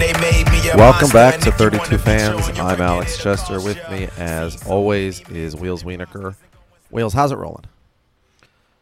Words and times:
Welcome 0.00 1.10
back 1.10 1.40
to 1.40 1.52
32 1.52 1.98
Fans. 1.98 2.58
I'm 2.58 2.80
Alex 2.80 3.22
Chester. 3.22 3.60
With 3.60 3.76
me, 3.90 4.08
as 4.16 4.66
always, 4.66 5.20
is 5.28 5.54
Wheels 5.54 5.82
Wienerker. 5.82 6.36
Wheels, 6.88 7.12
how's 7.12 7.32
it 7.32 7.36
rolling? 7.36 7.66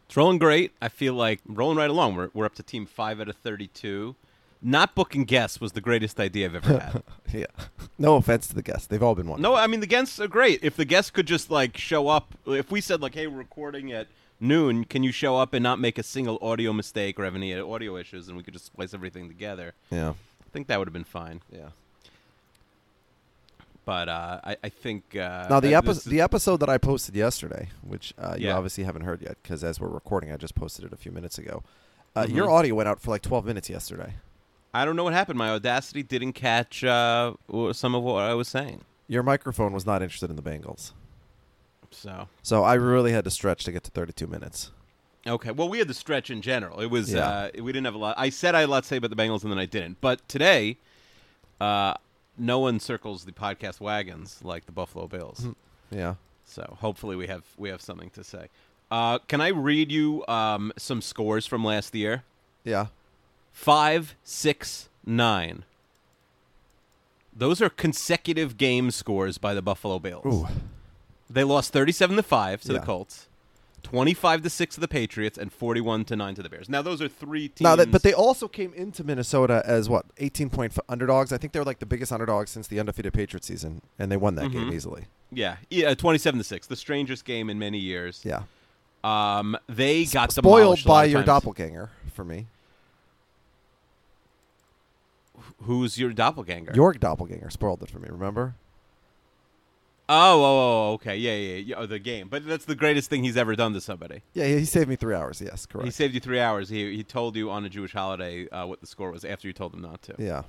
It's 0.05 0.15
rolling 0.15 0.37
great. 0.37 0.71
I 0.81 0.87
feel 0.87 1.13
like 1.13 1.41
rolling 1.45 1.77
right 1.77 1.89
along. 1.89 2.15
We're, 2.15 2.29
we're 2.33 2.45
up 2.45 2.55
to 2.55 2.63
team 2.63 2.85
five 2.85 3.19
out 3.19 3.27
of 3.27 3.35
32. 3.35 4.15
Not 4.61 4.95
booking 4.95 5.25
guests 5.25 5.59
was 5.59 5.73
the 5.73 5.81
greatest 5.81 6.21
idea 6.21 6.45
I've 6.45 6.55
ever 6.55 6.79
had. 6.79 7.03
Yeah. 7.33 7.45
No 7.97 8.15
offense 8.15 8.47
to 8.47 8.55
the 8.55 8.63
guests. 8.63 8.87
They've 8.87 9.03
all 9.03 9.13
been 9.13 9.27
wonderful. 9.27 9.53
no, 9.55 9.59
I 9.61 9.67
mean, 9.67 9.81
the 9.81 9.87
guests 9.87 10.21
are 10.21 10.27
great. 10.29 10.63
If 10.63 10.77
the 10.77 10.85
guests 10.85 11.11
could 11.11 11.27
just, 11.27 11.51
like, 11.51 11.75
show 11.77 12.07
up, 12.07 12.33
if 12.47 12.71
we 12.71 12.79
said, 12.79 13.01
like, 13.01 13.13
hey, 13.13 13.27
we're 13.27 13.37
recording 13.39 13.91
at 13.91 14.07
noon, 14.39 14.85
can 14.85 15.03
you 15.03 15.11
show 15.11 15.35
up 15.35 15.53
and 15.53 15.61
not 15.61 15.79
make 15.79 15.97
a 15.97 16.03
single 16.03 16.39
audio 16.41 16.71
mistake 16.71 17.19
or 17.19 17.25
have 17.25 17.35
any 17.35 17.53
audio 17.59 17.97
issues, 17.97 18.29
and 18.29 18.37
we 18.37 18.41
could 18.41 18.53
just 18.53 18.67
splice 18.67 18.93
everything 18.93 19.27
together? 19.27 19.73
Yeah. 19.91 20.13
I 20.49 20.51
think 20.51 20.65
that 20.67 20.79
would 20.79 20.87
have 20.87 20.93
been 20.93 21.03
fine. 21.03 21.41
Yeah. 21.51 21.69
But 23.85 24.09
uh, 24.09 24.39
I, 24.43 24.57
I 24.63 24.69
think. 24.69 25.15
Uh, 25.15 25.45
Now, 25.49 25.59
the, 25.59 25.75
epi- 25.75 25.87
this 25.87 25.97
is- 25.97 26.03
the 26.05 26.21
episode 26.21 26.57
that 26.61 26.69
I 26.69 26.77
posted 26.79 27.15
yesterday, 27.15 27.69
which 27.83 28.13
uh, 28.17 28.35
you 28.37 28.47
Yeah. 28.47 28.55
obviously 28.57 28.83
haven't 28.83 29.03
heard 29.03 29.21
yet 29.21 29.37
because 29.43 29.63
as 29.63 29.79
we're 29.79 29.89
recording, 29.89 30.31
I 30.31 30.37
just 30.37 30.55
posted 30.55 30.85
it 30.85 30.93
a 30.93 30.97
few 30.97 31.11
minutes 31.11 31.37
ago. 31.37 31.63
Uh, 32.15 32.23
Mhm. 32.25 32.35
Your 32.35 32.49
audio 32.49 32.73
went 32.75 32.89
out 32.89 32.99
for 32.99 33.11
like 33.11 33.21
12 33.21 33.45
minutes 33.45 33.69
yesterday. 33.69 34.15
I 34.73 34.85
don't 34.85 34.95
know 34.95 35.03
what 35.03 35.13
happened. 35.13 35.37
My 35.37 35.49
Audacity 35.51 36.01
didn't 36.03 36.33
catch 36.33 36.83
uh, 36.83 37.33
w- 37.47 37.73
some 37.73 37.93
of 37.95 38.01
what 38.03 38.23
I 38.23 38.33
was 38.33 38.47
saying. 38.47 38.81
Your 39.07 39.23
microphone 39.23 39.71
was 39.73 39.85
not 39.85 40.01
interested 40.01 40.29
in 40.31 40.35
the 40.35 40.41
Bengals. 40.43 40.91
So. 41.91 42.27
So 42.43 42.63
I 42.63 42.73
really 42.75 43.11
had 43.11 43.23
to 43.23 43.31
stretch 43.31 43.63
to 43.65 43.71
get 43.71 43.83
to 43.83 43.91
32 43.91 44.27
minutes. 44.27 44.71
Okay. 45.29 45.51
Well, 45.51 45.69
we 45.69 45.77
had 45.79 45.87
the 45.87 45.93
stretch 45.93 46.29
in 46.29 46.41
general. 46.41 46.79
It 46.81 46.87
was 46.87 47.13
Yeah. 47.13 47.27
uh, 47.29 47.49
we 47.61 47.71
didn't 47.71 47.85
have 47.85 47.95
a 47.95 47.99
lot. 47.99 48.15
I 48.17 48.29
said 48.29 48.55
I 48.55 48.61
had 48.61 48.69
a 48.69 48.71
lot 48.71 48.83
to 48.83 48.87
say 48.89 48.97
about 48.97 49.09
the 49.11 49.15
Bengals, 49.15 49.43
and 49.43 49.51
then 49.51 49.59
I 49.59 49.65
didn't. 49.65 50.01
But 50.01 50.27
today, 50.27 50.77
uh, 51.61 51.93
no 52.37 52.59
one 52.59 52.79
circles 52.79 53.25
the 53.25 53.31
podcast 53.31 53.79
wagons 53.79 54.39
like 54.43 54.65
the 54.65 54.71
Buffalo 54.71 55.07
Bills. 55.07 55.45
Yeah. 55.91 56.15
So 56.45 56.77
hopefully 56.81 57.15
we 57.15 57.27
have 57.27 57.43
we 57.57 57.69
have 57.69 57.81
something 57.81 58.09
to 58.11 58.23
say. 58.23 58.47
Uh, 58.91 59.19
can 59.27 59.39
I 59.39 59.49
read 59.49 59.91
you 59.91 60.25
um, 60.27 60.73
some 60.77 61.01
scores 61.01 61.45
from 61.45 61.63
last 61.63 61.93
year? 61.93 62.23
Yeah. 62.63 62.87
Five, 63.51 64.15
six, 64.23 64.89
nine. 65.05 65.63
Those 67.35 67.61
are 67.61 67.69
consecutive 67.69 68.57
game 68.57 68.91
scores 68.91 69.37
by 69.37 69.53
the 69.53 69.61
Buffalo 69.61 69.99
Bills. 69.99 70.25
Ooh. 70.25 70.47
They 71.29 71.43
lost 71.43 71.71
37 71.71 72.15
to 72.17 72.23
5 72.23 72.61
to 72.63 72.73
Yeah. 72.73 72.79
the 72.79 72.85
Colts, 72.85 73.27
25 73.83 74.41
to 74.43 74.49
6 74.49 74.75
to 74.75 74.81
the 74.81 74.87
Patriots 74.87 75.37
and 75.37 75.51
41 75.51 76.05
to 76.05 76.15
9 76.15 76.35
to 76.35 76.43
the 76.43 76.49
Bears. 76.49 76.69
Now 76.69 76.81
those 76.81 77.01
are 77.01 77.07
three 77.07 77.47
teams. 77.47 77.61
Now, 77.61 77.75
that, 77.75 77.91
but 77.91 78.03
they 78.03 78.13
also 78.13 78.47
came 78.47 78.73
into 78.73 79.03
Minnesota 79.03 79.61
as 79.65 79.89
what 79.89 80.05
18 80.17 80.49
point 80.49 80.73
f- 80.73 80.83
underdogs. 80.89 81.31
I 81.33 81.37
think 81.37 81.53
they 81.53 81.59
were 81.59 81.65
like 81.65 81.79
the 81.79 81.85
biggest 81.85 82.11
underdogs 82.11 82.51
since 82.51 82.67
the 82.67 82.79
undefeated 82.79 83.13
Patriots 83.13 83.47
season, 83.47 83.81
and 83.97 84.11
they 84.11 84.17
won 84.17 84.35
that 84.35 84.51
game 84.51 84.69
Mhm. 84.69 84.73
easily. 84.73 85.05
yeah, 85.31 85.57
yeah, 85.69 85.93
27 85.93 86.37
to 86.37 86.43
6, 86.43 86.67
the 86.67 86.75
strangest 86.75 87.25
game 87.25 87.49
in 87.49 87.57
many 87.59 87.77
years. 87.79 88.21
Yeah, 88.23 88.43
Um 89.03 89.57
they 89.67 90.05
got 90.05 90.31
spoiled 90.31 90.55
demolished 90.77 90.85
a 90.85 90.89
lot 90.89 90.93
by 90.95 91.05
your 91.05 91.19
times. 91.19 91.25
doppelganger 91.27 91.89
for 92.13 92.23
me. 92.25 92.47
Who's 95.63 95.97
your 95.97 96.11
doppelganger? 96.13 96.71
Your 96.75 96.93
doppelganger 96.93 97.49
spoiled 97.49 97.83
it 97.83 97.89
for 97.89 97.99
me. 97.99 98.07
Remember? 98.09 98.55
Oh, 100.11 100.41
oh, 100.43 100.89
oh, 100.89 100.93
okay. 100.93 101.15
Yeah, 101.17 101.35
yeah, 101.35 101.55
yeah. 101.57 101.75
Oh, 101.77 101.85
the 101.85 101.99
game. 101.99 102.29
But 102.29 102.43
that's 102.47 102.65
the 102.65 102.73
greatest 102.75 103.11
thing 103.11 103.23
he's 103.23 103.37
ever 103.37 103.55
done 103.55 103.73
to 103.73 103.81
somebody. 103.81 104.23
Yeah, 104.33 104.45
he 104.47 104.65
saved 104.65 104.89
me 104.89 104.95
three 104.95 105.13
hours. 105.13 105.39
Yes, 105.39 105.67
correct. 105.67 105.85
He 105.85 105.91
saved 105.91 106.15
you 106.15 106.19
3 106.19 106.39
hours. 106.39 106.69
He 106.69 106.95
he 106.95 107.03
told 107.03 107.35
you 107.35 107.51
on 107.51 107.63
a 107.63 107.69
Jewish 107.69 107.93
holiday 107.93 108.49
uh, 108.49 108.65
what 108.65 108.81
the 108.81 108.87
score 108.87 109.11
was 109.11 109.23
after 109.23 109.47
you 109.47 109.53
told 109.53 109.73
him 109.75 109.81
not 109.83 110.01
to. 110.01 110.15
yeah, 110.17 110.41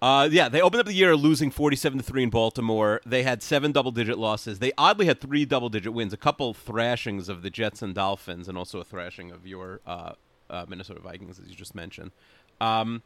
Uh, 0.00 0.28
yeah, 0.30 0.48
they 0.48 0.60
opened 0.60 0.80
up 0.80 0.86
the 0.86 0.92
year 0.92 1.16
losing 1.16 1.50
47 1.50 1.98
to 1.98 2.04
3 2.04 2.22
in 2.24 2.30
Baltimore. 2.30 3.00
They 3.04 3.22
had 3.24 3.42
seven 3.42 3.72
double 3.72 3.90
digit 3.90 4.16
losses. 4.18 4.58
They 4.60 4.70
oddly 4.78 5.06
had 5.06 5.20
three 5.20 5.44
double 5.44 5.68
digit 5.68 5.92
wins, 5.92 6.12
a 6.12 6.16
couple 6.16 6.54
thrashings 6.54 7.28
of 7.28 7.42
the 7.42 7.50
Jets 7.50 7.82
and 7.82 7.94
Dolphins, 7.94 8.46
and 8.48 8.56
also 8.56 8.78
a 8.80 8.84
thrashing 8.84 9.32
of 9.32 9.46
your 9.46 9.80
uh, 9.86 10.12
uh, 10.50 10.66
Minnesota 10.68 11.00
Vikings, 11.00 11.40
as 11.40 11.48
you 11.48 11.56
just 11.56 11.74
mentioned. 11.74 12.12
Um, 12.60 13.02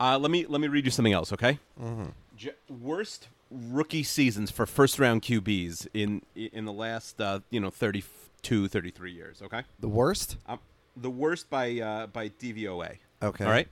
uh, 0.00 0.18
let 0.18 0.30
me 0.30 0.46
let 0.46 0.60
me 0.60 0.68
read 0.68 0.84
you 0.86 0.90
something 0.90 1.12
else, 1.12 1.32
okay? 1.32 1.58
Mm-hmm. 1.82 2.10
J- 2.36 2.52
worst 2.68 3.28
rookie 3.50 4.02
seasons 4.02 4.50
for 4.50 4.66
first 4.66 4.98
round 4.98 5.22
QBs 5.22 5.86
in 5.94 6.22
in 6.34 6.64
the 6.64 6.72
last 6.72 7.20
uh, 7.20 7.40
you 7.50 7.60
know 7.60 7.70
32, 7.70 8.68
33 8.68 9.12
years, 9.12 9.42
okay? 9.42 9.62
the 9.80 9.88
worst. 9.88 10.36
Um, 10.46 10.58
the 10.96 11.10
worst 11.10 11.50
by 11.50 11.78
uh, 11.78 12.06
by 12.06 12.28
DVOA. 12.28 12.98
Okay. 13.22 13.44
All 13.44 13.50
right. 13.50 13.68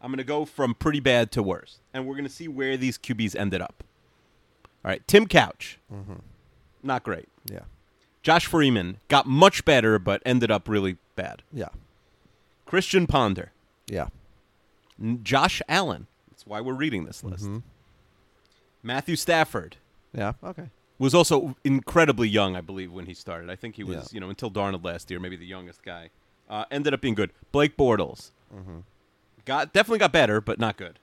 I'm 0.00 0.10
going 0.10 0.18
to 0.18 0.24
go 0.24 0.44
from 0.44 0.74
pretty 0.74 0.98
bad 0.98 1.30
to 1.32 1.42
worse, 1.42 1.78
and 1.94 2.06
we're 2.06 2.14
going 2.14 2.26
to 2.26 2.32
see 2.32 2.48
where 2.48 2.76
these 2.76 2.98
QBs 2.98 3.36
ended 3.36 3.62
up. 3.62 3.84
All 4.84 4.88
right, 4.90 5.06
Tim 5.06 5.28
Couch, 5.28 5.78
mm-hmm. 5.92 6.14
not 6.82 7.04
great. 7.04 7.28
Yeah, 7.48 7.60
Josh 8.24 8.46
Freeman 8.46 8.98
got 9.06 9.26
much 9.26 9.64
better, 9.64 10.00
but 10.00 10.20
ended 10.26 10.50
up 10.50 10.68
really 10.68 10.96
bad. 11.14 11.44
yeah, 11.52 11.68
Christian 12.66 13.06
Ponder, 13.06 13.52
yeah. 13.86 14.08
N- 15.00 15.20
Josh 15.22 15.62
Allen. 15.68 16.08
That's 16.30 16.44
why 16.46 16.60
we're 16.60 16.74
reading 16.74 17.04
this 17.04 17.22
list. 17.22 17.48
Matthew 18.82 19.16
Stafford 19.16 19.76
Yeah. 20.12 20.32
Okay. 20.42 20.70
was 20.98 21.14
also 21.14 21.56
incredibly 21.64 22.28
young, 22.28 22.56
I 22.56 22.60
believe, 22.60 22.92
when 22.92 23.06
he 23.06 23.14
started. 23.14 23.50
I 23.50 23.56
think 23.56 23.76
he 23.76 23.84
was, 23.84 23.96
Yeah. 23.96 24.02
you 24.16 24.20
know, 24.20 24.28
until 24.30 24.50
Darnold 24.50 24.84
last 24.84 25.10
year, 25.10 25.20
maybe 25.20 25.36
the 25.36 25.46
youngest 25.46 25.82
guy. 25.82 26.10
Uh, 26.48 26.64
ended 26.70 26.92
up 26.92 27.00
being 27.00 27.14
good. 27.14 27.32
Blake 27.52 27.76
Bortles 27.76 28.32
got 29.44 29.72
definitely 29.72 29.98
got 29.98 30.12
better, 30.12 30.40
but 30.40 30.58
not 30.58 30.76
good. 30.76 30.98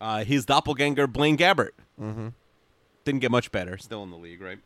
Uh, 0.00 0.24
his 0.24 0.44
doppelganger 0.46 1.06
Blaine 1.06 1.36
Gabbert 1.36 1.70
Mhm. 2.00 2.32
didn't 3.04 3.20
get 3.20 3.30
much 3.30 3.52
better. 3.52 3.76
Still 3.78 4.02
in 4.02 4.10
the 4.10 4.16
league, 4.16 4.40
right? 4.40 4.58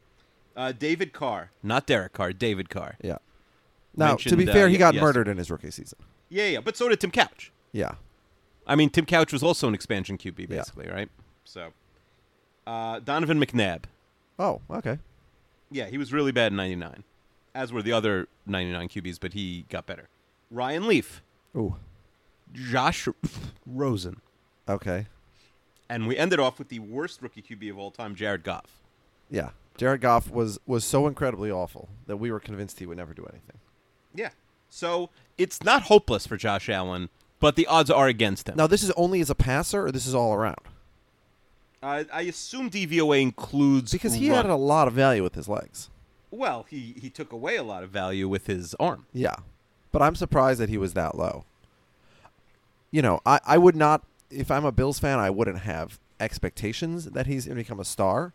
Uh, 0.56 0.72
David 0.72 1.12
Carr, 1.12 1.50
not 1.62 1.86
Derek 1.86 2.12
Carr, 2.14 2.32
David 2.32 2.70
Carr. 2.70 2.96
Yeah. 3.02 3.18
Now, 3.94 4.16
to 4.16 4.30
be 4.30 4.36
Mentioned, 4.36 4.50
uh, 4.50 4.52
fair, 4.52 4.68
he 4.68 4.74
ye- 4.74 4.78
got 4.78 4.94
yes. 4.94 5.02
murdered 5.02 5.28
in 5.28 5.36
his 5.38 5.50
rookie 5.50 5.70
season. 5.70 5.98
Yeah, 6.28 6.46
yeah, 6.46 6.60
but 6.60 6.76
so 6.76 6.88
did 6.88 7.00
Tim 7.00 7.10
Couch. 7.10 7.52
Yeah. 7.72 7.96
I 8.66 8.74
mean, 8.76 8.90
Tim 8.90 9.06
Couch 9.06 9.32
was 9.32 9.42
also 9.42 9.68
an 9.68 9.74
expansion 9.74 10.16
QB, 10.18 10.40
Yeah. 10.48 10.58
basically, 10.58 10.88
right? 10.88 11.10
So, 11.44 11.72
uh, 12.66 13.00
Donovan 13.00 13.40
McNabb. 13.40 13.84
Oh, 14.38 14.60
okay. 14.70 14.98
Yeah, 15.70 15.86
he 15.86 15.98
was 15.98 16.12
really 16.12 16.32
bad 16.32 16.52
in 16.52 16.56
'99, 16.56 17.04
as 17.54 17.72
were 17.72 17.82
the 17.82 17.92
other 17.92 18.28
'99 18.46 18.88
QBs, 18.88 19.18
but 19.20 19.32
he 19.32 19.64
got 19.68 19.86
better. 19.86 20.08
Ryan 20.50 20.86
Leaf, 20.86 21.22
Ooh. 21.56 21.76
Josh 22.52 23.08
Rosen, 23.66 24.20
Okay. 24.68 25.06
and 25.88 26.06
we 26.06 26.16
ended 26.16 26.38
off 26.38 26.58
with 26.58 26.68
the 26.68 26.78
worst 26.78 27.20
rookie 27.22 27.42
QB 27.42 27.70
of 27.70 27.78
all 27.78 27.90
time, 27.90 28.14
Jared 28.14 28.44
Goff. 28.44 28.82
Yeah. 29.30 29.50
Jared 29.76 30.00
Goff 30.00 30.30
was 30.30 30.58
was 30.66 30.84
so 30.84 31.06
incredibly 31.06 31.50
awful 31.50 31.88
that 32.06 32.16
we 32.16 32.30
were 32.30 32.40
convinced 32.40 32.78
he 32.78 32.86
would 32.86 32.96
never 32.96 33.12
do 33.12 33.24
anything. 33.24 33.58
Yeah. 34.14 34.30
So 34.70 35.10
it's 35.36 35.62
not 35.62 35.82
hopeless 35.82 36.26
for 36.26 36.36
Josh 36.36 36.68
Allen, 36.68 37.10
but 37.40 37.56
the 37.56 37.66
odds 37.66 37.90
are 37.90 38.06
against 38.08 38.48
him. 38.48 38.56
Now, 38.56 38.66
this 38.66 38.82
is 38.82 38.90
only 38.92 39.20
as 39.20 39.28
a 39.30 39.34
passer, 39.34 39.86
or 39.86 39.92
this 39.92 40.06
is 40.06 40.14
all 40.14 40.32
around. 40.32 40.60
I, 41.82 42.06
I 42.12 42.22
assume 42.22 42.70
DVOA 42.70 43.20
includes 43.20 43.92
because 43.92 44.14
he 44.14 44.30
run- 44.30 44.44
had 44.44 44.50
a 44.50 44.56
lot 44.56 44.88
of 44.88 44.94
value 44.94 45.22
with 45.22 45.34
his 45.34 45.48
legs. 45.48 45.90
Well, 46.30 46.66
he 46.68 46.94
he 47.00 47.10
took 47.10 47.32
away 47.32 47.56
a 47.56 47.62
lot 47.62 47.82
of 47.82 47.90
value 47.90 48.28
with 48.28 48.46
his 48.46 48.74
arm. 48.80 49.06
Yeah, 49.12 49.36
but 49.92 50.02
I'm 50.02 50.14
surprised 50.14 50.60
that 50.60 50.68
he 50.68 50.78
was 50.78 50.94
that 50.94 51.16
low. 51.16 51.44
You 52.90 53.02
know, 53.02 53.20
I, 53.26 53.40
I 53.46 53.58
would 53.58 53.76
not 53.76 54.04
if 54.30 54.50
I'm 54.50 54.64
a 54.64 54.72
Bills 54.72 54.98
fan, 54.98 55.18
I 55.18 55.30
wouldn't 55.30 55.60
have 55.60 55.98
expectations 56.18 57.06
that 57.06 57.26
he's 57.26 57.46
going 57.46 57.56
to 57.56 57.62
become 57.62 57.80
a 57.80 57.84
star. 57.84 58.32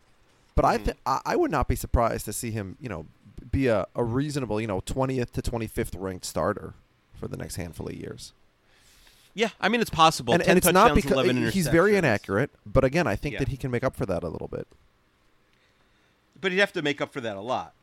But 0.56 0.66
I, 0.66 0.76
mm-hmm. 0.76 0.86
th- 0.86 0.98
I 1.06 1.22
I 1.26 1.36
would 1.36 1.52
not 1.52 1.68
be 1.68 1.76
surprised 1.76 2.26
to 2.26 2.34
see 2.34 2.52
him, 2.52 2.78
you 2.80 2.90
know, 2.90 3.06
be 3.52 3.68
a, 3.68 3.88
a 3.96 4.04
reasonable, 4.04 4.62
you 4.62 4.68
know, 4.68 4.82
20th 4.82 5.32
to 5.32 5.42
25th 5.42 5.96
ranked 5.98 6.26
starter 6.26 6.74
for 7.14 7.28
the 7.28 7.38
next 7.38 7.56
handful 7.56 7.88
of 7.88 7.94
years. 7.94 8.34
Yeah, 9.34 9.50
I 9.60 9.70
mean 9.70 9.82
it's 9.82 9.90
possible. 9.90 10.34
and, 10.34 10.44
10 10.44 10.50
and 10.50 10.58
it's 10.58 10.72
not 10.72 10.94
because 10.96 11.12
11 11.12 11.52
he's 11.52 11.68
very 11.68 11.96
inaccurate. 11.96 12.52
But 12.66 12.84
again, 12.84 13.08
I 13.08 13.16
think 13.16 13.34
Yeah. 13.34 13.40
that 13.40 13.48
he 13.48 13.58
can 13.58 13.72
make 13.72 13.84
up 13.84 13.96
for 13.96 14.06
that 14.06 14.24
a 14.24 14.28
little 14.28 14.48
bit. 14.48 14.68
But 16.40 16.52
he'd 16.52 16.60
have 16.60 16.74
to 16.74 16.82
make 16.82 17.02
up 17.02 17.14
for 17.14 17.22
that 17.22 17.38
a 17.38 17.42
lot. 17.42 17.74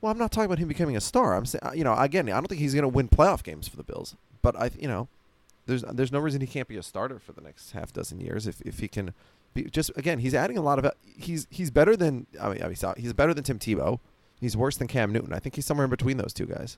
Well, 0.00 0.10
I'm 0.12 0.18
not 0.18 0.32
talking 0.32 0.46
about 0.46 0.58
him 0.58 0.68
becoming 0.68 0.96
a 0.96 1.00
star. 1.00 1.34
I'm 1.34 1.46
saying, 1.46 1.62
you 1.74 1.84
know, 1.84 1.94
again, 1.96 2.28
I 2.28 2.32
don't 2.32 2.46
think 2.48 2.60
he's 2.60 2.74
going 2.74 2.82
to 2.82 2.88
win 2.88 3.08
playoff 3.08 3.42
games 3.42 3.68
for 3.68 3.76
the 3.76 3.82
Bills. 3.82 4.14
But 4.42 4.56
I, 4.58 4.70
you 4.78 4.88
know, 4.88 5.08
there's 5.66 5.82
there's 5.82 6.12
no 6.12 6.18
reason 6.18 6.40
he 6.40 6.46
can't 6.46 6.68
be 6.68 6.76
a 6.76 6.82
starter 6.82 7.18
for 7.18 7.32
the 7.32 7.40
next 7.40 7.72
half 7.72 7.92
dozen 7.92 8.20
years 8.20 8.46
if 8.46 8.60
if 8.62 8.78
he 8.78 8.88
can. 8.88 9.14
Be, 9.54 9.64
just 9.64 9.90
again, 9.96 10.18
he's 10.18 10.34
adding 10.34 10.58
a 10.58 10.62
lot 10.62 10.78
of. 10.78 10.92
He's 11.04 11.46
he's 11.50 11.70
better 11.70 11.96
than 11.96 12.26
I 12.40 12.50
mean, 12.50 12.62
he's 12.68 12.84
he's 12.96 13.12
better 13.12 13.34
than 13.34 13.44
Tim 13.44 13.58
Tebow. 13.58 14.00
He's 14.40 14.56
worse 14.56 14.76
than 14.76 14.86
Cam 14.86 15.12
Newton. 15.12 15.32
I 15.32 15.38
think 15.38 15.54
he's 15.54 15.64
somewhere 15.64 15.84
in 15.84 15.90
between 15.90 16.18
those 16.18 16.32
two 16.34 16.46
guys. 16.46 16.76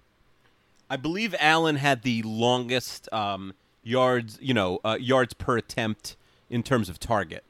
I 0.88 0.96
believe 0.96 1.34
Allen 1.40 1.76
had 1.76 2.02
the 2.02 2.22
longest 2.22 3.12
um, 3.12 3.52
yards, 3.88 4.38
you 4.40 4.54
know, 4.54 4.80
uh, 4.84 4.96
yards 5.00 5.34
per 5.34 5.56
attempt 5.56 6.16
in 6.50 6.62
terms 6.62 6.88
of 6.88 6.98
target 6.98 7.44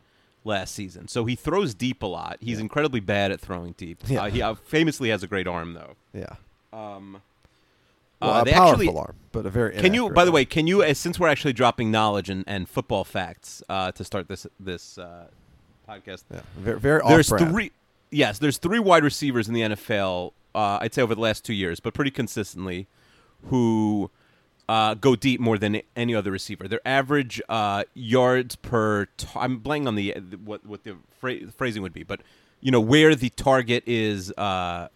last 0.44 0.74
season. 0.74 1.08
So 1.08 1.24
he 1.24 1.34
throws 1.34 1.74
deep 1.74 2.02
a 2.02 2.06
lot. 2.06 2.38
He's 2.40 2.58
incredibly 2.58 3.00
bad 3.00 3.30
at 3.30 3.40
throwing 3.40 3.72
deep. 3.72 3.98
Yeah. 4.06 4.22
Uh, 4.22 4.30
he 4.30 4.42
uh, 4.42 4.54
famously 4.54 5.10
has 5.10 5.22
a 5.22 5.26
great 5.26 5.46
arm, 5.46 5.74
though. 5.74 5.96
Yeah. 6.12 6.34
Um, 6.72 7.20
Well, 8.20 8.30
uh, 8.32 8.42
a 8.42 8.44
powerful 8.46 8.82
actually, 8.82 8.88
arm, 8.88 9.14
but 9.32 9.46
a 9.46 9.50
very. 9.50 9.76
Can 9.76 9.94
you, 9.94 10.10
by 10.10 10.24
the 10.24 10.32
way, 10.32 10.44
can 10.44 10.66
you, 10.66 10.82
uh, 10.82 10.94
since 10.94 11.20
we're 11.20 11.28
actually 11.28 11.52
dropping 11.52 11.90
knowledge 11.90 12.30
and, 12.30 12.44
and 12.46 12.68
football 12.68 13.04
facts 13.04 13.62
uh, 13.68 13.92
to 13.92 14.04
start 14.04 14.28
this 14.28 14.46
this 14.58 14.98
uh, 14.98 15.26
podcast, 15.88 16.24
Yeah, 16.32 16.40
very 16.56 16.80
very 16.80 17.00
there's 17.06 17.28
three. 17.28 17.70
Yes, 18.10 18.38
there's 18.38 18.58
three 18.58 18.78
wide 18.78 19.04
receivers 19.04 19.48
in 19.48 19.54
the 19.54 19.60
NFL. 19.60 20.32
Uh, 20.54 20.78
I'd 20.80 20.94
say 20.94 21.02
over 21.02 21.14
the 21.14 21.20
last 21.20 21.44
two 21.44 21.52
years, 21.52 21.78
but 21.78 21.94
pretty 21.94 22.10
consistently, 22.10 22.88
who 23.44 24.10
uh, 24.68 24.94
go 24.94 25.16
deep 25.16 25.40
more 25.40 25.56
than 25.58 25.80
any 25.96 26.14
other 26.14 26.30
receiver. 26.30 26.68
Their 26.68 26.80
average 26.86 27.40
uh, 27.48 27.84
yards 27.94 28.56
per. 28.56 29.06
T- 29.16 29.26
I'm 29.34 29.60
blanking 29.60 29.86
on 29.88 29.94
the 29.94 30.10
what 30.44 30.64
what 30.66 30.84
the 30.84 30.96
phra- 31.20 31.50
phrasing 31.52 31.82
would 31.82 31.92
be, 31.94 32.02
but 32.02 32.20
you 32.60 32.70
know 32.70 32.80
where 32.80 33.14
the 33.14 33.30
target 33.30 33.82
is. 33.86 34.30
Uh, 34.32 34.88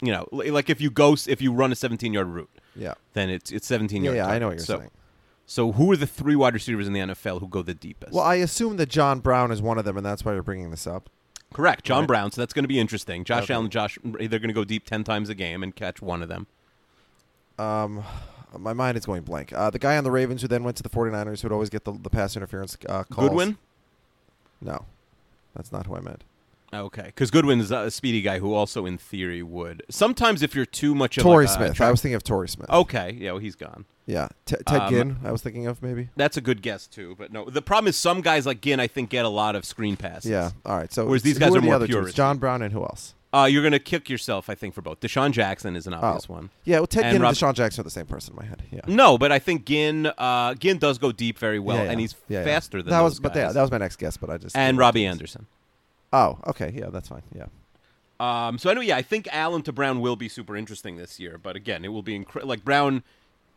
you 0.00 0.10
know, 0.12 0.26
like 0.32 0.68
if 0.68 0.80
you 0.80 0.90
go 0.90 1.16
if 1.26 1.40
you 1.40 1.52
run 1.52 1.70
a 1.72 1.76
17 1.76 2.12
yard 2.12 2.26
route, 2.28 2.50
Yeah. 2.74 2.94
then 3.14 3.30
it's 3.30 3.52
it's 3.52 3.66
17 3.68 4.02
Yeah, 4.02 4.10
yard. 4.12 4.16
yeah, 4.16 4.26
I 4.26 4.38
know 4.38 4.48
what 4.48 4.56
you're 4.58 4.64
so, 4.66 4.78
saying. 4.78 4.90
So 5.46 5.72
who 5.72 5.90
are 5.92 5.96
the 5.96 6.06
three 6.06 6.34
wide 6.36 6.54
receivers 6.54 6.86
in 6.86 6.92
the 6.92 7.00
NFL 7.00 7.40
who 7.40 7.46
go 7.48 7.62
the 7.62 7.74
deepest? 7.74 8.12
Well, 8.12 8.24
I 8.24 8.36
assume 8.36 8.78
that 8.78 8.88
John 8.88 9.20
Brown 9.20 9.52
is 9.52 9.60
one 9.62 9.78
of 9.78 9.84
them, 9.84 9.96
and 9.96 10.04
that's 10.06 10.24
why 10.24 10.32
you're 10.32 10.42
bringing 10.42 10.70
this 10.70 10.86
up. 10.86 11.08
Correct, 11.52 11.84
John 11.84 12.00
Right. 12.02 12.08
Brown. 12.08 12.32
So 12.32 12.40
that's 12.40 12.52
going 12.52 12.64
to 12.64 12.68
be 12.68 12.80
interesting. 12.80 13.24
Josh 13.24 13.44
Okay. 13.44 13.54
Allen, 13.54 13.68
Josh, 13.70 13.98
they're 14.02 14.28
going 14.28 14.48
to 14.48 14.52
go 14.54 14.64
deep 14.64 14.86
ten 14.86 15.04
times 15.04 15.28
a 15.28 15.34
game 15.34 15.62
and 15.62 15.74
catch 15.76 16.00
one 16.02 16.22
of 16.22 16.28
them. 16.28 16.46
Um, 17.58 18.02
my 18.58 18.72
mind 18.72 18.96
is 18.96 19.06
going 19.06 19.22
blank. 19.22 19.52
Uh, 19.52 19.70
the 19.70 19.78
guy 19.78 19.96
on 19.96 20.04
the 20.04 20.10
Ravens 20.10 20.42
who 20.42 20.48
then 20.48 20.64
went 20.64 20.76
to 20.78 20.82
the 20.82 20.88
49ers 20.90 21.40
who 21.42 21.48
would 21.48 21.52
always 21.54 21.70
get 21.70 21.84
the, 21.84 21.92
the 21.92 22.10
pass 22.10 22.36
interference 22.36 22.76
uh, 22.88 23.04
calls. 23.04 23.28
Goodwin. 23.28 23.58
No, 24.60 24.84
that's 25.54 25.72
not 25.72 25.86
who 25.86 25.96
I 25.96 26.00
meant. 26.00 26.24
Okay, 26.74 27.02
because 27.02 27.30
Goodwin 27.30 27.60
is 27.60 27.70
a 27.70 27.90
speedy 27.90 28.22
guy 28.22 28.38
who 28.38 28.54
also, 28.54 28.86
in 28.86 28.96
theory, 28.96 29.42
would 29.42 29.82
sometimes 29.90 30.42
if 30.42 30.54
you're 30.54 30.64
too 30.64 30.94
much 30.94 31.18
of 31.18 31.22
Torrey 31.22 31.44
like 31.44 31.54
Smith. 31.56 31.74
tra- 31.74 31.88
I 31.88 31.90
was 31.90 32.00
thinking 32.00 32.14
of 32.14 32.22
Torrey 32.24 32.48
Smith. 32.48 32.70
okay, 32.70 33.10
yeah, 33.18 33.32
well, 33.32 33.40
he's 33.40 33.56
gone. 33.56 33.84
yeah. 34.06 34.28
T- 34.46 34.56
Ted 34.66 34.80
Um, 34.80 34.88
Ginn. 34.90 35.16
I 35.22 35.32
was 35.32 35.42
thinking 35.42 35.66
of 35.66 35.82
maybe. 35.82 36.08
That's 36.16 36.38
a 36.38 36.40
good 36.40 36.62
guess 36.62 36.86
too, 36.86 37.14
but 37.18 37.30
no. 37.30 37.44
The 37.44 37.60
problem 37.60 37.88
is 37.88 37.96
some 37.96 38.22
guys 38.22 38.46
like 38.46 38.62
Ginn, 38.62 38.80
I 38.80 38.86
think, 38.86 39.10
get 39.10 39.26
a 39.26 39.28
lot 39.28 39.54
of 39.54 39.66
screen 39.66 39.96
passes. 39.98 40.30
Yeah. 40.30 40.50
All 40.64 40.76
right. 40.78 40.90
So 40.90 41.04
Whereas 41.04 41.22
these 41.22 41.38
guys 41.38 41.50
are 41.50 41.60
the 41.60 41.66
more 41.66 41.74
other 41.74 41.86
pure 41.86 42.06
two? 42.06 42.12
John 42.12 42.38
Brown 42.38 42.62
and 42.62 42.72
who 42.72 42.80
else? 42.82 43.12
Uh, 43.34 43.46
you're 43.50 43.62
going 43.62 43.72
to 43.72 43.78
kick 43.78 44.10
yourself, 44.10 44.50
I 44.50 44.54
think, 44.54 44.74
for 44.74 44.82
both. 44.82 45.00
DeSean 45.00 45.32
Jackson 45.32 45.74
is 45.74 45.86
an 45.86 45.94
obvious 45.94 46.26
oh. 46.28 46.34
one. 46.34 46.50
Yeah. 46.64 46.80
Well, 46.80 46.86
Ted 46.86 47.04
And 47.04 47.14
Ginn 47.14 47.22
Rob- 47.22 47.30
and 47.30 47.38
DeSean 47.38 47.54
Jackson 47.54 47.80
are 47.80 47.84
the 47.84 47.90
same 47.90 48.06
person 48.06 48.34
in 48.34 48.36
my 48.36 48.44
head. 48.44 48.62
Yeah. 48.70 48.80
No, 48.86 49.16
but 49.16 49.32
I 49.32 49.38
think 49.38 49.64
Ginn, 49.64 50.06
uh, 50.18 50.54
Ginn 50.54 50.78
does 50.78 50.98
go 50.98 51.12
deep 51.12 51.38
very 51.38 51.58
well, 51.58 51.78
Yeah, 51.78 51.84
yeah. 51.84 51.90
and 51.92 52.00
he's 52.00 52.14
Yeah, 52.28 52.44
faster 52.44 52.82
than 52.82 52.90
that 52.90 53.00
was. 53.00 53.20
But 53.20 53.34
yeah, 53.34 53.50
that 53.50 53.60
was 53.60 53.70
my 53.70 53.78
next 53.78 53.96
guess. 53.96 54.18
But 54.18 54.28
I 54.28 54.36
just 54.36 54.54
and 54.54 54.76
Robbie 54.76 55.06
Anderson. 55.06 55.46
Oh, 56.12 56.38
okay. 56.46 56.72
Yeah, 56.74 56.90
that's 56.90 57.08
fine. 57.08 57.22
Yeah. 57.34 57.46
Um, 58.20 58.58
so 58.58 58.70
anyway, 58.70 58.86
yeah, 58.86 58.96
I 58.96 59.02
think 59.02 59.26
Allen 59.32 59.62
to 59.62 59.72
Brown 59.72 60.00
will 60.00 60.14
be 60.14 60.28
super 60.28 60.54
interesting 60.54 60.96
this 60.96 61.18
year. 61.18 61.38
But 61.38 61.56
again, 61.56 61.84
it 61.84 61.88
will 61.88 62.02
be 62.02 62.18
incre- 62.18 62.44
like 62.44 62.64
Brown 62.64 63.02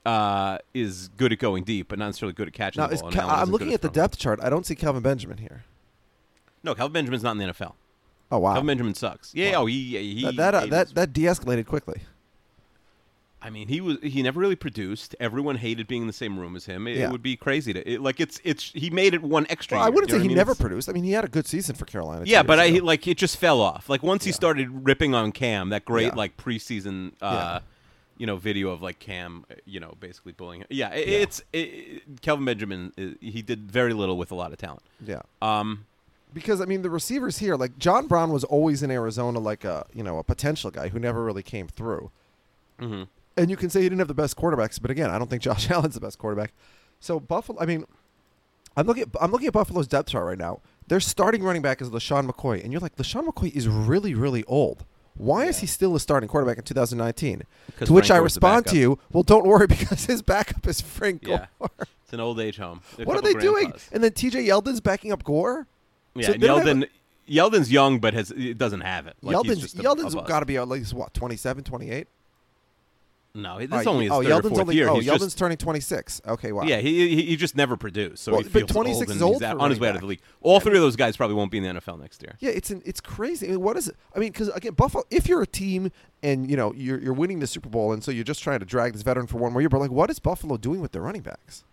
uh, 0.06 0.60
is 0.74 1.10
good 1.18 1.34
at 1.34 1.40
going 1.40 1.66
deep, 1.66 1.90
but 1.90 2.00
not 2.00 2.08
necessarily 2.08 2.34
good 2.34 2.48
at 2.48 2.54
catching 2.54 2.82
Now, 2.82 2.88
the 2.88 2.96
ball. 2.96 3.12
Cal- 3.12 3.30
I'm 3.30 3.50
looking 3.50 3.74
at 3.74 3.82
the 3.82 3.90
depth 3.90 4.18
chart. 4.18 4.40
I 4.42 4.50
don't 4.50 4.66
see 4.66 4.76
Kelvin 4.76 5.04
Benjamin 5.04 5.38
here. 5.38 5.66
No, 6.64 6.74
Kelvin 6.74 6.94
Benjamin's 6.94 7.24
not 7.24 7.32
in 7.34 7.38
the 7.40 7.46
NFL. 7.46 7.74
Oh 8.32 8.40
wow. 8.40 8.54
Kelvin 8.54 8.68
Benjamin 8.68 8.96
sucks. 8.96 9.34
Yeah. 9.36 9.52
Wow. 9.58 9.64
Oh, 9.64 9.66
he 9.68 9.98
he. 10.16 10.24
that 10.24 10.36
that, 10.36 10.56
uh, 10.56 10.66
that 10.68 10.96
that 10.96 11.14
de-escalated 11.14 11.66
quickly. 11.68 12.02
I 13.42 13.52
mean, 13.52 13.68
he 13.68 13.80
was 13.80 13.98
he 14.02 14.24
never 14.24 14.40
really 14.40 14.56
produced. 14.56 15.16
Everyone 15.20 15.56
hated 15.58 15.88
being 15.88 16.02
in 16.02 16.08
the 16.08 16.14
same 16.14 16.40
room 16.40 16.56
as 16.56 16.66
him. 16.66 16.88
It, 16.88 16.98
Yeah. 16.98 17.12
would 17.12 17.22
be 17.22 17.36
crazy 17.36 17.74
to 17.74 17.88
it, 17.88 18.02
like 18.02 18.20
it's 18.20 18.42
it's 18.44 18.72
he 18.74 18.90
made 18.90 19.14
it 19.14 19.22
one 19.22 19.46
extra. 19.50 19.78
Well, 19.78 19.86
I 19.86 19.90
wouldn't 19.90 20.10
know 20.10 20.16
say 20.18 20.22
he 20.22 20.26
I 20.26 20.28
mean? 20.30 20.38
never 20.38 20.52
It's- 20.54 20.62
produced. 20.62 20.90
I 20.90 20.94
mean, 20.94 21.04
he 21.04 21.12
had 21.12 21.24
a 21.26 21.28
good 21.28 21.46
season 21.46 21.76
for 21.76 21.86
Carolina. 21.86 22.24
Yeah, 22.26 22.42
but 22.42 22.60
I 22.60 22.66
ago. 22.66 22.84
like 22.86 23.08
it 23.08 23.18
just 23.20 23.38
fell 23.38 23.62
off. 23.62 23.88
Like 23.88 24.02
once 24.02 24.24
he 24.26 24.32
started 24.32 24.70
ripping 24.86 25.14
on 25.14 25.32
Cam, 25.32 25.70
that 25.70 25.86
great 25.86 26.08
Yeah. 26.08 26.16
like 26.16 26.38
preseason, 26.38 27.12
uh, 27.22 27.26
Yeah. 27.32 27.60
you 28.18 28.26
know, 28.26 28.36
video 28.38 28.72
of 28.72 28.82
like 28.82 28.98
Cam, 28.98 29.46
uh, 29.52 29.56
you 29.66 29.80
know, 29.80 29.94
basically 30.00 30.32
bullying 30.32 30.62
him. 30.62 30.68
Yeah, 30.72 30.90
it, 30.96 31.08
Yeah. 31.08 31.18
it's 31.20 31.44
it, 31.54 32.22
Kelvin 32.24 32.46
Benjamin. 32.46 32.94
uh 32.98 33.02
he 33.22 33.44
did 33.44 33.72
very 33.72 33.94
little 33.94 34.18
with 34.18 34.32
a 34.32 34.36
lot 34.36 34.54
of 34.54 34.58
talent. 34.58 34.82
yeah. 35.06 35.22
Um, 35.44 35.86
because 36.34 36.62
I 36.62 36.66
mean 36.66 36.82
the 36.82 36.90
receivers 36.90 37.38
here, 37.40 37.56
like 37.56 37.78
John 37.78 38.08
Brown 38.08 38.32
was 38.32 38.44
always 38.44 38.84
in 38.84 38.92
Arizona, 38.92 39.40
like 39.40 39.64
a 39.64 39.86
you 39.94 40.04
know 40.04 40.18
a 40.20 40.24
potential 40.24 40.72
guy 40.72 40.90
who 40.90 41.00
never 41.00 41.24
really 41.24 41.44
came 41.44 41.68
through. 41.68 42.12
mhm. 42.80 43.08
And 43.38 43.50
you 43.50 43.58
can 43.58 43.70
say 43.70 43.82
he 43.82 43.90
didn't 43.90 44.00
have 44.00 44.08
the 44.08 44.14
best 44.14 44.38
quarterbacks, 44.38 44.82
but 44.82 44.90
again, 44.90 45.10
I 45.10 45.18
don't 45.18 45.30
think 45.30 45.42
Josh 45.48 45.70
Allen's 45.70 45.96
the 45.96 46.00
best 46.02 46.18
quarterback. 46.18 46.54
So 47.02 47.20
Buffalo, 47.20 47.60
I 47.62 47.66
mean, 47.66 47.86
I'm 48.78 48.88
looking 48.88 49.04
at 49.04 49.10
I'm 49.22 49.32
looking 49.32 49.48
at 49.48 49.54
Buffalo's 49.54 49.88
depth 49.88 50.10
chart 50.10 50.26
right 50.26 50.38
now. 50.38 50.62
Their 50.88 51.00
starting 51.00 51.44
running 51.44 51.62
back 51.62 51.82
is 51.82 51.90
LeSean 51.90 52.30
McCoy, 52.30 52.64
and 52.64 52.72
you're 52.72 52.82
like, 52.82 52.96
LeSean 52.98 53.26
McCoy 53.28 53.52
is 53.56 53.68
really 53.68 54.14
really 54.14 54.44
old. 54.46 54.86
Why 55.18 55.46
is 55.46 55.60
he 55.60 55.68
still 55.68 55.96
a 55.96 56.00
starting 56.02 56.28
quarterback 56.28 56.58
in 56.58 56.64
2019? 56.66 57.44
Because 57.68 57.88
To 57.88 57.94
which 57.94 58.08
Frank 58.08 58.20
I 58.20 58.24
respond 58.24 58.66
to 58.68 58.78
you, 58.78 59.00
well, 59.14 59.24
don't 59.24 59.46
worry 59.48 59.66
because 59.80 60.06
his 60.06 60.22
backup 60.22 60.68
is 60.68 60.82
Frank 60.82 61.26
Yeah. 61.26 61.46
Gore. 61.58 61.70
It's 62.04 62.12
an 62.14 62.20
old 62.20 62.38
age 62.40 62.58
home. 62.58 62.82
What 63.04 63.16
are 63.16 63.22
they 63.22 63.34
doing? 63.34 63.72
And 63.94 64.04
then 64.04 64.12
T.J. 64.12 64.46
Yeldon's 64.46 64.82
backing 64.82 65.14
up 65.14 65.24
Gore. 65.24 65.68
Yeah, 66.16 66.28
So 66.28 66.34
and 66.34 66.42
they 66.42 66.48
don't 66.48 66.66
have 66.66 66.78
Yeldon. 66.78 66.88
Yeldon's 67.28 67.72
young, 67.72 68.00
but 68.00 68.14
has 68.14 68.32
it 68.32 68.58
doesn't 68.58 68.82
have 68.82 69.08
it. 69.08 69.16
Like, 69.22 69.36
he's 69.46 69.56
Yeldon's 69.56 69.62
just 69.62 69.80
a- 69.80 69.82
Yeldon's 69.82 70.16
a 70.16 70.22
got 70.22 70.42
to 70.42 70.46
be 70.46 70.58
at 70.58 70.68
least 70.68 70.94
what 70.94 71.14
27, 71.14 71.64
28. 71.64 72.08
No, 73.38 73.60
this 73.60 73.82
is 73.82 73.88
only 73.88 74.06
his 74.06 74.14
oh, 74.14 74.24
third 74.24 74.28
or 74.28 74.30
Yeldon's 74.30 74.50
fourth 74.50 74.62
only 74.62 74.76
year. 74.76 74.88
oh, 74.88 74.96
He's 74.96 75.08
Yeldon's 75.08 75.24
just, 75.24 75.38
turning 75.38 75.58
26. 75.58 76.22
Okay, 76.26 76.54
wow. 76.54 76.64
Yeah, 76.64 76.78
he, 76.78 77.10
he 77.10 77.24
he 77.24 77.36
just 77.36 77.58
never 77.58 77.76
produced, 77.76 78.24
so 78.24 78.32
Well, 78.32 78.42
he 78.42 78.48
but 78.48 78.60
feels 78.60 78.72
26 78.72 79.12
old 79.12 79.16
is 79.18 79.22
old 79.22 79.34
he's 79.36 79.42
out, 79.44 79.60
on 79.60 79.70
his 79.70 79.80
way 79.80 79.90
out 79.90 79.96
of 79.96 80.02
the 80.02 80.08
league. 80.08 80.22
All 80.42 80.62
three 80.62 80.78
of 80.78 80.82
those 80.82 80.96
guys 80.96 81.18
probably 81.18 81.36
won't 81.36 81.52
be 81.52 81.58
in 81.58 81.64
the 81.66 81.82
NFL 81.82 82.00
next 82.00 82.22
year. 82.24 82.38
Yeah, 82.40 82.52
it's 82.52 82.70
an, 82.70 82.82
it's 82.86 83.02
crazy. 83.02 83.48
I 83.48 83.52
mean, 83.52 83.62
what 83.62 83.76
is 83.76 83.90
it? 83.90 83.98
I 84.16 84.20
mean, 84.20 84.32
because 84.32 84.48
again, 84.50 84.74
Buffalo. 84.74 85.04
If 85.12 85.28
you're 85.28 85.42
a 85.42 85.48
team 85.48 85.92
and 86.24 86.50
you 86.50 86.56
know 86.56 86.74
you're 86.74 86.98
you're 86.98 87.14
winning 87.14 87.40
the 87.40 87.48
Super 87.48 87.68
Bowl, 87.68 87.92
and 87.92 88.02
so 88.02 88.10
you're 88.10 88.24
just 88.24 88.42
trying 88.42 88.60
to 88.60 88.66
drag 88.66 88.94
this 88.94 89.02
veteran 89.02 89.28
for 89.28 89.38
one 89.38 89.52
more 89.52 89.62
year, 89.62 89.70
but 89.70 89.82
like, 89.82 89.92
what 89.92 90.10
is 90.10 90.20
Buffalo 90.20 90.56
doing 90.56 90.80
with 90.80 90.94
their 90.94 91.02
running 91.02 91.22
backs? 91.22 91.66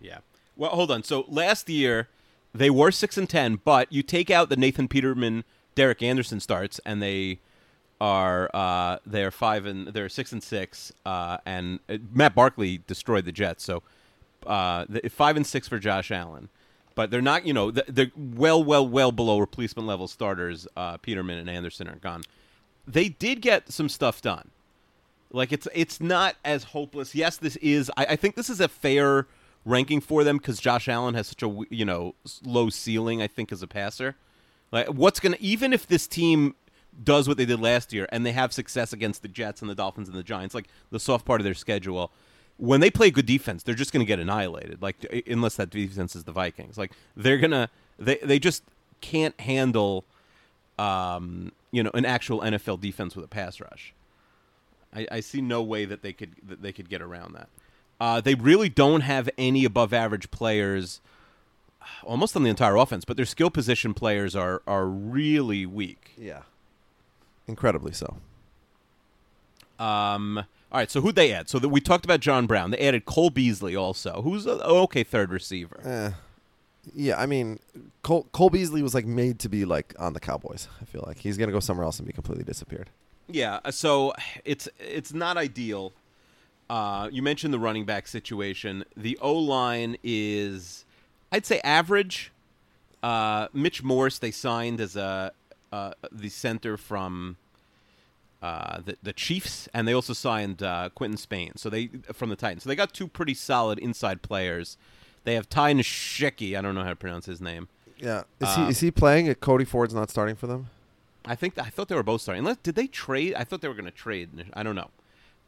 Yeah. 0.00 0.18
Well, 0.56 0.70
hold 0.70 0.92
on. 0.92 1.02
So 1.02 1.24
last 1.28 1.68
year 1.68 2.08
they 2.54 2.70
were 2.70 2.90
six 2.90 3.16
and 3.16 3.28
ten, 3.28 3.60
but 3.64 3.92
you 3.92 4.02
take 4.02 4.30
out 4.30 4.48
the 4.48 4.56
Nathan 4.56 4.88
Peterman, 4.88 5.44
Derek 5.74 6.02
Anderson 6.02 6.40
starts, 6.40 6.80
and 6.84 7.02
they 7.02 7.38
are 8.00 8.50
uh, 8.52 8.98
they're 9.06 9.30
five 9.30 9.64
and 9.64 9.88
they're 9.88 10.08
six 10.08 10.32
and 10.32 10.42
six, 10.42 10.92
uh, 11.06 11.38
and 11.46 11.80
uh, 11.88 11.98
Matt 12.12 12.34
Barkley 12.34 12.82
destroyed 12.86 13.24
the 13.24 13.32
Jets. 13.32 13.64
So 13.64 13.82
uh, 14.46 14.86
the, 14.88 15.08
five 15.08 15.36
and 15.36 15.46
six 15.46 15.68
for 15.68 15.78
Josh 15.78 16.10
Allen. 16.10 16.48
But 16.94 17.10
they're 17.10 17.22
not, 17.22 17.46
you 17.46 17.54
know, 17.54 17.70
they're 17.70 18.10
well, 18.14 18.62
well, 18.62 18.86
well 18.86 19.12
below 19.12 19.38
replacement 19.38 19.88
level 19.88 20.08
starters. 20.08 20.68
Uh, 20.76 20.98
Peterman 20.98 21.38
and 21.38 21.48
Anderson 21.48 21.88
are 21.88 21.96
gone. 21.96 22.22
They 22.86 23.08
did 23.08 23.40
get 23.40 23.72
some 23.72 23.88
stuff 23.88 24.20
done. 24.20 24.50
Like 25.32 25.52
it's 25.52 25.66
it's 25.74 26.00
not 26.00 26.36
as 26.44 26.64
hopeless. 26.64 27.14
Yes, 27.14 27.38
this 27.38 27.56
is. 27.56 27.90
I, 27.96 28.06
I 28.10 28.16
think 28.16 28.34
this 28.34 28.50
is 28.50 28.60
a 28.60 28.68
fair 28.68 29.26
ranking 29.64 30.00
for 30.00 30.24
them 30.24 30.38
because 30.38 30.60
Josh 30.60 30.88
Allen 30.88 31.14
has 31.14 31.28
such 31.28 31.42
a 31.42 31.64
you 31.70 31.84
know 31.84 32.14
low 32.44 32.70
ceiling. 32.70 33.22
I 33.22 33.26
think 33.26 33.52
as 33.52 33.62
a 33.62 33.66
passer, 33.66 34.16
like 34.70 34.88
what's 34.88 35.20
gonna 35.20 35.36
even 35.40 35.72
if 35.72 35.86
this 35.86 36.06
team 36.06 36.54
does 37.02 37.26
what 37.26 37.36
they 37.36 37.46
did 37.46 37.60
last 37.60 37.92
year 37.92 38.06
and 38.12 38.24
they 38.26 38.32
have 38.32 38.52
success 38.52 38.92
against 38.92 39.22
the 39.22 39.28
Jets 39.28 39.62
and 39.62 39.70
the 39.70 39.74
Dolphins 39.74 40.08
and 40.08 40.16
the 40.16 40.22
Giants, 40.22 40.54
like 40.54 40.68
the 40.90 41.00
soft 41.00 41.24
part 41.24 41.40
of 41.40 41.44
their 41.44 41.54
schedule. 41.54 42.10
When 42.58 42.80
they 42.80 42.90
play 42.90 43.10
good 43.10 43.26
defense, 43.26 43.62
they're 43.62 43.74
just 43.74 43.92
going 43.92 44.04
to 44.04 44.08
get 44.08 44.20
annihilated. 44.20 44.82
Like 44.82 45.24
unless 45.26 45.56
that 45.56 45.70
defense 45.70 46.14
is 46.14 46.24
the 46.24 46.32
Vikings, 46.32 46.76
like 46.76 46.92
they're 47.16 47.38
gonna 47.38 47.70
they 47.98 48.18
they 48.22 48.38
just 48.38 48.62
can't 49.00 49.38
handle, 49.40 50.04
um, 50.78 51.52
you 51.70 51.82
know, 51.82 51.90
an 51.94 52.04
actual 52.04 52.40
NFL 52.40 52.80
defense 52.80 53.16
with 53.16 53.24
a 53.24 53.28
pass 53.28 53.60
rush. 53.60 53.94
I, 54.94 55.06
I 55.10 55.20
see 55.20 55.40
no 55.40 55.62
way 55.62 55.86
that 55.86 56.02
they 56.02 56.12
could 56.12 56.32
that 56.46 56.62
they 56.62 56.72
could 56.72 56.88
get 56.88 57.00
around 57.00 57.34
that. 57.34 57.48
Uh, 58.02 58.20
they 58.20 58.34
really 58.34 58.68
don't 58.68 59.02
have 59.02 59.30
any 59.38 59.64
above 59.64 59.92
average 59.92 60.28
players, 60.32 61.00
almost 62.02 62.34
on 62.34 62.42
the 62.42 62.50
entire 62.50 62.74
offense. 62.74 63.04
But 63.04 63.16
their 63.16 63.24
skill 63.24 63.48
position 63.48 63.94
players 63.94 64.34
are 64.34 64.60
are 64.66 64.86
really 64.86 65.66
weak. 65.66 66.10
Yeah. 66.18 66.42
Incredibly 67.46 67.92
so. 67.92 68.16
Um, 69.78 70.38
all 70.72 70.78
right, 70.80 70.90
so 70.90 71.00
who'd 71.00 71.14
they 71.14 71.32
add? 71.32 71.48
So 71.48 71.60
that 71.60 71.68
we 71.68 71.80
talked 71.80 72.04
about 72.04 72.18
John 72.18 72.48
Brown. 72.48 72.72
They 72.72 72.78
added 72.78 73.04
Cole 73.04 73.30
Beasley 73.30 73.76
also, 73.76 74.22
who's 74.22 74.46
a 74.46 74.60
okay 74.64 75.04
third 75.04 75.30
receiver. 75.30 75.80
Eh. 75.84 76.10
Yeah, 76.96 77.20
I 77.20 77.26
mean, 77.26 77.60
Cole, 78.02 78.26
Cole 78.32 78.50
Beasley 78.50 78.82
was 78.82 78.94
like 78.94 79.06
made 79.06 79.38
to 79.38 79.48
be 79.48 79.64
like 79.64 79.94
on 80.00 80.12
the 80.12 80.20
Cowboys. 80.20 80.66
I 80.80 80.86
feel 80.86 81.04
like 81.06 81.18
he's 81.18 81.38
gonna 81.38 81.52
go 81.52 81.60
somewhere 81.60 81.84
else 81.84 82.00
and 82.00 82.06
be 82.08 82.12
completely 82.12 82.42
disappeared. 82.42 82.90
Yeah, 83.28 83.60
so 83.70 84.12
it's 84.44 84.68
it's 84.80 85.14
not 85.14 85.36
ideal. 85.36 85.92
Uh, 86.72 87.06
you 87.12 87.20
mentioned 87.20 87.52
the 87.52 87.58
running 87.58 87.84
back 87.84 88.08
situation. 88.08 88.82
The 88.96 89.18
O 89.20 89.34
line 89.34 89.98
is, 90.02 90.86
I'd 91.30 91.44
say, 91.44 91.60
average. 91.60 92.32
Uh, 93.02 93.48
Mitch 93.52 93.82
Morse 93.82 94.18
they 94.18 94.30
signed 94.30 94.80
as 94.80 94.96
a 94.96 95.32
uh, 95.70 95.92
the 96.10 96.30
center 96.30 96.78
from 96.78 97.36
uh, 98.40 98.80
the 98.80 98.96
the 99.02 99.12
Chiefs, 99.12 99.68
and 99.74 99.86
they 99.86 99.92
also 99.92 100.14
signed 100.14 100.62
uh, 100.62 100.88
Quinton 100.94 101.18
Spain. 101.18 101.52
So 101.56 101.68
they 101.68 101.88
from 102.14 102.30
the 102.30 102.36
Titans. 102.36 102.62
So 102.62 102.70
they 102.70 102.76
got 102.76 102.94
two 102.94 103.06
pretty 103.06 103.34
solid 103.34 103.78
inside 103.78 104.22
players. 104.22 104.78
They 105.24 105.34
have 105.34 105.50
Ty 105.50 105.74
Nsekhe. 105.74 106.56
I 106.56 106.62
don't 106.62 106.74
know 106.74 106.84
how 106.84 106.88
to 106.90 106.96
pronounce 106.96 107.26
his 107.26 107.42
name. 107.42 107.68
Yeah, 107.98 108.22
is 108.40 108.48
Uh, 108.48 108.64
he 108.64 108.70
is 108.70 108.80
he 108.80 108.90
playing? 108.90 109.34
Cody 109.34 109.66
Ford's 109.66 109.92
not 109.92 110.08
starting 110.08 110.36
for 110.36 110.46
them. 110.46 110.70
I 111.26 111.34
think 111.34 111.58
I 111.58 111.68
thought 111.68 111.88
they 111.88 111.96
were 111.96 112.02
both 112.02 112.22
starting. 112.22 112.38
Unless 112.38 112.58
did 112.62 112.76
they 112.76 112.86
trade? 112.86 113.34
I 113.34 113.44
thought 113.44 113.60
they 113.60 113.68
were 113.68 113.74
going 113.74 113.84
to 113.84 113.90
trade. 113.90 114.30
I 114.54 114.62
don't 114.62 114.74
know. 114.74 114.88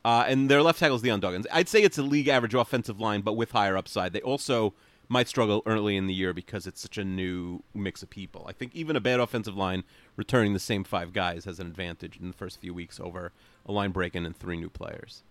Uh, 0.05 0.25
and 0.29 0.51
their 0.51 0.63
left 0.63 0.79
tackle 0.79 0.97
is 0.97 1.03
Leon 1.03 1.21
Duggins. 1.21 1.47
I'd 1.51 1.69
say 1.69 1.83
it's 1.83 1.97
a 1.97 2.03
league 2.03 2.29
average 2.29 2.55
offensive 2.55 3.01
line, 3.01 3.23
but 3.23 3.35
with 3.35 3.53
higher 3.53 3.77
upside. 3.77 4.13
They 4.13 4.21
also 4.21 4.75
might 5.09 5.29
struggle 5.29 5.63
early 5.67 5.97
in 5.97 6.07
the 6.07 6.15
year 6.15 6.33
because 6.33 6.67
it's 6.67 6.81
such 6.81 6.99
a 6.99 7.05
new 7.05 7.63
mix 7.75 8.03
of 8.03 8.11
people. 8.11 8.45
I 8.49 8.53
think 8.53 8.75
even 8.75 8.97
a 8.97 9.01
bad 9.01 9.21
offensive 9.21 9.57
line 9.57 9.85
returning 10.17 10.53
the 10.53 10.59
same 10.59 10.85
five 10.85 11.13
guys 11.13 11.45
has 11.45 11.59
an 11.59 11.67
advantage 11.67 12.19
in 12.21 12.29
the 12.29 12.35
first 12.35 12.61
few 12.61 12.75
weeks 12.75 13.01
over 13.01 13.33
a 13.67 13.73
line 13.73 13.91
breaking 13.91 14.27
and 14.27 14.37
three 14.37 14.57
new 14.57 14.71
players. 14.71 15.23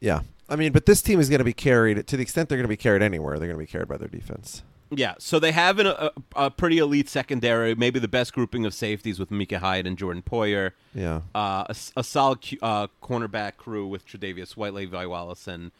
Yeah, 0.00 0.20
I 0.48 0.56
mean, 0.56 0.72
but 0.72 0.86
this 0.86 1.00
team 1.02 1.20
is 1.20 1.28
going 1.28 1.38
to 1.38 1.44
be 1.44 1.52
carried 1.52 2.06
to 2.06 2.16
the 2.16 2.22
extent 2.22 2.48
they're 2.48 2.58
going 2.58 2.64
to 2.64 2.68
be 2.68 2.76
carried 2.76 3.02
anywhere. 3.02 3.38
They're 3.38 3.48
going 3.48 3.58
to 3.58 3.64
be 3.64 3.70
carried 3.70 3.88
by 3.88 3.98
their 3.98 4.08
defense. 4.08 4.62
Yeah, 4.94 5.14
so 5.18 5.38
they 5.38 5.52
have 5.52 5.78
an, 5.78 5.86
a, 5.86 6.10
a 6.36 6.50
pretty 6.50 6.76
elite 6.76 7.08
secondary, 7.08 7.74
maybe 7.74 7.98
the 7.98 8.08
best 8.08 8.34
grouping 8.34 8.66
of 8.66 8.74
safeties 8.74 9.18
with 9.18 9.30
Micah 9.30 9.58
Hyde 9.60 9.86
and 9.86 9.96
Jordan 9.96 10.22
Poyer. 10.22 10.72
Yeah, 10.94 11.22
uh, 11.34 11.64
a, 11.68 11.76
a 11.96 12.04
solid 12.04 12.42
cu- 12.46 12.58
uh, 12.60 12.88
cornerback 13.02 13.56
crew 13.56 13.86
with 13.86 14.06
Tre'Davious 14.06 14.54
White, 14.54 14.74
Levi 14.74 15.06
Wallace, 15.06 15.48
and 15.48 15.70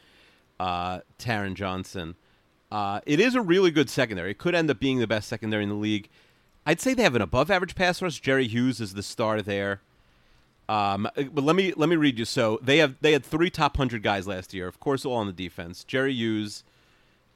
uh, 0.59 1.01
Taron 1.19 1.55
Johnson. 1.55 2.15
Uh, 2.71 3.01
it 3.05 3.21
is 3.21 3.35
a 3.35 3.43
really 3.43 3.71
good 3.71 3.91
secondary. 3.91 4.31
It 4.31 4.39
could 4.39 4.55
end 4.55 4.71
up 4.71 4.81
being 4.81 4.99
the 4.99 5.07
best 5.07 5.29
secondary 5.29 5.63
in 5.63 5.69
the 5.69 5.75
league. 5.75 6.09
I'd 6.65 6.81
say 6.81 6.95
they 6.95 7.03
have 7.03 7.15
an 7.15 7.21
above-average 7.21 7.75
pass 7.75 8.01
rush. 8.01 8.19
Jerry 8.19 8.49
Hughes 8.49 8.81
is 8.81 8.95
the 8.95 9.03
star 9.03 9.43
there. 9.43 9.83
Um, 10.69 11.07
but 11.15 11.45
let 11.45 11.55
me 11.55 11.75
let 11.77 11.91
me 11.91 11.97
read 11.97 12.19
you. 12.19 12.25
So 12.25 12.59
they 12.63 12.79
have 12.79 12.95
they 13.03 13.13
had 13.13 13.25
three 13.25 13.51
top 13.51 13.77
hundred 13.77 14.03
guys 14.03 14.27
last 14.27 14.55
year. 14.55 14.69
Of 14.69 14.81
course, 14.81 15.05
all 15.05 15.17
on 15.17 15.27
the 15.27 15.33
defense. 15.35 15.85
Jerry 15.85 16.15
Hughes, 16.15 16.65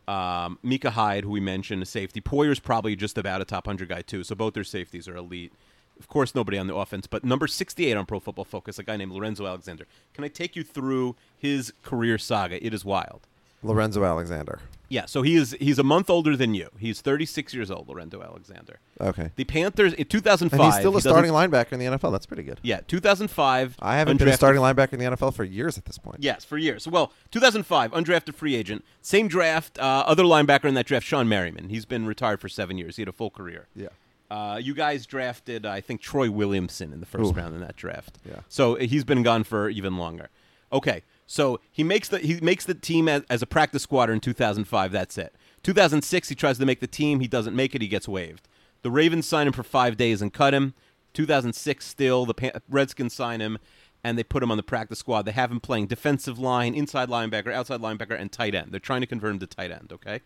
um, 0.08 0.58
Micah 0.62 0.90
Hyde, 0.90 1.25
who 1.25 1.30
we 1.30 1.40
mentioned, 1.40 1.82
a 1.82 1.86
safety. 1.86 2.20
Poyer's 2.20 2.60
probably 2.60 2.96
just 2.96 3.18
about 3.18 3.40
a 3.40 3.44
top 3.44 3.66
hundred 3.66 3.88
guy 3.88 4.02
too. 4.02 4.25
So 4.25 4.34
both 4.34 4.54
their 4.54 4.64
safeties 4.64 5.08
are 5.08 5.16
elite. 5.16 5.52
Of 5.98 6.08
course, 6.08 6.34
nobody 6.34 6.58
on 6.58 6.66
the 6.66 6.75
offense, 6.75 7.06
but 7.06 7.25
number 7.25 7.46
68 7.46 7.96
on 7.96 8.04
Pro 8.04 8.20
Football 8.20 8.44
Focus, 8.44 8.78
a 8.78 8.82
guy 8.82 8.98
named 8.98 9.12
Lorenzo 9.12 9.46
Alexander. 9.46 9.86
Can 10.12 10.25
I 10.25 10.28
take 10.28 10.54
you 10.54 10.62
through 10.62 11.16
his 11.38 11.72
career 11.82 12.18
saga? 12.18 12.64
It 12.64 12.75
is 12.75 12.84
wild. 12.84 13.26
Lorenzo 13.66 14.04
Alexander. 14.04 14.61
Yeah, 14.88 15.06
so 15.06 15.23
he 15.23 15.35
is 15.35 15.56
he's 15.58 15.80
a 15.80 15.82
month 15.82 16.08
older 16.08 16.37
than 16.37 16.54
you. 16.54 16.68
He's 16.78 17.00
36 17.00 17.52
years 17.52 17.70
old, 17.73 17.88
Lorenzo 17.88 18.23
Alexander. 18.23 18.78
Okay, 19.00 19.30
The 19.35 19.44
Panthers 19.44 19.92
in 19.94 20.04
2005. 20.06 20.61
and 20.61 20.66
he's 20.73 20.78
still 20.78 20.92
he 20.92 20.99
a 20.99 21.00
starting 21.00 21.32
linebacker 21.32 21.73
in 21.73 21.80
the 21.80 21.87
NFL. 21.87 22.12
That's 22.12 22.26
pretty 22.26 22.44
good. 22.44 22.61
Yeah, 22.62 22.80
2005. 22.87 23.76
I 23.80 23.96
haven't 23.96 24.18
been 24.18 24.28
a 24.28 24.32
starting 24.35 24.62
linebacker 24.62 24.92
in 24.92 25.00
the 25.00 25.06
NFL 25.06 25.35
for 25.35 25.42
years 25.42 25.76
at 25.76 25.87
this 25.87 25.99
point. 25.99 26.18
Yes, 26.20 26.44
for 26.44 26.56
years. 26.56 26.87
Well, 26.87 27.12
2005, 27.32 27.90
undrafted 27.92 28.35
free 28.35 28.54
agent. 28.54 28.85
Same 29.02 29.26
draft. 29.26 29.78
Uh, 29.78 30.04
other 30.06 30.23
linebacker 30.23 30.66
in 30.66 30.75
that 30.75 30.87
draft, 30.87 31.04
Shawne 31.04 31.26
Merriman. 31.26 31.68
He's 31.68 31.85
been 31.85 32.06
retired 32.06 32.40
for 32.40 32.49
seven 32.49 32.78
years. 32.78 32.94
He 32.96 33.02
had 33.02 33.08
a 33.08 33.12
full 33.12 33.30
career. 33.30 33.66
Yeah. 33.75 33.88
Uh, 34.30 34.58
you 34.61 34.75
guys 34.75 35.06
drafted, 35.06 35.66
I 35.66 35.80
think, 35.80 36.00
Troy 36.00 36.30
Williamson 36.30 36.92
in 36.92 37.00
the 37.00 37.06
first 37.06 37.32
Ooh. 37.32 37.37
round 37.37 37.54
in 37.54 37.61
that 37.61 37.76
draft. 37.76 38.18
Yeah. 38.28 38.40
So 38.49 38.76
uh, 38.76 38.80
he's 38.80 39.04
been 39.04 39.23
gone 39.23 39.44
for 39.44 39.68
even 39.68 39.96
longer. 39.96 40.28
Okay, 40.73 41.02
so 41.26 41.61
he 41.71 41.83
makes 41.83 42.09
the 42.09 42.18
he 42.18 42.40
makes 42.40 42.64
the 42.64 42.75
team 42.75 43.09
as, 43.09 43.23
as 43.28 43.42
a 43.42 43.47
practice 43.47 43.83
squatter 43.83 44.12
in 44.12 44.21
2005. 44.21 44.92
That's 44.92 45.18
it. 45.18 45.35
2006, 45.62 46.28
he 46.28 46.35
tries 46.35 46.59
to 46.59 46.66
make 46.66 46.80
the 46.80 46.87
team. 46.87 47.21
He 47.21 47.26
doesn't 47.26 47.56
make 47.56 47.75
it. 47.75 47.83
He 47.83 47.88
gets 47.88 48.06
waived. 48.06 48.49
The 48.83 48.90
Ravens 48.90 49.26
sign 49.26 49.49
him 49.49 49.52
for 49.52 49.64
five 49.64 49.97
days 49.97 50.23
and 50.23 50.33
cut 50.33 50.54
him. 50.54 50.75
2006, 51.14 51.85
still 51.85 52.26
the 52.26 52.35
Pan- 52.35 52.61
Redskins 52.68 53.14
sign 53.14 53.40
him, 53.40 53.59
and 54.04 54.16
they 54.16 54.23
put 54.23 54.42
him 54.42 54.50
on 54.50 54.56
the 54.56 54.62
practice 54.62 55.00
squad. 55.00 55.23
They 55.23 55.33
have 55.33 55.50
him 55.50 55.61
playing 55.61 55.87
defensive 55.87 56.38
line, 56.38 56.75
inside 56.75 57.09
linebacker, 57.09 57.52
outside 57.52 57.80
linebacker, 57.80 58.18
and 58.18 58.30
tight 58.30 58.54
end. 58.54 58.71
They're 58.71 58.78
trying 58.78 59.00
to 59.00 59.06
convert 59.06 59.33
him 59.33 59.38
to 59.40 59.47
tight 59.47 59.73
end. 59.73 59.90
Okay. 59.92 60.21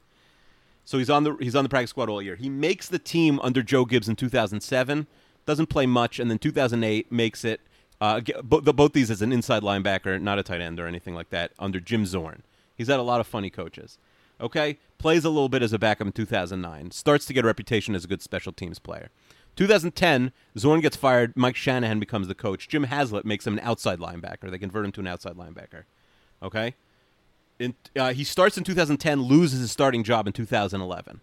So 0.85 0.99
he's 0.99 1.09
on 1.09 1.25
the 1.25 1.37
he's 1.41 1.55
on 1.55 1.65
the 1.65 1.71
practice 1.71 1.91
squad 1.91 2.11
all 2.11 2.21
year. 2.21 2.37
He 2.37 2.51
makes 2.51 2.89
the 2.89 2.99
team 2.99 3.41
under 3.43 3.63
Joe 3.63 3.85
Gibbs 3.85 4.09
in 4.09 4.17
2007. 4.17 5.07
Doesn't 5.47 5.67
play 5.69 5.87
much, 5.87 6.19
and 6.19 6.31
then 6.31 6.39
2008 6.39 7.11
makes 7.11 7.45
it. 7.45 7.61
Uh, 8.01 8.21
both 8.43 8.93
these 8.93 9.11
as 9.11 9.21
an 9.21 9.33
inside 9.33 9.63
linebacker, 9.63 10.21
not 10.21 10.39
a 10.39 10.43
tight 10.43 10.61
end 10.61 10.81
or 10.81 10.87
anything 10.87 11.15
like 11.15 11.31
that, 11.31 11.53
under 11.59 11.81
Jim 11.81 12.07
Zorn. 12.07 12.43
He's 12.75 12.89
had 12.89 12.99
a 12.99 13.03
lot 13.03 13.21
of 13.21 13.27
funny 13.27 13.51
coaches. 13.51 13.99
Okay, 14.41 14.79
plays 14.97 15.25
a 15.25 15.29
little 15.29 15.51
bit 15.51 15.63
as 15.63 15.75
a 15.75 15.79
backup 15.79 16.07
in 16.07 16.13
2009. 16.13 16.93
Starts 16.93 17.27
to 17.27 17.35
get 17.35 17.45
a 17.45 17.47
reputation 17.47 17.95
as 17.95 18.05
a 18.05 18.09
good 18.09 18.23
special 18.23 18.53
teams 18.53 18.79
player. 18.79 19.11
2010, 19.57 20.33
Zorn 20.57 20.81
gets 20.81 20.97
fired. 20.97 21.37
Mike 21.37 21.57
Shanahan 21.57 22.01
becomes 22.01 22.27
the 22.27 22.35
coach. 22.35 22.69
Jim 22.69 22.85
Haslett 22.85 23.27
makes 23.27 23.47
him 23.47 23.59
an 23.59 23.65
outside 23.65 23.99
linebacker. 23.99 24.51
They 24.51 24.59
convert 24.59 24.87
him 24.87 24.93
to 24.93 25.01
an 25.01 25.07
outside 25.07 25.37
linebacker. 25.37 25.83
Okay, 26.43 26.75
in, 27.59 27.75
uh, 27.95 28.15
he 28.15 28.25
starts 28.25 28.57
in 28.57 28.65
2010, 28.65 29.21
loses 29.21 29.61
his 29.61 29.71
starting 29.71 30.03
job 30.03 30.27
in 30.27 30.33
2011. 30.33 31.21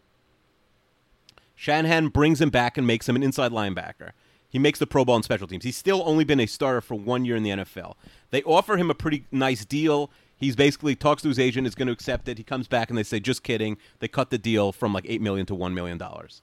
Shanahan 1.55 2.09
brings 2.09 2.39
him 2.39 2.51
back 2.51 2.77
and 2.77 2.85
makes 2.85 3.09
him 3.09 3.15
an 3.15 3.23
inside 3.23 3.51
linebacker. 3.51 4.11
He 4.49 4.59
makes 4.59 4.79
the 4.79 4.87
Pro 4.87 5.03
Bowl 5.03 5.15
in 5.17 5.23
special 5.23 5.47
teams. 5.47 5.63
He's 5.65 5.75
still 5.77 6.01
only 6.05 6.23
been 6.23 6.39
a 6.39 6.45
starter 6.45 6.81
for 6.81 6.95
one 6.95 7.25
year 7.25 7.35
in 7.35 7.43
the 7.43 7.49
NFL. 7.49 7.95
They 8.31 8.41
offer 8.43 8.77
him 8.77 8.89
a 8.89 8.95
pretty 8.95 9.25
nice 9.31 9.65
deal. 9.65 10.09
He's 10.37 10.55
basically 10.55 10.95
talks 10.95 11.21
to 11.23 11.27
his 11.27 11.39
agent, 11.39 11.67
is 11.67 11.75
going 11.75 11.87
to 11.87 11.91
accept 11.93 12.27
it. 12.29 12.37
He 12.37 12.43
comes 12.43 12.67
back 12.67 12.89
and 12.89 12.97
they 12.97 13.03
say, 13.03 13.19
"Just 13.19 13.43
kidding." 13.43 13.77
They 13.99 14.07
cut 14.07 14.29
the 14.29 14.37
deal 14.37 14.71
from 14.71 14.93
like 14.93 15.05
eight 15.07 15.21
million 15.21 15.45
to 15.47 15.55
one 15.55 15.73
million 15.73 15.97
dollars. 15.97 16.41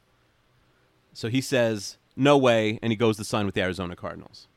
So 1.12 1.28
he 1.28 1.40
says, 1.40 1.96
"No 2.16 2.36
way," 2.36 2.78
and 2.82 2.92
he 2.92 2.96
goes 2.96 3.16
to 3.18 3.24
sign 3.24 3.46
with 3.46 3.54
the 3.54 3.62
Arizona 3.62 3.94
Cardinals. 3.96 4.48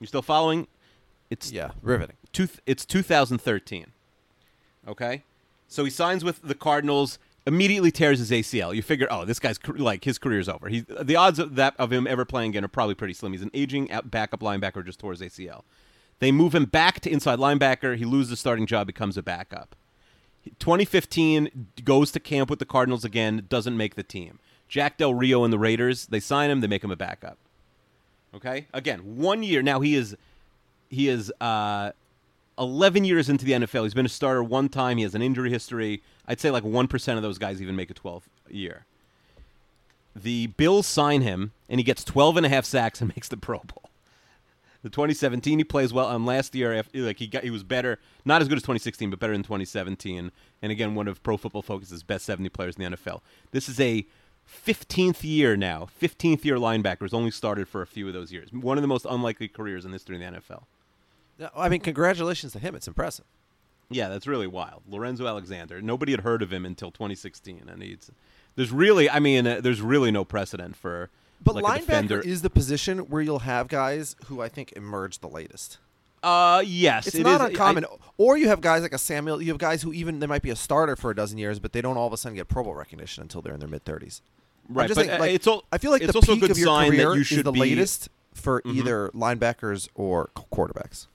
You 0.00 0.06
still 0.06 0.20
following? 0.22 0.66
It's 1.30 1.50
Yeah, 1.52 1.70
riveting. 1.80 2.16
two, 2.32 2.48
it's 2.66 2.84
2013. 2.84 3.86
Okay, 4.86 5.22
so 5.68 5.84
he 5.84 5.90
signs 5.90 6.22
with 6.24 6.42
the 6.42 6.54
Cardinals. 6.54 7.18
Immediately 7.46 7.92
tears 7.92 8.18
his 8.18 8.30
ACL. 8.30 8.74
You 8.74 8.82
figure, 8.82 9.06
oh, 9.10 9.24
this 9.24 9.38
guy's 9.38 9.58
like 9.76 10.04
his 10.04 10.18
career's 10.18 10.48
over. 10.48 10.68
He, 10.68 10.80
the 10.80 11.14
odds 11.14 11.38
of 11.38 11.54
that 11.54 11.74
of 11.78 11.92
him 11.92 12.06
ever 12.06 12.24
playing 12.24 12.50
again 12.50 12.64
are 12.64 12.68
probably 12.68 12.96
pretty 12.96 13.14
slim. 13.14 13.32
He's 13.32 13.42
an 13.42 13.52
aging 13.54 13.88
backup 14.04 14.40
linebacker, 14.40 14.84
just 14.84 14.98
tore 14.98 15.12
his 15.12 15.20
ACL. 15.20 15.62
They 16.18 16.32
move 16.32 16.54
him 16.54 16.64
back 16.64 17.00
to 17.00 17.10
inside 17.10 17.38
linebacker. 17.38 17.96
He 17.96 18.04
loses 18.04 18.30
the 18.30 18.36
starting 18.36 18.66
job, 18.66 18.86
becomes 18.86 19.16
a 19.16 19.22
backup. 19.22 19.76
2015 20.58 21.68
goes 21.84 22.12
to 22.12 22.20
camp 22.20 22.50
with 22.50 22.58
the 22.58 22.64
Cardinals 22.64 23.04
again, 23.04 23.46
doesn't 23.48 23.76
make 23.76 23.94
the 23.94 24.02
team. 24.02 24.38
Jack 24.68 24.96
Del 24.96 25.14
Rio 25.14 25.44
and 25.44 25.52
the 25.52 25.58
Raiders, 25.58 26.06
they 26.06 26.20
sign 26.20 26.50
him, 26.50 26.60
they 26.60 26.66
make 26.66 26.82
him 26.82 26.90
a 26.90 26.96
backup. 26.96 27.38
Okay, 28.34 28.66
again, 28.74 29.16
one 29.16 29.42
year 29.42 29.62
now. 29.62 29.80
He 29.80 29.94
is 29.94 30.16
he 30.88 31.08
is 31.08 31.32
uh, 31.40 31.92
11 32.58 33.04
years 33.04 33.28
into 33.28 33.44
the 33.44 33.52
NFL. 33.52 33.84
He's 33.84 33.94
been 33.94 34.06
a 34.06 34.10
starter 34.10 34.42
one 34.42 34.68
time. 34.68 34.96
He 34.96 35.02
has 35.02 35.14
an 35.14 35.22
injury 35.22 35.50
history. 35.50 36.02
I'd 36.26 36.40
say 36.40 36.50
like 36.50 36.64
1% 36.64 37.16
of 37.16 37.22
those 37.22 37.38
guys 37.38 37.60
even 37.60 37.76
make 37.76 37.90
a 37.90 37.94
12th 37.94 38.22
year. 38.48 38.86
The 40.14 40.46
Bills 40.48 40.86
sign 40.86 41.20
him, 41.20 41.52
and 41.68 41.78
he 41.78 41.84
gets 41.84 42.02
12 42.02 42.38
and 42.38 42.46
a 42.46 42.48
half 42.48 42.64
sacks 42.64 43.00
and 43.00 43.08
makes 43.16 43.28
the 43.28 43.36
Pro 43.36 43.58
Bowl. 43.58 43.90
The 44.82 44.90
2017 44.90 45.58
he 45.58 45.64
plays 45.64 45.92
well. 45.92 46.08
And 46.10 46.24
last 46.24 46.54
year, 46.54 46.82
like 46.94 47.18
he 47.18 47.26
got, 47.26 47.42
he 47.42 47.50
was 47.50 47.64
better, 47.64 47.98
not 48.24 48.40
as 48.40 48.48
good 48.48 48.56
as 48.56 48.62
2016, 48.62 49.10
but 49.10 49.18
better 49.18 49.32
than 49.32 49.42
2017. 49.42 50.30
And 50.62 50.72
again, 50.72 50.94
one 50.94 51.08
of 51.08 51.22
Pro 51.22 51.36
Football 51.36 51.62
Focus's 51.62 52.02
best 52.02 52.24
70 52.24 52.48
players 52.50 52.76
in 52.76 52.84
the 52.84 52.96
NFL. 52.96 53.20
This 53.50 53.68
is 53.68 53.80
a 53.80 54.06
15th 54.48 55.24
year 55.24 55.56
now. 55.56 55.88
15th 56.00 56.44
year 56.44 56.56
linebackers 56.56 57.12
only 57.12 57.32
started 57.32 57.68
for 57.68 57.82
a 57.82 57.86
few 57.86 58.06
of 58.06 58.14
those 58.14 58.32
years. 58.32 58.52
One 58.52 58.78
of 58.78 58.82
the 58.82 58.88
most 58.88 59.06
unlikely 59.10 59.48
careers 59.48 59.84
in 59.84 59.92
history 59.92 60.22
in 60.22 60.34
the 60.34 60.40
NFL. 60.40 60.62
I 61.56 61.68
mean, 61.68 61.80
congratulations 61.80 62.52
to 62.52 62.58
him. 62.58 62.74
It's 62.74 62.88
impressive. 62.88 63.24
Yeah, 63.90 64.08
that's 64.08 64.26
really 64.26 64.46
wild. 64.46 64.82
Lorenzo 64.88 65.26
Alexander. 65.26 65.80
Nobody 65.80 66.12
had 66.12 66.20
heard 66.22 66.42
of 66.42 66.52
him 66.52 66.64
until 66.66 66.90
2016, 66.90 67.68
and 67.68 67.82
he's 67.82 68.10
There's 68.56 68.72
really, 68.72 69.08
I 69.08 69.20
mean, 69.20 69.46
uh, 69.46 69.60
there's 69.60 69.80
really 69.80 70.10
no 70.10 70.24
precedent 70.24 70.74
for 70.76 71.10
But 71.44 71.56
like 71.56 71.84
linebacker 71.86 72.24
is 72.24 72.42
the 72.42 72.50
position 72.50 72.98
where 73.10 73.22
you'll 73.22 73.40
have 73.40 73.68
guys 73.68 74.16
who 74.26 74.40
I 74.40 74.48
think 74.48 74.72
emerge 74.72 75.18
the 75.20 75.28
latest. 75.28 75.78
uh, 76.22 76.62
yes, 76.66 77.06
It's 77.06 77.16
it 77.16 77.22
not 77.22 77.40
is- 77.40 77.40
I- 77.42 77.48
uncommon. 77.50 77.84
or 78.18 78.36
you 78.36 78.48
have 78.48 78.60
guys 78.60 78.82
like 78.82 78.94
a 78.94 78.98
Samuel. 78.98 79.40
You 79.40 79.48
have 79.52 79.58
guys 79.58 79.82
who 79.82 79.92
even 79.92 80.18
they 80.18 80.26
might 80.26 80.42
be 80.42 80.50
a 80.50 80.56
starter 80.56 80.96
for 80.96 81.10
a 81.12 81.14
dozen 81.14 81.38
years, 81.38 81.60
but 81.60 81.72
they 81.72 81.80
don't 81.82 81.96
all 81.96 82.06
of 82.08 82.12
a 82.12 82.16
sudden 82.16 82.34
get 82.34 82.48
Pro 82.48 82.64
Bowl 82.64 82.74
recognition 82.74 83.22
until 83.22 83.42
they're 83.42 83.54
in 83.54 83.60
their 83.60 83.68
mid 83.68 83.84
thirties. 83.84 84.22
Right, 84.68 84.92
but, 84.92 85.08
uh, 85.08 85.22
it's 85.24 85.46
all- 85.46 85.62
I 85.70 85.78
feel 85.78 85.92
like 85.92 86.02
it's 86.02 86.12
the 86.12 86.20
peak 86.22 86.42
of 86.50 86.58
your 86.58 86.76
career 86.86 87.14
you 87.14 87.20
is 87.20 87.42
the 87.44 87.52
be- 87.52 87.60
latest 87.60 88.08
for 88.34 88.62
Mhm. 88.62 88.74
either 88.74 89.10
linebackers 89.14 89.88
or 89.94 90.30
quarterbacks. 90.34 91.06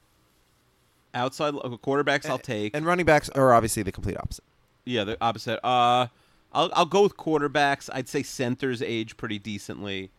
Outside 1.14 1.54
quarterbacks. 1.54 2.30
I'll 2.30 2.38
take 2.38 2.76
And 2.76 2.86
running 2.86 3.06
backs 3.06 3.30
are 3.30 3.54
obviously 3.54 3.84
the 3.84 3.92
complete 3.92 4.18
opposite. 4.18 4.44
Yeah, 4.86 5.04
the 5.04 5.18
opposite. 5.22 5.60
Uh, 5.66 6.08
I'll 6.54 6.70
I'll 6.74 6.86
go 6.86 7.04
with 7.04 7.18
quarterbacks. 7.18 7.90
I'd 7.94 8.08
say 8.10 8.24
centers 8.24 8.82
age 8.82 9.16
pretty 9.18 9.40
decently, 9.40 10.10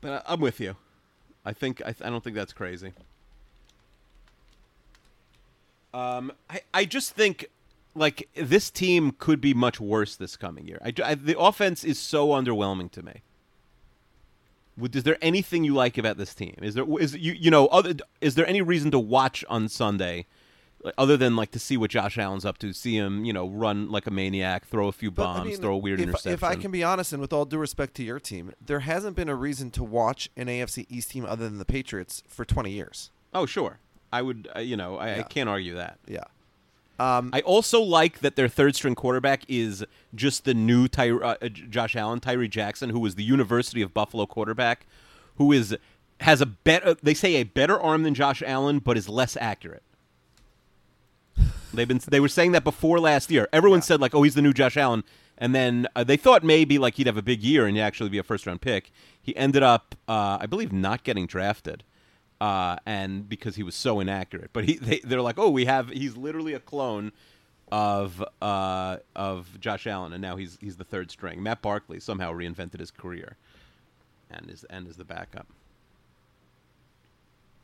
but 0.00 0.24
I, 0.26 0.32
I'm 0.34 0.40
with 0.40 0.60
you. 0.60 0.76
I 1.44 1.52
think 1.52 1.80
I, 1.84 1.94
I 2.04 2.10
don't 2.10 2.22
think 2.24 2.36
that's 2.36 2.52
crazy. 2.52 2.92
Um, 5.94 6.32
I 6.50 6.60
I 6.74 6.84
just 6.84 7.12
think 7.14 7.46
like 7.94 8.28
this 8.34 8.70
team 8.70 9.12
could 9.12 9.40
be 9.40 9.54
much 9.54 9.80
worse 9.80 10.16
this 10.16 10.36
coming 10.36 10.66
year. 10.66 10.78
I, 10.84 10.92
I- 11.02 11.14
the 11.14 11.38
offense 11.38 11.84
is 11.84 11.98
so 11.98 12.28
underwhelming 12.28 12.90
to 12.92 13.02
me. 13.02 13.22
Is 14.92 15.04
there 15.04 15.18
anything 15.22 15.64
you 15.64 15.74
like 15.74 15.96
about 15.98 16.16
this 16.18 16.34
team? 16.34 16.54
Is 16.62 16.74
there 16.74 16.84
is 17.00 17.16
you 17.16 17.32
you 17.32 17.50
know 17.50 17.66
other 17.68 17.94
is 18.20 18.34
there 18.34 18.46
any 18.46 18.62
reason 18.62 18.90
to 18.90 18.98
watch 18.98 19.44
on 19.48 19.68
Sunday, 19.68 20.26
other 20.98 21.16
than 21.16 21.34
like 21.34 21.50
to 21.52 21.58
see 21.58 21.76
what 21.76 21.90
Josh 21.90 22.18
Allen's 22.18 22.44
up 22.44 22.58
to, 22.58 22.72
see 22.72 22.96
him 22.96 23.24
you 23.24 23.32
know 23.32 23.48
run 23.48 23.90
like 23.90 24.06
a 24.06 24.10
maniac, 24.10 24.66
throw 24.66 24.88
a 24.88 24.92
few 24.92 25.10
But, 25.10 25.22
I 25.22 25.36
bombs, 25.38 25.48
mean, 25.48 25.56
throw 25.58 25.74
a 25.74 25.78
weird 25.78 26.00
if, 26.00 26.08
interception. 26.08 26.32
If 26.32 26.44
I 26.44 26.56
can 26.56 26.70
be 26.70 26.84
honest, 26.84 27.12
and 27.12 27.20
with 27.20 27.32
all 27.32 27.44
due 27.44 27.58
respect 27.58 27.94
to 27.96 28.02
your 28.02 28.20
team, 28.20 28.52
there 28.64 28.80
hasn't 28.80 29.16
been 29.16 29.28
a 29.28 29.34
reason 29.34 29.70
to 29.72 29.84
watch 29.84 30.28
an 30.36 30.46
AFC 30.48 30.86
East 30.88 31.10
team 31.12 31.24
other 31.24 31.48
than 31.48 31.58
the 31.58 31.64
Patriots 31.64 32.22
for 32.28 32.44
20 32.44 32.70
years. 32.70 33.10
oh 33.32 33.46
sure, 33.46 33.78
I 34.12 34.22
would 34.22 34.48
uh, 34.54 34.60
you 34.60 34.76
know 34.76 34.96
I, 34.96 35.20
I 35.20 35.22
can't 35.22 35.48
argue 35.48 35.74
that. 35.76 35.98
Yeah. 36.06 36.24
Um, 36.98 37.30
I 37.32 37.40
also 37.40 37.80
like 37.82 38.20
that 38.20 38.36
their 38.36 38.48
third 38.48 38.74
string 38.74 38.94
quarterback 38.94 39.42
is 39.48 39.84
just 40.14 40.44
the 40.44 40.54
new 40.54 40.88
Ty- 40.88 41.10
uh, 41.10 41.36
uh, 41.42 41.48
Josh 41.48 41.94
Allen, 41.94 42.20
Tyree 42.20 42.48
Jackson, 42.48 42.90
who 42.90 43.00
was 43.00 43.16
the 43.16 43.24
University 43.24 43.82
of 43.82 43.92
Buffalo 43.92 44.26
quarterback, 44.26 44.86
who 45.36 45.52
is 45.52 45.76
has 46.20 46.40
a 46.40 46.46
better 46.46 46.94
they 47.02 47.12
say 47.12 47.34
a 47.34 47.42
better 47.42 47.78
arm 47.78 48.02
than 48.02 48.14
Josh 48.14 48.42
Allen, 48.46 48.78
but 48.78 48.96
is 48.96 49.08
less 49.08 49.36
accurate. 49.38 49.82
They've 51.74 51.86
been 51.86 52.00
they 52.08 52.20
were 52.20 52.28
saying 52.28 52.52
that 52.52 52.64
before 52.64 52.98
last 52.98 53.30
year. 53.30 53.48
Everyone 53.52 53.82
said 53.82 54.00
like, 54.00 54.14
oh, 54.14 54.22
he's 54.22 54.34
the 54.34 54.42
new 54.42 54.54
Josh 54.54 54.78
Allen, 54.78 55.04
and 55.36 55.54
then 55.54 55.86
uh, 55.94 56.04
they 56.04 56.16
thought 56.16 56.42
maybe 56.42 56.78
like 56.78 56.94
he'd 56.94 57.06
have 57.06 57.18
a 57.18 57.22
big 57.22 57.42
year 57.42 57.66
and 57.66 57.76
he'd 57.76 57.82
actually 57.82 58.08
be 58.08 58.18
a 58.18 58.22
first 58.22 58.46
round 58.46 58.62
pick. 58.62 58.90
He 59.20 59.36
ended 59.36 59.62
up, 59.62 59.94
uh, 60.08 60.38
I 60.40 60.46
believe, 60.46 60.72
not 60.72 61.04
getting 61.04 61.26
drafted. 61.26 61.84
Uh, 62.40 62.76
and 62.84 63.28
because 63.28 63.56
he 63.56 63.62
was 63.62 63.74
so 63.74 63.98
inaccurate, 63.98 64.50
but 64.52 64.64
he 64.64 64.76
they, 64.76 65.00
they're 65.04 65.22
like, 65.22 65.38
oh, 65.38 65.48
we 65.48 65.64
have 65.64 65.88
he's 65.88 66.16
literally 66.16 66.52
a 66.52 66.60
clone 66.60 67.12
of 67.72 68.22
uh, 68.42 68.98
of 69.14 69.58
Josh 69.60 69.86
Allen, 69.86 70.12
and 70.12 70.20
now 70.22 70.36
he's 70.36 70.58
he's 70.60 70.76
the 70.76 70.84
third 70.84 71.10
string. 71.10 71.42
Matt 71.42 71.62
Barkley 71.62 71.98
somehow 71.98 72.32
reinvented 72.32 72.78
his 72.78 72.90
career, 72.90 73.36
and 74.30 74.50
is 74.50 74.64
and 74.64 74.86
is 74.86 74.96
the 74.96 75.04
backup. 75.04 75.46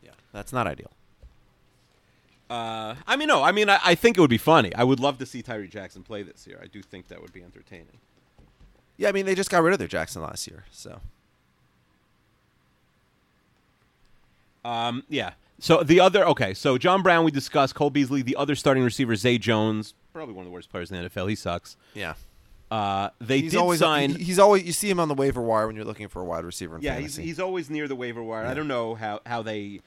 yeah, 0.02 0.12
that's 0.32 0.52
not 0.52 0.66
ideal. 0.66 0.90
Uh, 2.50 2.96
I 3.06 3.16
mean, 3.16 3.28
no, 3.28 3.42
I 3.42 3.52
mean, 3.52 3.70
I, 3.70 3.78
I 3.82 3.94
think 3.94 4.18
it 4.18 4.20
would 4.20 4.28
be 4.28 4.38
funny. 4.38 4.74
I 4.74 4.84
would 4.84 5.00
love 5.00 5.18
to 5.18 5.26
see 5.26 5.40
Tyree 5.40 5.68
Jackson 5.68 6.02
play 6.02 6.22
this 6.22 6.46
year. 6.46 6.60
I 6.62 6.66
do 6.66 6.82
think 6.82 7.08
that 7.08 7.20
would 7.22 7.32
be 7.32 7.42
entertaining. 7.42 7.98
Yeah, 8.98 9.08
I 9.08 9.12
mean 9.12 9.26
they 9.26 9.34
just 9.34 9.50
got 9.50 9.62
rid 9.62 9.72
of 9.72 9.78
their 9.78 9.88
Jackson 9.88 10.22
last 10.22 10.46
year, 10.46 10.64
so 10.70 11.00
Um, 14.64 15.02
yeah. 15.08 15.32
So 15.58 15.82
the 15.82 16.00
other, 16.00 16.26
okay. 16.28 16.54
So 16.54 16.76
John 16.78 17.02
Brown, 17.02 17.24
we 17.24 17.30
discussed. 17.30 17.74
Cole 17.74 17.90
Beasley, 17.90 18.22
the 18.22 18.36
other 18.36 18.54
starting 18.54 18.82
receiver, 18.82 19.14
Zay 19.16 19.38
Jones, 19.38 19.94
probably 20.12 20.34
one 20.34 20.42
of 20.44 20.50
the 20.50 20.52
worst 20.52 20.70
players 20.70 20.90
in 20.90 21.00
the 21.02 21.08
NFL. 21.08 21.28
He 21.28 21.34
sucks. 21.36 21.76
yeah. 21.94 22.14
Uh, 22.70 23.10
they 23.20 23.40
he's 23.40 23.50
did 23.52 23.58
always 23.58 23.80
sign. 23.80 24.14
he's 24.14 24.38
always 24.38 24.64
you 24.64 24.72
see 24.72 24.88
him 24.88 24.98
on 24.98 25.06
the 25.08 25.14
waiver 25.14 25.42
wire 25.42 25.66
when 25.66 25.76
you're 25.76 25.84
looking 25.84 26.08
for 26.08 26.22
a 26.22 26.24
wide 26.24 26.42
receiver 26.42 26.76
in 26.76 26.80
yeah, 26.82 26.92
he's, 26.94 27.16
fantasy. 27.16 27.22
he's 27.24 27.38
always 27.38 27.68
near 27.68 27.86
the 27.86 27.94
waiver 27.94 28.22
wire. 28.22 28.46
I 28.46 28.54
don't 28.54 28.66
know 28.66 28.94
how 28.94 29.20
how 29.26 29.42
they, 29.42 29.80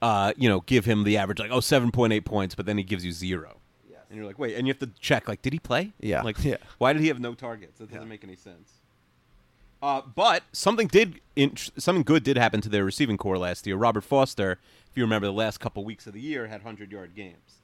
uh, 0.00 0.32
you 0.38 0.48
know, 0.48 0.60
give 0.60 0.86
him 0.86 1.04
the 1.04 1.18
average 1.18 1.38
like 1.38 1.50
oh 1.50 1.58
7.8 1.58 2.24
points, 2.24 2.54
but 2.54 2.64
then 2.64 2.78
he 2.78 2.82
gives 2.84 3.04
you 3.04 3.12
zero. 3.12 3.58
And 4.08 4.16
you're 4.16 4.26
like, 4.26 4.38
wait, 4.40 4.56
and 4.56 4.66
you 4.66 4.72
have 4.72 4.80
to 4.80 4.90
check 4.98 5.28
like, 5.28 5.40
did 5.42 5.52
he 5.52 5.58
play? 5.60 5.92
Yeah, 6.00 6.22
Like, 6.22 6.36
yeah. 6.44 6.56
why 6.78 6.92
did 6.94 7.00
he 7.02 7.08
have 7.08 7.20
no 7.20 7.32
targets? 7.34 7.78
That 7.78 7.90
doesn't 7.90 8.02
Yeah. 8.02 8.08
make 8.08 8.24
any 8.24 8.34
sense. 8.36 8.79
Uh, 9.82 10.02
but 10.14 10.42
something 10.52 10.86
did 10.86 11.20
something 11.76 12.02
good 12.02 12.22
did 12.22 12.36
happen 12.36 12.60
to 12.60 12.68
their 12.68 12.84
receiving 12.84 13.16
corps 13.16 13.38
last 13.38 13.66
year. 13.66 13.76
Robert 13.76 14.02
Foster, 14.02 14.58
if 14.90 14.96
you 14.96 15.02
remember, 15.02 15.26
the 15.26 15.32
last 15.32 15.58
couple 15.58 15.84
weeks 15.84 16.06
of 16.06 16.12
the 16.12 16.20
year 16.20 16.48
had 16.48 16.62
hundred 16.62 16.92
yard 16.92 17.14
games. 17.14 17.60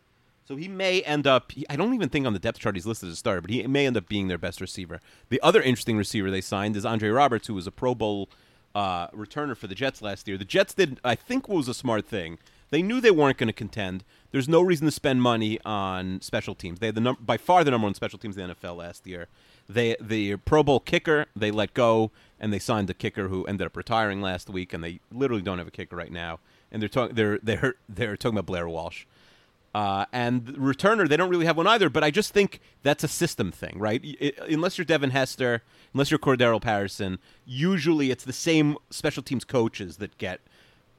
So 0.47 0.57
he 0.57 0.69
may 0.69 1.03
end 1.03 1.27
up. 1.27 1.53
I 1.69 1.77
don't 1.77 1.93
even 1.93 2.09
think 2.09 2.27
on 2.27 2.33
the 2.33 2.39
depth 2.39 2.61
chart 2.61 2.77
he's 2.77 2.87
listed 2.87 3.09
as 3.09 3.15
a 3.15 3.17
starter, 3.17 3.41
but 3.41 3.51
he 3.51 3.67
may 3.67 3.87
end 3.87 3.97
up 3.97 4.09
being 4.09 4.29
their 4.29 4.39
best 4.39 4.61
receiver. 4.61 5.01
The 5.29 5.41
other 5.43 5.61
interesting 5.61 5.97
receiver 5.97 6.31
they 6.31 6.41
signed 6.41 6.77
is 6.77 6.87
Andre 6.87 7.09
Roberts, 7.09 7.49
who 7.49 7.55
was 7.55 7.67
a 7.67 7.73
Pro 7.73 7.95
Bowl 7.95 8.29
uh, 8.75 9.09
returner 9.09 9.57
for 9.57 9.67
the 9.67 9.75
Jets 9.75 10.01
last 10.03 10.29
year. 10.29 10.39
The 10.39 10.45
Jets 10.45 10.73
did, 10.75 11.01
I 11.03 11.17
think, 11.17 11.49
was 11.49 11.67
a 11.67 11.75
smart 11.75 12.07
thing. 12.07 12.39
They 12.71 12.83
knew 12.83 13.01
they 13.01 13.11
weren't 13.11 13.39
going 13.39 13.49
to 13.49 13.53
contend. 13.53 14.05
There's 14.31 14.49
no 14.49 14.61
reason 14.61 14.87
to 14.87 14.91
spend 14.91 15.23
money 15.23 15.59
on 15.65 16.21
special 16.21 16.55
teams. 16.55 16.79
They 16.79 16.87
had 16.87 16.95
the 16.95 17.01
num- 17.01 17.19
by 17.21 17.37
far 17.39 17.65
the 17.65 17.71
number 17.71 17.87
one 17.87 17.95
special 17.95 18.19
teams 18.19 18.37
in 18.37 18.49
the 18.49 18.55
NFL 18.55 18.77
last 18.77 19.07
year. 19.07 19.27
They 19.69 19.97
the 20.01 20.37
Pro 20.37 20.63
Bowl 20.63 20.81
kicker 20.81 21.27
they 21.35 21.51
let 21.51 21.75
go, 21.75 22.13
and 22.39 22.53
they 22.53 22.59
signed 22.59 22.89
a 22.91 22.95
kicker 22.95 23.29
who 23.29 23.45
ended 23.47 23.67
up 23.67 23.77
retiring 23.77 24.21
last 24.21 24.49
week, 24.49 24.73
and 24.73 24.83
they 24.85 25.01
literally 25.13 25.43
don't 25.43 25.59
have 25.59 25.69
a 25.69 25.73
kicker 25.73 25.97
right 25.97 26.13
now. 26.13 26.39
And 26.71 26.81
they're 26.81 26.89
talking 26.89 27.15
they're 27.17 27.39
they're 27.43 27.75
they're 27.89 28.17
talking 28.17 28.37
about 28.39 28.47
Blair 28.47 28.69
Walsh. 28.69 29.05
Uh, 29.75 30.07
and 30.11 30.47
the 30.47 30.53
returner, 30.55 31.07
they 31.07 31.19
don't 31.19 31.29
really 31.29 31.45
have 31.45 31.57
one 31.59 31.67
either. 31.67 31.91
But 31.91 32.03
I 32.03 32.11
just 32.11 32.33
think 32.33 32.61
that's 32.83 33.05
a 33.05 33.09
system 33.09 33.53
thing, 33.53 33.75
right? 33.79 34.01
I- 34.23 34.33
I- 34.41 34.47
unless 34.47 34.79
you're 34.79 34.87
Devin 34.87 35.11
Hester, 35.11 35.63
unless 35.93 36.11
you're 36.11 36.19
Cordarrelle 36.19 36.63
Patterson, 36.63 37.19
usually 37.45 38.11
it's 38.11 38.25
the 38.25 38.33
same 38.33 38.77
special 38.89 39.23
teams 39.23 39.45
coaches 39.45 39.99
that 39.99 40.17
get, 40.17 40.41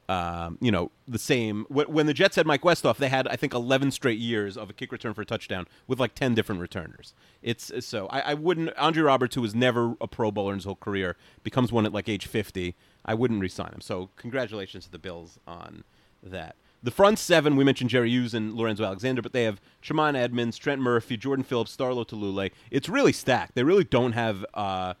um, 0.08 0.56
you 0.60 0.70
know, 0.70 0.90
the 1.06 1.18
same. 1.18 1.66
When, 1.68 2.06
the 2.06 2.14
Jets 2.14 2.36
had 2.36 2.46
Mike 2.46 2.62
Westhoff, 2.62 2.96
they 2.96 3.08
had 3.08 3.28
I 3.28 3.36
think 3.36 3.52
11 3.52 3.90
straight 3.90 4.18
years 4.18 4.56
of 4.56 4.70
a 4.70 4.72
kick 4.72 4.90
return 4.90 5.12
for 5.12 5.20
a 5.20 5.26
touchdown 5.26 5.66
with 5.86 6.00
like 6.00 6.14
10 6.14 6.34
different 6.34 6.60
returners. 6.60 7.14
It's 7.42 7.70
so 7.84 8.06
I, 8.08 8.20
I 8.20 8.34
wouldn't. 8.34 8.74
Andre 8.76 9.02
Roberts, 9.02 9.34
who 9.34 9.42
was 9.42 9.54
never 9.54 9.94
a 10.00 10.08
Pro 10.08 10.30
Bowler 10.30 10.52
in 10.52 10.58
his 10.58 10.64
whole 10.64 10.76
career, 10.76 11.16
becomes 11.42 11.70
one 11.70 11.84
at 11.84 11.92
like 11.92 12.08
age 12.08 12.26
50. 12.26 12.74
I 13.04 13.14
wouldn't 13.14 13.40
resign 13.40 13.72
him. 13.72 13.80
So 13.80 14.10
congratulations 14.16 14.86
to 14.86 14.90
the 14.90 14.98
Bills 14.98 15.38
on 15.46 15.84
that. 16.22 16.56
The 16.82 16.90
front 16.92 17.18
seven, 17.18 17.56
we 17.56 17.64
mentioned 17.64 17.90
Jerry 17.90 18.10
Hughes 18.10 18.34
and 18.34 18.54
Lorenzo 18.54 18.84
Alexander, 18.84 19.20
but 19.20 19.32
they 19.32 19.42
have 19.42 19.60
Tremaine 19.82 20.14
Edmunds, 20.14 20.56
Trent 20.56 20.80
Murphy, 20.80 21.16
Jordan 21.16 21.44
Phillips, 21.44 21.72
Star 21.72 21.90
Lotulelei. 21.90 22.52
It's 22.70 22.88
really 22.88 23.12
stacked. 23.12 23.56
They 23.56 23.64
really 23.64 23.82
don't 23.82 24.12
have 24.12 24.46
uh, 24.54 24.94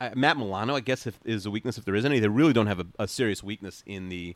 uh, 0.00 0.10
Matt 0.14 0.36
Milano. 0.36 0.74
I 0.76 0.80
guess 0.80 1.06
if 1.06 1.18
is 1.24 1.46
a 1.46 1.50
weakness 1.50 1.78
if 1.78 1.84
there 1.84 1.94
is 1.94 2.04
any. 2.04 2.20
They 2.20 2.28
really 2.28 2.52
don't 2.52 2.66
have 2.66 2.80
a, 2.80 2.86
a 2.98 3.08
serious 3.08 3.42
weakness 3.42 3.82
in 3.86 4.08
the 4.08 4.34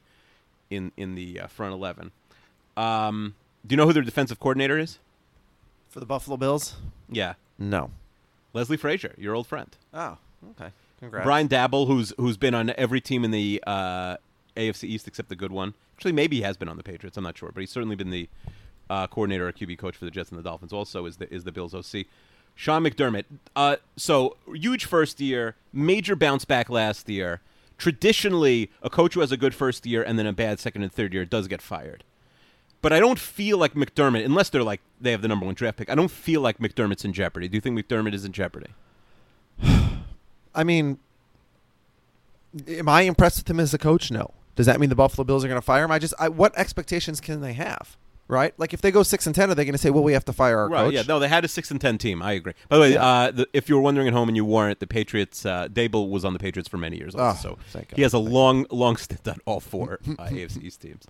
in 0.70 0.92
in 0.96 1.14
the 1.14 1.40
uh, 1.40 1.46
front 1.46 1.72
eleven. 1.74 2.10
Um, 2.76 3.34
do 3.66 3.72
you 3.74 3.76
know 3.76 3.86
who 3.86 3.92
their 3.92 4.02
defensive 4.02 4.40
coordinator 4.40 4.78
is? 4.78 4.98
for 5.92 6.00
the 6.00 6.06
Buffalo 6.06 6.38
Bills. 6.38 6.74
Yeah, 7.10 7.34
No. 7.58 7.90
Leslie 8.54 8.78
Frazier, 8.78 9.14
your 9.18 9.34
old 9.34 9.46
friend. 9.46 9.68
Oh, 9.92 10.16
okay. 10.52 10.72
Congrats. 11.00 11.24
Brian 11.24 11.48
Daboll, 11.48 11.86
who's 11.86 12.12
who's 12.16 12.36
been 12.38 12.54
on 12.54 12.70
every 12.78 13.00
team 13.00 13.24
in 13.24 13.30
the 13.30 13.62
uh, 13.66 14.16
AFC 14.56 14.84
East 14.84 15.06
except 15.06 15.28
the 15.28 15.36
good 15.36 15.52
one. 15.52 15.74
Actually, 15.96 16.12
maybe 16.12 16.36
he 16.36 16.42
has 16.42 16.56
been 16.56 16.68
on 16.68 16.76
the 16.78 16.82
Patriots. 16.82 17.16
I'm 17.16 17.24
not 17.24 17.36
sure, 17.36 17.50
but 17.52 17.60
he's 17.60 17.70
certainly 17.70 17.96
been 17.96 18.10
the 18.10 18.28
uh, 18.88 19.06
coordinator 19.06 19.48
or 19.48 19.52
QB 19.52 19.78
coach 19.78 19.96
for 19.96 20.04
the 20.06 20.10
Jets 20.10 20.30
and 20.30 20.38
the 20.38 20.42
Dolphins. 20.42 20.72
Also, 20.72 21.04
is 21.06 21.16
the 21.18 21.32
is 21.32 21.44
the 21.44 21.52
Bills 21.52 21.74
OC. 21.74 22.06
Sean 22.54 22.84
McDermott. 22.84 23.24
Uh, 23.56 23.76
so 23.96 24.36
huge 24.52 24.84
first 24.84 25.20
year, 25.20 25.56
major 25.72 26.16
bounce 26.16 26.44
back 26.44 26.68
last 26.70 27.08
year. 27.08 27.40
Traditionally, 27.78 28.70
a 28.82 28.90
coach 28.90 29.14
who 29.14 29.20
has 29.20 29.32
a 29.32 29.36
good 29.36 29.54
first 29.54 29.86
year 29.86 30.02
and 30.02 30.18
then 30.18 30.26
a 30.26 30.32
bad 30.32 30.60
second 30.60 30.82
and 30.82 30.92
third 30.92 31.12
year 31.12 31.24
does 31.24 31.48
get 31.48 31.60
fired. 31.60 32.04
But 32.80 32.92
I 32.92 33.00
don't 33.00 33.18
feel 33.18 33.58
like 33.58 33.74
McDermott, 33.74 34.24
unless 34.24 34.50
they're 34.50 34.62
like 34.62 34.80
they 35.00 35.12
have 35.12 35.22
the 35.22 35.28
number 35.28 35.46
one 35.46 35.54
draft 35.54 35.78
pick. 35.78 35.90
I 35.90 35.94
don't 35.94 36.10
feel 36.10 36.40
like 36.40 36.58
McDermott's 36.58 37.04
in 37.04 37.12
jeopardy. 37.12 37.48
Do 37.48 37.56
you 37.56 37.60
think 37.60 37.78
McDermott 37.78 38.12
is 38.14 38.24
in 38.24 38.32
jeopardy? 38.32 38.70
I 40.54 40.64
mean, 40.64 40.98
am 42.68 42.88
I 42.88 43.02
impressed 43.02 43.38
with 43.38 43.50
him 43.50 43.60
as 43.60 43.72
a 43.72 43.78
coach? 43.78 44.10
No. 44.10 44.32
Does 44.54 44.66
that 44.66 44.78
mean 44.78 44.90
the 44.90 44.96
Buffalo 44.96 45.24
Bills 45.24 45.44
are 45.44 45.48
going 45.48 45.60
to 45.60 45.64
fire 45.64 45.84
him? 45.84 45.90
I 45.90 45.98
just, 45.98 46.14
I, 46.18 46.28
what 46.28 46.56
expectations 46.58 47.20
can 47.20 47.40
they 47.40 47.54
have? 47.54 47.96
Right? 48.32 48.54
Like, 48.58 48.72
if 48.72 48.80
they 48.80 48.90
go 48.90 49.02
six 49.02 49.26
and 49.26 49.34
ten, 49.34 49.50
are 49.50 49.54
they 49.54 49.64
going 49.66 49.72
to 49.74 49.78
say, 49.78 49.90
"Well, 49.90 50.02
we 50.02 50.14
have 50.14 50.24
to 50.24 50.32
fire 50.32 50.58
our 50.58 50.68
Right. 50.68 50.84
coach"? 50.84 50.94
Yeah. 50.94 51.02
No, 51.06 51.18
they 51.18 51.28
had 51.28 51.44
a 51.44 51.48
six 51.48 51.70
and 51.70 51.78
ten 51.80 51.98
team. 51.98 52.22
I 52.22 52.32
agree. 52.32 52.54
By 52.70 52.76
the 52.76 52.80
way, 52.80 52.92
Yeah. 52.94 53.04
uh, 53.06 53.30
the, 53.30 53.46
if 53.52 53.68
you 53.68 53.74
were 53.76 53.82
wondering 53.82 54.08
at 54.08 54.14
home 54.14 54.28
and 54.28 54.36
you 54.36 54.44
weren't, 54.44 54.80
the 54.80 54.86
Patriots. 54.86 55.44
Uh, 55.44 55.68
Daboll 55.68 56.08
was 56.08 56.24
on 56.24 56.32
the 56.32 56.38
Patriots 56.38 56.68
for 56.68 56.78
many 56.78 56.96
years. 56.96 57.14
Also, 57.14 57.50
Oh, 57.50 57.52
so 57.52 57.58
thank 57.78 57.88
God. 57.90 57.96
he 57.96 58.02
has 58.02 58.14
a 58.14 58.18
long, 58.18 58.64
long 58.70 58.96
stint 58.96 59.28
on 59.28 59.36
all 59.44 59.60
four 59.60 60.00
uh, 60.18 60.24
AFC 60.30 60.62
East 60.62 60.80
teams. 60.80 61.04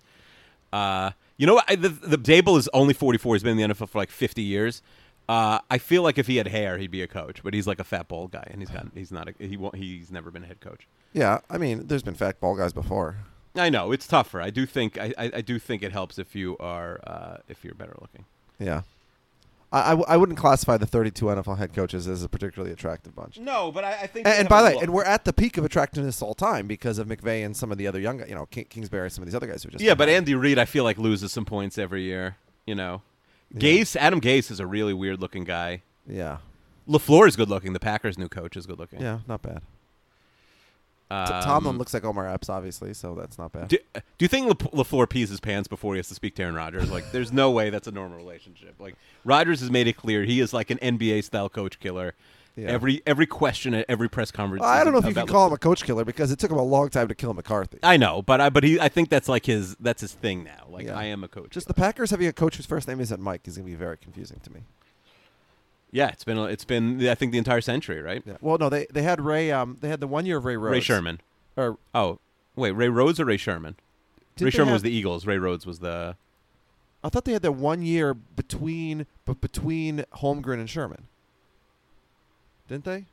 Uh, 0.73 1.11
you 1.37 1.47
know 1.47 1.53
what? 1.55 1.65
I, 1.69 1.75
the, 1.75 1.89
the 1.89 2.17
Daboll 2.17 2.57
is 2.57 2.67
only 2.73 2.93
forty 2.93 3.17
four. 3.17 3.35
He's 3.35 3.43
been 3.43 3.57
in 3.57 3.69
the 3.69 3.73
NFL 3.75 3.89
for 3.89 3.97
like 3.99 4.11
fifty 4.11 4.41
years. 4.41 4.81
Uh, 5.29 5.59
I 5.71 5.77
feel 5.77 6.03
like 6.03 6.17
if 6.17 6.27
he 6.27 6.35
had 6.35 6.47
hair, 6.49 6.77
he'd 6.77 6.91
be 6.91 7.01
a 7.01 7.07
coach, 7.07 7.41
but 7.43 7.53
he's 7.53 7.65
like 7.65 7.79
a 7.79 7.85
fat 7.85 8.09
bald 8.09 8.31
guy, 8.31 8.45
and 8.51 8.59
he's 8.61 8.69
got 8.69 8.87
he's 8.93 9.11
not 9.11 9.29
a, 9.29 9.33
he 9.39 9.55
won't, 9.55 9.75
he's 9.75 10.11
never 10.11 10.29
been 10.29 10.43
a 10.43 10.47
head 10.47 10.59
coach. 10.59 10.85
Yeah, 11.13 11.39
I 11.49 11.57
mean, 11.57 11.87
there's 11.87 12.03
been 12.03 12.15
fat 12.15 12.41
ball 12.41 12.55
guys 12.57 12.73
before. 12.73 13.17
I 13.55 13.69
know 13.69 13.91
it's 13.91 14.07
tougher. 14.07 14.41
I 14.41 14.49
do 14.49 14.65
think 14.65 14.97
I, 14.97 15.13
I, 15.17 15.31
I 15.35 15.41
do 15.41 15.59
think 15.59 15.83
it 15.83 15.91
helps 15.91 16.17
if 16.17 16.35
you 16.35 16.57
are 16.59 16.99
uh, 17.05 17.37
if 17.47 17.63
you're 17.63 17.75
better 17.75 17.95
looking. 18.01 18.25
Yeah. 18.59 18.81
I, 19.71 19.81
I, 19.81 19.89
w- 19.89 20.05
I 20.07 20.17
wouldn't 20.17 20.37
classify 20.37 20.77
the 20.77 20.85
32 20.85 21.25
NFL 21.25 21.57
head 21.57 21.73
coaches 21.73 22.07
as 22.07 22.23
a 22.23 22.29
particularly 22.29 22.71
attractive 22.71 23.15
bunch. 23.15 23.39
No, 23.39 23.71
but 23.71 23.83
I, 23.83 24.01
I 24.03 24.07
think. 24.07 24.27
And, 24.27 24.35
and 24.41 24.49
by 24.49 24.61
the 24.61 24.77
way, 24.77 24.83
and 24.83 24.93
we're 24.93 25.03
at 25.03 25.25
the 25.25 25.33
peak 25.33 25.57
of 25.57 25.65
attractiveness 25.65 26.21
all 26.21 26.33
time 26.35 26.67
because 26.67 26.99
of 26.99 27.07
McVay 27.07 27.43
and 27.45 27.57
some 27.57 27.71
of 27.71 27.77
the 27.79 27.87
other 27.87 27.99
young 27.99 28.19
you 28.27 28.35
know, 28.35 28.45
King, 28.47 28.65
Kingsbury, 28.69 29.09
some 29.09 29.23
of 29.23 29.27
these 29.27 29.35
other 29.35 29.47
guys 29.47 29.63
who 29.63 29.69
just. 29.71 29.83
yeah, 29.83 29.95
but 29.95 30.09
Andy 30.09 30.35
Reid, 30.35 30.59
I 30.59 30.65
feel 30.65 30.83
like 30.83 30.97
loses 30.97 31.31
some 31.31 31.45
points 31.45 31.77
every 31.77 32.03
year. 32.03 32.37
You 32.67 32.75
know, 32.75 33.01
Gase, 33.55 33.95
Adam 33.95 34.21
Gase 34.21 34.49
is 34.51 34.59
a 34.59 34.65
really 34.67 34.93
weird 34.93 35.19
looking 35.19 35.43
guy. 35.43 35.81
Yeah. 36.07 36.37
Lafleur 36.87 37.27
is 37.27 37.35
good 37.35 37.49
looking. 37.49 37.73
The 37.73 37.79
Packers' 37.79 38.17
new 38.17 38.27
coach 38.29 38.55
is 38.57 38.65
good 38.65 38.77
looking. 38.77 39.01
Yeah, 39.01 39.19
not 39.27 39.41
bad. 39.41 39.61
Um, 41.13 41.43
Tomlin 41.43 41.77
looks 41.77 41.93
like 41.93 42.03
Omar 42.03 42.27
Epps, 42.27 42.49
obviously, 42.49 42.93
so 42.93 43.15
that's 43.15 43.37
not 43.37 43.51
bad. 43.51 43.67
Do, 43.67 43.77
do 43.93 44.01
you 44.19 44.27
think 44.27 44.47
La- 44.47 44.83
Lafleur 44.83 45.07
pees 45.09 45.29
his 45.29 45.39
pants 45.39 45.67
before 45.67 45.93
he 45.93 45.97
has 45.99 46.07
to 46.09 46.15
speak 46.15 46.35
to 46.35 46.43
Aaron 46.43 46.55
Rodgers? 46.55 46.89
Like, 46.91 47.11
there's 47.11 47.31
no 47.31 47.51
way 47.51 47.69
that's 47.69 47.87
a 47.87 47.91
normal 47.91 48.17
relationship. 48.17 48.75
Like, 48.79 48.95
Rodgers 49.25 49.59
has 49.59 49.69
made 49.71 49.87
it 49.87 49.93
clear 49.97 50.23
he 50.23 50.39
is 50.39 50.53
like 50.53 50.69
an 50.69 50.77
NBA 50.79 51.23
style 51.23 51.49
coach 51.49 51.79
killer. 51.79 52.13
Yeah. 52.55 52.69
Every 52.69 53.01
every 53.07 53.25
question 53.25 53.73
at 53.73 53.85
every 53.89 54.07
press 54.07 54.29
conference. 54.29 54.61
Well, 54.61 54.69
I 54.69 54.83
don't 54.83 54.93
know 54.93 54.99
if 54.99 55.07
you 55.07 55.13
can 55.15 55.25
call 55.25 55.47
him 55.47 55.53
a 55.53 55.57
coach 55.57 55.83
killer 55.83 56.05
because 56.05 56.31
it 56.31 56.37
took 56.37 56.51
him 56.51 56.57
a 56.59 56.63
long 56.63 56.89
time 56.89 57.07
to 57.07 57.15
kill 57.15 57.33
McCarthy. 57.33 57.79
I 57.81 57.97
know, 57.97 58.21
but 58.21 58.39
I 58.41 58.51
but 58.51 58.63
he 58.63 58.79
I 58.79 58.89
think 58.89 59.09
that's 59.09 59.27
like 59.27 59.47
his 59.47 59.75
that's 59.79 60.01
his 60.01 60.13
thing 60.13 60.43
now. 60.43 60.67
Like 60.69 60.85
Yeah. 60.85 60.95
I 60.95 61.05
am 61.05 61.23
a 61.23 61.27
coach. 61.27 61.49
Just 61.49 61.67
the 61.67 61.73
Packers 61.73 62.11
having 62.11 62.27
a 62.27 62.33
coach 62.33 62.57
whose 62.57 62.67
first 62.67 62.87
name 62.87 62.99
isn't 62.99 63.19
Mike 63.19 63.47
is 63.47 63.57
going 63.57 63.65
to 63.65 63.71
be 63.71 63.75
very 63.75 63.97
confusing 63.97 64.39
to 64.43 64.51
me. 64.53 64.61
Yeah, 65.93 66.09
it's 66.09 66.25
been 66.25 66.37
it's 66.39 66.65
been 66.65 67.07
I 67.07 67.15
think 67.15 67.31
the 67.31 67.37
entire 67.37 67.61
century, 67.61 68.01
right? 68.01 68.21
Yeah. 68.25 68.35
Well, 68.41 68.57
no, 68.57 68.67
they 68.69 68.87
they 68.91 69.03
had 69.03 69.21
Ray. 69.21 69.51
Um, 69.51 69.77
they 69.79 69.87
had 69.87 70.01
the 70.01 70.07
one 70.07 70.25
year 70.25 70.37
of 70.37 70.43
Ray 70.45 70.57
Rhodes. 70.57 70.73
Ray 70.73 70.79
Sherman. 70.81 71.21
Or 71.55 71.77
Oh, 71.95 72.19
wait, 72.57 72.71
Ray 72.71 72.89
Rhodes 72.89 73.19
or 73.19 73.25
Ray 73.25 73.37
Sherman? 73.37 73.75
Ray 74.39 74.49
Sherman 74.49 74.67
have- 74.69 74.73
was 74.75 74.81
the 74.81 74.91
Eagles. 74.91 75.25
Ray 75.25 75.37
Rhodes 75.37 75.65
was 75.65 75.79
the. 75.79 76.17
I 77.03 77.09
thought 77.09 77.25
they 77.25 77.33
had 77.33 77.41
that 77.43 77.51
one 77.53 77.81
year 77.83 78.13
between, 78.13 79.05
but 79.25 79.39
between 79.41 80.05
Holmgren 80.15 80.55
and 80.55 80.69
Sherman. 80.69 81.03
Didn't 82.67 82.85
they? 82.85 83.05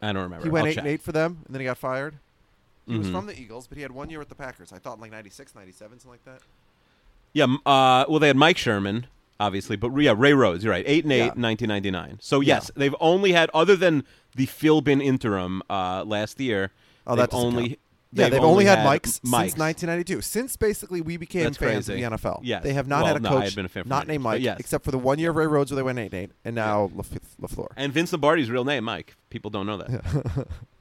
I 0.00 0.12
don't 0.12 0.22
remember. 0.22 0.44
He 0.44 0.50
went 0.50 0.64
I'll 0.64 0.70
eight 0.70 0.74
check. 0.76 0.82
and 0.84 0.88
eight 0.92 1.02
for 1.02 1.12
them, 1.12 1.42
and 1.46 1.54
then 1.54 1.60
he 1.60 1.64
got 1.66 1.76
fired. 1.78 2.14
He 2.86 2.96
was 2.96 3.08
Mhm. 3.08 3.12
from 3.12 3.26
the 3.26 3.38
Eagles, 3.38 3.66
but 3.66 3.76
he 3.76 3.82
had 3.82 3.90
one 3.92 4.08
year 4.08 4.18
with 4.20 4.28
the 4.28 4.34
Packers. 4.34 4.72
I 4.72 4.78
thought 4.78 4.94
in 4.94 5.00
like 5.02 5.10
96, 5.10 5.54
97, 5.54 5.98
something 5.98 6.10
like 6.12 6.24
that. 6.24 6.40
Yeah. 7.34 7.44
Uh, 7.66 8.06
well, 8.08 8.18
they 8.18 8.28
had 8.28 8.36
Mike 8.36 8.56
Sherman, 8.56 9.08
obviously, 9.40 9.76
but 9.76 9.94
yeah, 9.96 10.14
Ray 10.16 10.32
Rhodes. 10.32 10.64
You're 10.64 10.72
right. 10.72 10.84
eight 10.86 11.04
and 11.04 11.12
eight, 11.12 11.18
yeah. 11.18 11.26
1999. 11.34 12.18
So 12.20 12.40
Yeah. 12.40 12.56
yes, 12.56 12.70
they've 12.76 12.94
only 13.00 13.32
had 13.32 13.50
other 13.54 13.76
than 13.76 14.04
the 14.36 14.46
Philbin 14.46 15.02
interim 15.02 15.62
uh, 15.70 16.04
last 16.04 16.40
year. 16.40 16.72
Oh, 17.06 17.12
they've 17.14 17.22
that 17.22 17.30
doesn't 17.30 17.46
only. 17.46 17.78
Yeah, 18.10 18.30
they've, 18.30 18.42
only 18.42 18.64
had 18.64 18.84
Mikes 18.84 19.20
Mikes. 19.22 19.52
since 19.52 19.58
1992. 19.60 20.22
Since 20.22 20.56
basically 20.56 21.02
we 21.02 21.18
became 21.18 21.44
That's 21.44 21.58
fans 21.58 21.86
crazy. 21.88 22.02
of 22.02 22.10
the 22.12 22.16
NFL. 22.16 22.40
Yes. 22.42 22.62
They 22.62 22.72
have 22.72 22.88
not 22.88 23.02
Well, 23.02 23.06
had 23.08 23.16
a 23.18 23.20
no, 23.20 23.28
coach 23.28 23.44
had 23.44 23.54
been 23.54 23.66
a 23.66 23.68
fan 23.68 23.82
not 23.86 24.06
named 24.08 24.22
Mike, 24.24 24.40
yes. 24.40 24.58
except 24.58 24.82
for 24.86 24.90
the 24.92 24.98
one 24.98 25.18
year 25.18 25.28
of 25.28 25.36
Ray 25.36 25.46
Rhodes 25.46 25.70
where 25.70 25.76
they 25.76 25.82
went 25.82 25.98
eight 25.98 26.14
and 26.14 26.14
eight, 26.14 26.30
and 26.42 26.54
now 26.56 26.90
Laf- 26.94 27.10
Lafleur. 27.38 27.66
And 27.76 27.92
Vince 27.92 28.10
Lombardi's 28.12 28.50
real 28.50 28.64
name, 28.64 28.84
Mike. 28.84 29.14
People 29.28 29.50
don't 29.50 29.66
know 29.66 29.76
that. 29.76 30.46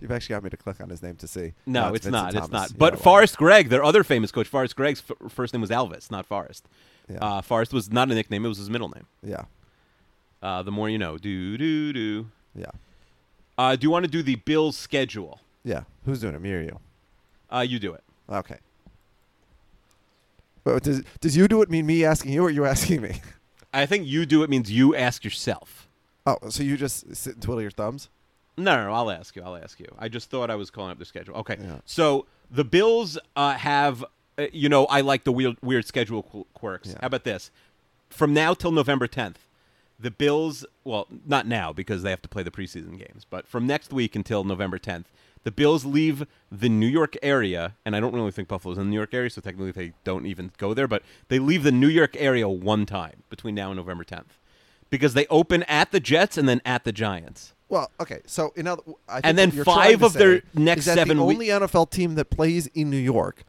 You've 0.00 0.12
actually 0.12 0.34
got 0.34 0.44
me 0.44 0.50
to 0.50 0.56
click 0.56 0.80
on 0.80 0.88
his 0.90 1.02
name 1.02 1.16
to 1.16 1.26
see. 1.26 1.54
No, 1.66 1.92
it's 1.92 2.04
Vincent 2.06 2.12
not. 2.12 2.34
It's 2.34 2.52
not. 2.52 2.70
Yeah, 2.70 2.76
But 2.78 2.94
well, 2.94 3.02
Forrest 3.02 3.36
Gregg, 3.36 3.68
their 3.68 3.82
other 3.82 4.04
famous 4.04 4.30
coach, 4.30 4.46
Forrest 4.46 4.76
Gregg's 4.76 5.02
f- 5.10 5.32
first 5.32 5.52
name 5.52 5.60
was 5.60 5.70
Elvis, 5.70 6.08
not 6.10 6.24
Forrest. 6.24 6.68
Yeah. 7.10 7.18
Uh, 7.20 7.40
Forrest 7.42 7.72
was 7.72 7.90
not 7.90 8.10
a 8.10 8.14
nickname; 8.14 8.44
it 8.44 8.48
was 8.48 8.58
his 8.58 8.70
middle 8.70 8.88
name. 8.90 9.06
Yeah, 9.24 9.44
Uh, 10.42 10.62
the 10.62 10.70
more 10.70 10.88
you 10.88 10.98
know. 10.98 11.18
Do 11.18 11.58
do 11.58 11.92
do. 11.92 12.26
yeah, 12.54 12.66
Uh, 13.56 13.74
do 13.76 13.86
you 13.86 13.90
want 13.90 14.04
to 14.04 14.10
do 14.10 14.22
the 14.22 14.36
Bills 14.36 14.76
schedule? 14.76 15.40
yeah. 15.64 15.82
Who's 16.04 16.20
doing 16.20 16.34
it? 16.34 16.40
Me 16.40 16.52
or 16.52 16.60
you? 16.60 16.78
Uh, 17.50 17.60
you 17.68 17.78
do 17.80 17.92
it. 17.94 18.04
Okay. 18.30 18.58
But 20.64 20.82
does 20.82 21.02
does 21.20 21.36
you 21.36 21.48
do 21.48 21.62
it 21.62 21.70
mean 21.70 21.86
me 21.86 22.04
asking 22.04 22.32
you 22.32 22.42
or 22.44 22.50
you 22.50 22.64
asking 22.66 23.00
me? 23.02 23.20
I 23.72 23.84
think 23.86 24.06
you 24.06 24.26
do 24.26 24.42
it 24.42 24.50
means 24.50 24.70
you 24.70 24.94
ask 24.94 25.24
yourself. 25.24 25.88
Oh, 26.26 26.36
so 26.50 26.62
you 26.62 26.76
just 26.76 27.16
sit 27.16 27.34
and 27.34 27.42
twiddle 27.42 27.62
your 27.62 27.70
thumbs? 27.70 28.08
No, 28.58 28.76
no, 28.76 28.86
no, 28.86 28.92
I'll 28.92 29.10
ask 29.10 29.34
you. 29.36 29.42
I'll 29.42 29.56
ask 29.56 29.78
you. 29.80 29.86
I 29.98 30.08
just 30.08 30.30
thought 30.30 30.50
I 30.50 30.54
was 30.56 30.70
calling 30.70 30.90
up 30.90 30.98
the 30.98 31.04
schedule. 31.04 31.34
Okay. 31.36 31.56
Yeah. 31.60 31.78
So 31.84 32.26
the 32.50 32.64
Bills 32.64 33.18
uh, 33.36 33.52
have, 33.54 34.04
uh, 34.38 34.46
you 34.52 34.68
know, 34.68 34.86
I 34.86 35.00
like 35.00 35.24
the 35.24 35.32
weird, 35.32 35.56
weird 35.62 35.86
schedule 35.86 36.22
qu- 36.24 36.46
quirks. 36.54 36.88
Yeah. 36.90 36.96
How 37.00 37.06
about 37.06 37.24
this? 37.24 37.50
From 38.10 38.34
now 38.34 38.54
till 38.54 38.72
November 38.72 39.06
10th, 39.06 39.36
the 40.00 40.10
Bills, 40.10 40.64
well, 40.84 41.06
not 41.26 41.46
now 41.46 41.72
because 41.72 42.02
they 42.02 42.10
have 42.10 42.22
to 42.22 42.28
play 42.28 42.42
the 42.42 42.50
preseason 42.50 42.98
games, 42.98 43.26
but 43.28 43.46
from 43.46 43.66
next 43.66 43.92
week 43.92 44.14
until 44.16 44.44
November 44.44 44.78
10th, 44.78 45.06
the 45.44 45.50
Bills 45.50 45.84
leave 45.84 46.26
the 46.50 46.68
New 46.68 46.86
York 46.86 47.16
area, 47.22 47.74
and 47.84 47.94
I 47.96 48.00
don't 48.00 48.14
really 48.14 48.30
think 48.30 48.48
Buffalo's 48.48 48.78
in 48.78 48.84
the 48.84 48.90
New 48.90 48.96
York 48.96 49.14
area, 49.14 49.30
so 49.30 49.40
technically 49.40 49.70
they 49.72 49.92
don't 50.04 50.26
even 50.26 50.52
go 50.58 50.74
there, 50.74 50.88
but 50.88 51.02
they 51.28 51.38
leave 51.38 51.62
the 51.62 51.72
New 51.72 51.88
York 51.88 52.16
area 52.18 52.48
one 52.48 52.86
time 52.86 53.22
between 53.30 53.54
now 53.54 53.70
and 53.70 53.76
November 53.76 54.04
10th 54.04 54.38
because 54.90 55.14
they 55.14 55.26
open 55.28 55.62
at 55.64 55.90
the 55.92 56.00
Jets 56.00 56.36
and 56.38 56.48
then 56.48 56.60
at 56.64 56.84
the 56.84 56.92
Giants. 56.92 57.54
Well, 57.68 57.90
okay. 58.00 58.20
So 58.26 58.52
in 58.56 58.66
other, 58.66 58.82
I 59.08 59.14
think 59.20 59.26
And 59.26 59.38
then 59.38 59.50
five 59.64 60.02
of 60.02 60.14
their 60.14 60.42
next 60.54 60.84
seven 60.84 61.18
The 61.18 61.24
we- 61.24 61.34
only 61.34 61.46
NFL 61.48 61.90
team 61.90 62.14
that 62.14 62.30
plays 62.30 62.66
in 62.68 62.90
New 62.90 62.96
York 62.96 63.44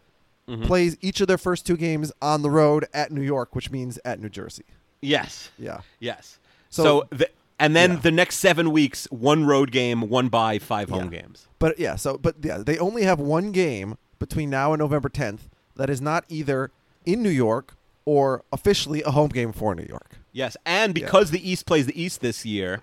Mm-hmm. 0.48 0.64
plays 0.64 0.98
each 1.00 1.22
of 1.22 1.28
their 1.28 1.38
first 1.38 1.68
two 1.68 1.78
games 1.78 2.12
on 2.24 2.42
the 2.42 2.50
road 2.50 2.88
at 2.92 3.12
New 3.12 3.22
York, 3.22 3.56
which 3.56 3.70
means 3.70 4.00
at 4.04 4.20
New 4.20 4.30
Jersey. 4.30 4.64
Yes. 5.00 5.52
Yeah. 5.60 5.82
Yes. 6.00 6.40
So- 6.72 6.84
So, 6.84 7.08
the, 7.16 7.30
and 7.60 7.76
then 7.76 7.92
Yeah. 7.94 8.00
the 8.00 8.12
next 8.12 8.38
seven 8.38 8.72
weeks, 8.72 9.06
one 9.12 9.46
road 9.46 9.72
game, 9.72 10.10
one 10.10 10.28
bye, 10.28 10.58
five 10.58 10.90
home 10.90 11.14
Yeah. 11.14 11.20
games. 11.22 11.46
But 11.60 11.78
yeah, 11.78 11.96
so 11.98 12.18
but 12.18 12.38
yeah, 12.42 12.58
they 12.66 12.80
only 12.80 13.04
have 13.04 13.20
one 13.20 13.52
game 13.52 13.98
between 14.18 14.50
now 14.50 14.74
and 14.74 14.80
November 14.80 15.08
10th 15.08 15.42
that 15.76 15.88
is 15.90 16.02
not 16.02 16.26
either 16.30 16.72
in 17.06 17.22
New 17.22 17.30
York 17.30 17.76
or 18.06 18.44
officially 18.52 19.04
a 19.04 19.12
home 19.12 19.30
game 19.30 19.52
for 19.54 19.76
New 19.76 19.86
York. 19.88 20.18
Yes, 20.32 20.58
and 20.66 20.96
because 20.96 21.30
the 21.30 21.48
East 21.48 21.68
plays 21.68 21.86
the 21.86 22.02
East 22.02 22.22
this 22.22 22.44
year, 22.44 22.82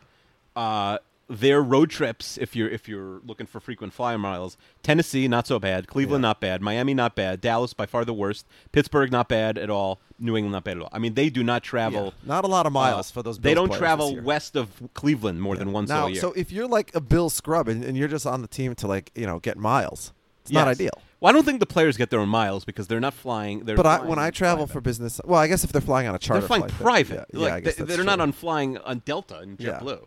uh, 0.54 0.98
their 1.28 1.60
road 1.60 1.90
trips, 1.90 2.38
if 2.38 2.54
you're 2.54 2.68
if 2.68 2.88
you're 2.88 3.20
looking 3.24 3.46
for 3.46 3.58
frequent 3.60 3.92
flyer 3.92 4.18
miles, 4.18 4.56
Tennessee 4.82 5.26
not 5.26 5.46
so 5.46 5.58
bad, 5.58 5.88
Cleveland 5.88 6.22
not 6.22 6.40
bad, 6.40 6.62
Miami 6.62 6.94
not 6.94 7.16
bad, 7.16 7.40
Dallas 7.40 7.74
by 7.74 7.86
far 7.86 8.04
the 8.04 8.14
worst, 8.14 8.46
Pittsburgh 8.72 9.10
not 9.10 9.28
bad 9.28 9.58
at 9.58 9.68
all, 9.68 10.00
New 10.18 10.36
England 10.36 10.52
not 10.52 10.64
bad 10.64 10.76
at 10.76 10.82
all. 10.84 10.88
I 10.92 10.98
mean, 10.98 11.14
they 11.14 11.28
do 11.30 11.42
not 11.42 11.62
travel. 11.62 12.14
Not 12.24 12.44
a 12.44 12.48
lot 12.48 12.66
of 12.66 12.72
miles 12.72 13.10
uh, 13.10 13.14
for 13.14 13.22
those. 13.22 13.38
They 13.38 13.54
don't 13.54 13.72
travel 13.72 14.20
west 14.20 14.54
of 14.56 14.70
Cleveland 14.94 15.42
more 15.42 15.56
than 15.56 15.72
once 15.72 15.88
now, 15.88 16.06
a 16.06 16.10
year. 16.10 16.20
so 16.20 16.32
if 16.32 16.52
you're 16.52 16.68
like 16.68 16.94
a 16.94 17.00
Bill 17.00 17.28
scrub 17.28 17.66
and, 17.68 17.82
and 17.84 17.96
you're 17.96 18.08
just 18.08 18.26
on 18.26 18.42
the 18.42 18.48
team 18.48 18.74
to 18.76 18.86
like 18.86 19.10
you 19.14 19.26
know 19.26 19.40
get 19.40 19.58
miles, 19.58 20.12
it's 20.42 20.52
not 20.52 20.68
ideal. 20.68 21.02
Well, 21.18 21.30
I 21.30 21.32
don't 21.32 21.44
think 21.44 21.60
the 21.60 21.66
players 21.66 21.96
get 21.96 22.10
their 22.10 22.20
own 22.20 22.28
miles 22.28 22.64
because 22.64 22.86
they're 22.88 23.00
not 23.00 23.14
flying. 23.14 23.64
They're 23.64 23.74
But 23.74 23.86
I, 23.86 24.04
when 24.04 24.18
I 24.18 24.30
travel 24.30 24.66
private. 24.66 24.72
for 24.74 24.80
business, 24.82 25.20
well, 25.24 25.40
I 25.40 25.46
guess 25.48 25.64
if 25.64 25.72
they're 25.72 25.80
flying 25.80 26.06
on 26.06 26.14
a 26.14 26.18
charter 26.18 26.40
they're 26.42 26.46
flying 26.46 26.62
flight, 26.62 26.70
then- 26.72 26.82
private. 26.82 27.26
Yeah, 27.32 27.40
like, 27.40 27.48
yeah, 27.48 27.54
I 27.54 27.60
guess 27.60 27.74
they, 27.76 27.84
that's 27.84 27.98
are 27.98 28.04
not 28.04 28.20
on 28.20 28.32
flying 28.32 28.76
on 28.78 29.00
Delta 29.04 29.38
and 29.38 29.58
Yeah. 29.58 29.80
JetBlue. 29.80 30.04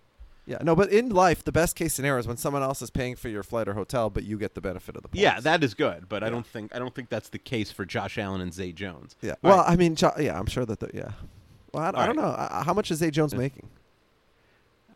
Yeah, 0.50 0.58
no, 0.64 0.76
but 0.76 0.92
in 0.92 1.10
life, 1.10 1.44
the 1.44 1.52
best 1.52 1.76
case 1.76 1.94
scenario 1.94 2.20
is 2.20 2.28
when 2.28 2.38
someone 2.38 2.64
else 2.64 2.82
is 2.82 2.90
paying 2.90 3.16
for 3.16 3.30
your 3.30 3.44
flight 3.44 3.68
or 3.68 3.76
hotel, 3.76 4.10
but 4.10 4.24
you 4.24 4.38
get 4.38 4.56
the 4.56 4.62
benefit 4.62 4.96
of 4.96 5.04
the 5.04 5.08
points. 5.08 5.22
Yeah, 5.22 5.40
that 5.42 5.64
is 5.64 5.76
good, 5.76 6.10
but 6.10 6.24
I 6.24 6.30
don't 6.32 6.46
think 6.46 6.76
I 6.76 6.80
don't 6.80 6.94
think 6.96 7.10
that's 7.10 7.30
the 7.30 7.38
case 7.38 7.72
for 7.72 7.86
Josh 7.86 8.18
Allen 8.18 8.42
and 8.42 8.52
Zay 8.54 8.72
Jones. 8.72 9.16
Yeah. 9.22 9.32
All 9.32 9.38
Well, 9.52 9.58
right. 9.60 9.70
I 9.70 9.76
mean, 9.76 9.94
Jo- 9.96 10.14
yeah, 10.20 10.40
I'm 10.40 10.48
sure 10.48 10.66
that. 10.66 10.80
The, 10.80 10.90
yeah. 10.94 11.12
Well, 11.72 11.84
I, 11.84 11.90
I 11.90 12.06
don't 12.08 12.18
right. 12.18 12.24
know. 12.24 12.30
Uh, 12.32 12.64
How 12.64 12.74
much 12.74 12.90
is 12.90 12.98
Zay 12.98 13.12
Jones 13.12 13.36
making? 13.36 13.70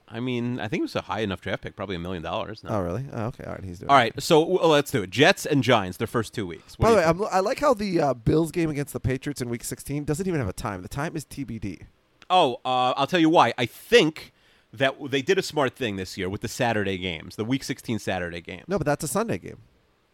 I 0.07 0.19
mean, 0.19 0.59
I 0.59 0.67
think 0.67 0.81
it 0.81 0.83
was 0.83 0.95
a 0.95 1.01
high 1.01 1.21
enough 1.21 1.41
draft 1.41 1.63
pick, 1.63 1.75
probably 1.75 1.95
a 1.95 1.99
million 1.99 2.21
dollars. 2.23 2.63
No. 2.63 2.71
Oh, 2.71 2.81
really? 2.81 3.05
Oh, 3.13 3.25
okay. 3.27 3.45
All 3.45 3.53
right. 3.53 3.63
He's 3.63 3.79
doing. 3.79 3.89
All 3.89 3.95
right, 3.95 4.13
so 4.21 4.41
well, 4.43 4.69
let's 4.69 4.91
do 4.91 5.01
it. 5.03 5.09
Jets 5.09 5.45
and 5.45 5.63
Giants, 5.63 5.97
their 5.97 6.07
first 6.07 6.33
two 6.33 6.45
weeks. 6.45 6.77
What 6.77 6.87
By 6.87 6.91
the 6.91 6.97
way. 6.97 7.03
I'm, 7.03 7.23
I 7.31 7.39
like 7.39 7.59
how 7.59 7.73
the 7.73 7.99
uh, 7.99 8.13
Bills 8.13 8.51
game 8.51 8.69
against 8.69 8.93
the 8.93 8.99
Patriots 8.99 9.41
in 9.41 9.49
Week 9.49 9.63
16 9.63 10.03
doesn't 10.03 10.27
even 10.27 10.39
have 10.39 10.49
a 10.49 10.53
time. 10.53 10.81
The 10.81 10.87
time 10.89 11.15
is 11.15 11.25
TBD. 11.25 11.83
oh, 12.29 12.55
uh, 12.65 12.93
I'll 12.97 13.07
tell 13.07 13.19
you 13.19 13.29
why. 13.29 13.53
I 13.57 13.65
think 13.65 14.33
that 14.73 14.95
they 15.09 15.21
did 15.21 15.37
a 15.37 15.43
smart 15.43 15.75
thing 15.75 15.95
this 15.95 16.17
year 16.17 16.27
with 16.27 16.41
the 16.41 16.47
Saturday 16.47 16.97
games, 16.97 17.35
the 17.35 17.45
Week 17.45 17.63
16 17.63 17.99
Saturday 17.99 18.41
game. 18.41 18.63
No, 18.67 18.77
but 18.77 18.85
that's 18.85 19.03
a 19.03 19.07
Sunday 19.07 19.37
game. 19.37 19.57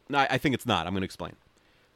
No, 0.10 0.26
I 0.30 0.38
think 0.38 0.54
it's 0.54 0.66
not. 0.66 0.86
I'm 0.86 0.94
going 0.94 1.02
to 1.02 1.06
explain. 1.06 1.36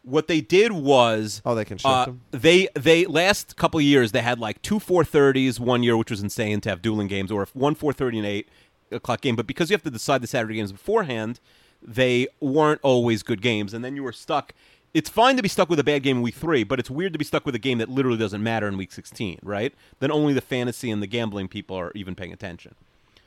What 0.03 0.27
they 0.27 0.41
did 0.41 0.71
was 0.71 1.41
Oh, 1.45 1.55
they 1.55 1.65
can 1.65 1.77
shift 1.77 1.87
uh, 1.87 2.05
them? 2.05 2.21
They 2.31 2.67
they 2.75 3.05
last 3.05 3.55
couple 3.55 3.79
of 3.79 3.85
years 3.85 4.11
they 4.11 4.21
had 4.21 4.37
like 4.37 4.61
two 4.61 4.79
430s 4.79 5.59
one 5.59 5.81
year, 5.81 5.95
which 5.95 6.11
was 6.11 6.21
insane 6.21 6.61
to 6.61 6.69
have 6.69 6.81
dueling 6.81 7.07
games, 7.07 7.31
or 7.31 7.41
if 7.41 7.55
one 7.55 7.73
430 7.73 8.17
and 8.19 8.27
eight 8.27 8.49
o'clock 8.91 9.21
game. 9.21 9.35
But 9.35 9.47
because 9.47 9.69
you 9.69 9.75
have 9.75 9.83
to 9.83 9.91
decide 9.91 10.21
the 10.21 10.27
Saturday 10.27 10.55
games 10.55 10.71
beforehand, 10.71 11.39
they 11.81 12.27
weren't 12.39 12.81
always 12.83 13.23
good 13.23 13.41
games, 13.41 13.73
and 13.73 13.83
then 13.83 13.95
you 13.95 14.03
were 14.03 14.11
stuck. 14.11 14.53
It's 14.93 15.09
fine 15.09 15.35
to 15.37 15.41
be 15.41 15.49
stuck 15.49 15.69
with 15.69 15.79
a 15.79 15.83
bad 15.83 16.03
game 16.03 16.17
in 16.17 16.21
week 16.23 16.35
three, 16.35 16.63
but 16.63 16.79
it's 16.79 16.89
weird 16.89 17.13
to 17.13 17.19
be 17.19 17.25
stuck 17.25 17.45
with 17.45 17.55
a 17.55 17.59
game 17.59 17.79
that 17.79 17.89
literally 17.89 18.17
doesn't 18.17 18.43
matter 18.43 18.67
in 18.67 18.77
week 18.77 18.91
16, 18.91 19.39
right? 19.41 19.73
Then 19.99 20.11
only 20.11 20.33
the 20.33 20.41
fantasy 20.41 20.91
and 20.91 21.01
the 21.01 21.07
gambling 21.07 21.47
people 21.47 21.75
are 21.75 21.91
even 21.95 22.13
paying 22.13 22.31
attention. 22.31 22.75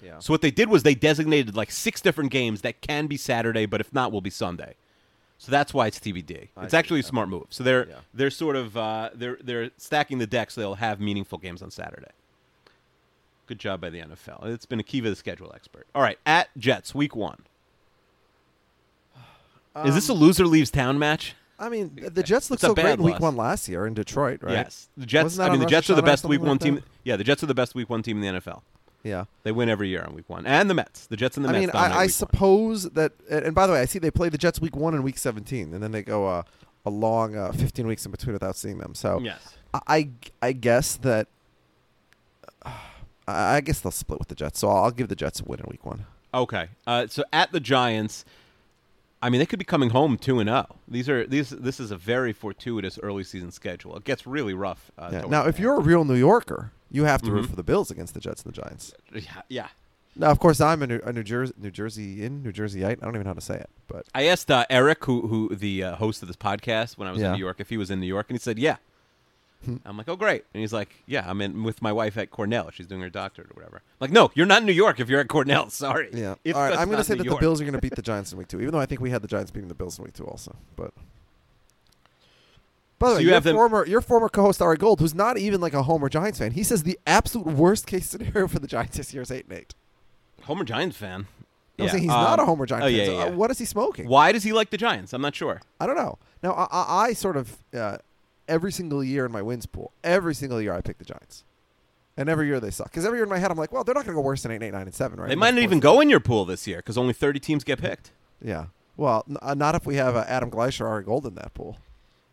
Yeah. 0.01 0.21
So 0.21 0.33
what 0.33 0.43
they 0.43 0.53
did 0.53 0.69
was 0.69 0.85
they 0.85 0.95
designated 0.95 1.57
like 1.57 1.73
six 1.73 2.01
different 2.01 2.31
games 2.31 2.61
that 2.61 2.81
can 2.83 3.07
be 3.09 3.17
Saturday, 3.17 3.67
but 3.67 3.81
if 3.81 3.93
not, 3.93 4.13
will 4.13 4.21
be 4.21 4.31
Sunday. 4.31 4.75
So 5.39 5.51
that's 5.51 5.75
why 5.75 5.87
it's 5.89 5.99
TBD. 5.99 6.49
I 6.57 6.65
it's 6.65 6.75
actually 6.75 7.01
a 7.01 7.03
smart 7.03 7.29
move. 7.29 7.47
So 7.51 7.65
they're 7.65 7.89
Yeah. 7.89 7.95
they're 8.15 8.31
sort 8.31 8.57
of 8.57 8.77
uh, 8.77 9.11
they're 9.15 9.39
they're 9.43 9.71
stacking 9.77 10.19
the 10.19 10.27
deck 10.27 10.51
so 10.51 10.61
they'll 10.61 10.75
have 10.77 11.01
meaningful 11.01 11.39
games 11.39 11.63
on 11.63 11.71
Saturday. 11.71 12.11
Good 13.47 13.59
job 13.59 13.81
by 13.81 13.91
the 13.91 14.01
NFL. 14.01 14.45
It's 14.47 14.67
been 14.67 14.81
a 14.81 14.83
Kiva 14.83 15.11
the 15.11 15.17
schedule 15.17 15.53
expert. 15.55 15.87
All 15.95 16.03
right, 16.03 16.19
at 16.25 16.49
Jets 16.57 16.95
week 16.95 17.15
one. 17.17 17.43
Is 19.85 19.95
this 19.95 20.09
a 20.09 20.13
Um, 20.13 20.19
loser 20.19 20.47
leaves 20.47 20.71
town 20.71 20.99
match? 20.99 21.35
I 21.59 21.69
mean, 21.69 21.99
the 22.13 22.23
Jets 22.23 22.51
looked 22.51 22.61
so 22.61 22.75
great 22.75 22.95
in 22.99 23.03
Week 23.03 23.15
loss. 23.15 23.21
One 23.23 23.37
last 23.37 23.69
year 23.69 23.87
in 23.87 23.95
Detroit, 23.95 24.43
right? 24.43 24.53
Yes, 24.53 24.89
the 24.97 25.07
Jets. 25.07 25.39
I 25.39 25.49
mean, 25.51 25.61
the 25.61 25.67
Jets 25.67 25.89
are 25.91 25.95
the 25.95 26.03
best 26.03 26.25
week 26.25 26.41
one 26.41 26.51
like 26.51 26.61
team. 26.61 26.75
that? 26.77 26.85
Yeah, 27.05 27.17
the 27.17 27.25
Jets 27.25 27.43
are 27.43 27.47
the 27.47 27.55
best 27.55 27.75
week 27.75 27.89
one 27.89 28.03
team 28.03 28.23
in 28.23 28.35
the 28.35 28.41
NFL. 28.41 28.63
Yeah. 29.03 29.27
They 29.45 29.53
win 29.53 29.69
every 29.69 29.89
year 29.89 30.03
on 30.03 30.15
week 30.15 30.29
one, 30.29 30.47
and 30.47 30.69
the 30.69 30.75
Mets. 30.75 31.07
The 31.07 31.17
Jets 31.17 31.37
and 31.37 31.45
the 31.47 31.51
I 31.51 31.53
Mets. 31.53 31.67
mean, 31.69 31.71
I, 31.77 31.85
I 31.85 31.89
week 31.89 31.97
one. 31.97 32.09
suppose 32.11 32.83
that, 32.91 33.13
and 33.31 33.55
by 33.55 33.67
the 33.67 33.73
way, 33.73 33.81
I 33.81 33.85
see 33.85 33.99
they 34.01 34.11
play 34.11 34.29
the 34.29 34.39
Jets 34.39 34.61
Week 34.61 34.75
One 34.75 34.95
and 34.95 35.05
Week 35.05 35.17
17, 35.17 35.73
and 35.73 35.83
then 35.83 35.93
they 35.93 36.03
go 36.03 36.27
uh, 36.27 36.43
a 36.85 36.91
long 36.91 37.37
uh, 37.37 37.53
15 37.53 37.87
weeks 37.87 38.05
in 38.05 38.11
between 38.11 38.33
without 38.33 38.57
seeing 38.57 38.79
them. 38.79 38.95
So 38.95 39.21
Yes. 39.21 39.55
I, 39.87 40.11
I, 40.43 40.53
guess 40.53 40.97
that 40.97 41.29
I 42.65 43.57
I 43.57 43.61
guess 43.61 43.81
they'll 43.81 43.91
split 43.93 44.19
with 44.19 44.29
the 44.29 44.35
Jets. 44.35 44.59
So 44.61 44.69
I'll 44.69 44.91
give 44.91 45.09
the 45.09 45.17
Jets 45.17 45.41
a 45.41 45.45
win 45.45 45.61
in 45.61 45.67
Week 45.71 45.85
One. 45.85 46.07
Okay. 46.35 46.69
Uh, 46.87 47.07
so 47.07 47.25
at 47.33 47.53
the 47.53 47.61
Giants, 47.61 48.25
I 49.27 49.31
mean, 49.31 49.41
they 49.41 49.47
could 49.47 49.59
be 49.59 49.65
coming 49.65 49.91
home 49.91 50.17
two 50.19 50.39
and 50.39 50.49
zero. 50.49 50.77
These 50.87 51.09
are 51.09 51.27
these. 51.27 51.51
This 51.51 51.81
is 51.81 51.91
a 51.91 51.97
very 51.97 52.33
fortuitous 52.33 52.97
early 53.03 53.25
season 53.25 53.51
schedule. 53.51 53.97
It 53.97 54.05
gets 54.05 54.25
really 54.27 54.55
rough. 54.55 54.93
Uh, 54.97 55.11
Yeah. 55.13 55.23
Now, 55.29 55.47
if 55.47 55.59
you're 55.59 55.75
a 55.75 55.81
real 55.81 56.05
New 56.05 56.15
Yorker, 56.15 56.71
you 56.93 57.05
have 57.05 57.23
to 57.23 57.33
root 57.33 57.47
Mhm. 57.47 57.51
for 57.51 57.57
the 57.57 57.65
Bills 57.65 57.91
against 57.91 58.15
the 58.15 58.21
Jets 58.21 58.43
and 58.45 58.53
the 58.55 58.61
Giants. 58.63 58.95
yeah, 59.13 59.43
yeah. 59.49 59.69
Now, 60.15 60.31
of 60.31 60.39
course, 60.39 60.61
I'm 60.61 60.81
a 60.83 60.87
New, 60.87 61.01
a 61.05 61.13
New 61.13 61.25
Jersey 61.25 61.53
New 61.59 61.71
Jersey 61.73 62.25
in 62.25 62.43
New 62.45 62.53
Jerseyite. 62.53 62.99
I 63.03 63.05
don't 63.05 63.17
even 63.17 63.25
know 63.25 63.31
how 63.31 63.35
to 63.35 63.41
say 63.41 63.57
it, 63.57 63.69
but 63.89 64.07
I 64.15 64.27
asked 64.27 64.51
uh, 64.51 64.65
Eric, 64.71 65.05
who 65.07 65.27
who 65.27 65.55
the 65.55 65.83
uh, 65.83 65.97
host 65.97 66.23
of 66.23 66.29
this 66.29 66.37
podcast, 66.37 66.97
when 66.97 67.09
I 67.09 67.11
was 67.11 67.21
Yeah. 67.21 67.27
in 67.29 67.33
New 67.35 67.45
York, 67.45 67.57
if 67.59 67.69
he 67.69 67.77
was 67.77 67.91
in 67.91 67.99
New 68.01 68.07
York, 68.07 68.27
and 68.31 68.39
he 68.39 68.43
said, 68.43 68.59
"Yeah." 68.59 68.77
I'm 69.85 69.97
like, 69.97 70.09
"Oh, 70.09 70.17
great!" 70.17 70.45
And 70.55 70.61
he's 70.61 70.73
like, 70.73 70.91
"Yeah, 71.07 71.25
I'm 71.29 71.41
in 71.41 71.65
with 71.65 71.83
my 71.83 71.93
wife 71.93 72.17
at 72.17 72.31
Cornell. 72.31 72.71
She's 72.71 72.87
doing 72.87 73.01
her 73.01 73.11
doctorate 73.11 73.51
or 73.51 73.55
whatever." 73.55 73.77
I'm 73.79 73.83
like, 74.01 74.11
no, 74.13 74.31
you're 74.35 74.47
not 74.47 74.61
in 74.61 74.67
New 74.67 74.73
York 74.73 75.01
if 75.01 75.09
you're 75.09 75.21
at 75.21 75.29
Cornell. 75.29 75.71
Sorry. 75.71 76.09
yeah. 76.13 76.37
If 76.45 76.55
All 76.55 76.63
right, 76.63 76.79
I'm 76.79 76.87
going 76.87 76.99
to 76.99 77.05
say 77.05 77.15
New 77.15 77.19
that 77.19 77.25
York. 77.25 77.41
the 77.41 77.45
Bills 77.45 77.61
are 77.61 77.65
going 77.65 77.75
to 77.75 77.81
beat 77.81 77.95
the 77.97 78.03
Giants 78.03 78.33
in 78.33 78.39
Week 78.39 78.49
Two, 78.49 78.61
even 78.61 78.73
though 78.73 78.81
I 78.81 78.87
think 78.87 79.01
we 79.01 79.11
had 79.11 79.23
the 79.23 79.29
Giants 79.29 79.51
beating 79.51 79.69
the 79.69 79.75
Bills 79.75 79.99
in 79.99 80.05
Week 80.05 80.15
Two 80.15 80.25
also. 80.27 80.55
But 80.77 80.93
by 82.99 83.09
the 83.09 83.13
So 83.15 83.17
way, 83.19 83.23
you 83.25 83.31
your 83.31 83.41
former 83.41 83.87
your 83.87 84.01
former 84.01 84.29
co-host 84.29 84.63
Ari 84.63 84.77
Gold, 84.77 85.01
who's 85.01 85.15
not 85.15 85.37
even 85.39 85.61
like 85.61 85.75
a 85.75 85.83
Homer 85.83 86.09
Giants 86.09 86.39
fan, 86.39 86.53
he 86.53 86.63
says 86.63 86.83
the 86.83 86.99
absolute 87.07 87.47
worst 87.47 87.87
case 87.87 88.07
scenario 88.09 88.49
for 88.49 88.59
the 88.59 88.67
Giants 88.69 88.97
this 88.97 89.13
year 89.13 89.23
is 89.23 89.31
eight 89.31 89.47
and 89.49 89.59
eight. 89.59 89.75
Homer 90.45 90.65
Giants 90.65 90.97
fan. 90.97 91.27
I'm 91.79 91.85
Yeah, 91.85 91.91
saying 91.91 92.03
he's 92.05 92.13
um, 92.13 92.23
not 92.23 92.41
a 92.41 92.45
Homer 92.47 92.65
Giants 92.65 92.85
oh, 92.87 92.89
fan. 92.89 92.97
yeah, 92.99 93.05
so, 93.05 93.13
yeah, 93.13 93.23
uh, 93.25 93.27
yeah. 93.27 93.35
what 93.35 93.51
is 93.51 93.59
he 93.59 93.65
smoking? 93.67 94.09
Why 94.09 94.33
does 94.33 94.45
he 94.45 94.53
like 94.53 94.71
the 94.71 94.79
Giants? 94.79 95.13
I'm 95.13 95.21
not 95.21 95.35
sure. 95.35 95.61
I 95.79 95.87
don't 95.87 95.97
know. 95.97 96.19
Now 96.43 96.53
I, 96.53 96.67
I, 96.71 97.05
I 97.09 97.13
sort 97.13 97.37
of 97.37 97.59
uh, 97.75 97.99
every 98.49 98.73
single 98.73 99.03
year 99.05 99.27
in 99.27 99.33
my 99.33 99.43
wins 99.43 99.67
pool, 99.67 99.93
every 100.05 100.35
single 100.35 100.61
year 100.61 100.73
I 100.75 100.81
pick 100.81 100.99
the 100.99 101.05
Giants, 101.05 101.45
and 102.17 102.29
every 102.29 102.47
year 102.47 102.61
they 102.61 102.71
suck. 102.71 102.91
Because 102.91 103.05
every 103.05 103.19
year 103.19 103.25
in 103.25 103.31
my 103.31 103.39
head 103.39 103.51
I'm 103.51 103.57
like, 103.59 103.73
well, 103.73 103.85
they're 103.85 103.95
not 103.95 104.05
going 104.05 104.15
to 104.15 104.21
go 104.21 104.25
worse 104.25 104.43
than 104.43 104.53
eight, 104.53 104.63
eight, 104.63 104.73
nine, 104.73 104.83
and 104.83 104.95
seven, 104.95 105.19
right? 105.21 105.29
They 105.29 105.35
might 105.37 105.55
not 105.55 105.63
even 105.63 105.81
go 105.81 106.01
in 106.01 106.09
your 106.11 106.21
pool 106.21 106.45
this 106.45 106.67
year 106.67 106.79
because 106.79 106.97
only 106.99 107.13
30 107.13 107.41
teams 107.41 107.65
get 107.65 107.81
picked. 107.81 108.11
Yeah. 108.43 108.67
Well, 108.97 109.25
n- 109.29 109.37
uh, 109.43 109.55
not 109.55 109.75
if 109.75 109.85
we 109.87 109.97
have 109.97 110.17
uh, 110.17 110.25
Adam 110.27 110.51
Gleicher 110.51 110.83
or 110.83 110.89
Ari 110.89 111.05
Gold 111.05 111.27
in 111.27 111.35
that 111.35 111.53
pool. 111.55 111.77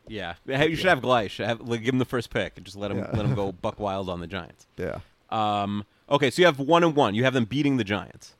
Yeah, 0.07 0.33
Hey, 0.45 0.67
you 0.69 0.75
should 0.75 0.87
have 0.87 0.99
Gleish. 1.01 1.43
Have, 1.45 1.61
like, 1.61 1.81
give 1.83 1.93
him 1.93 1.99
the 1.99 2.05
first 2.05 2.29
pick 2.29 2.53
and 2.57 2.65
just 2.65 2.75
let 2.77 2.91
him 2.91 2.97
Yeah. 2.97 3.09
let 3.13 3.25
him 3.25 3.35
go 3.35 3.51
buck 3.61 3.79
wild 3.79 4.09
on 4.09 4.19
the 4.19 4.27
Giants. 4.27 4.67
Yeah. 4.77 4.99
Um, 5.29 5.85
okay, 6.09 6.29
so 6.29 6.41
you 6.41 6.45
have 6.45 6.59
one 6.59 6.83
and 6.83 6.93
one. 6.95 7.15
You 7.15 7.23
have 7.23 7.33
them 7.33 7.45
beating 7.45 7.77
the 7.77 7.83
Giants. 7.85 8.33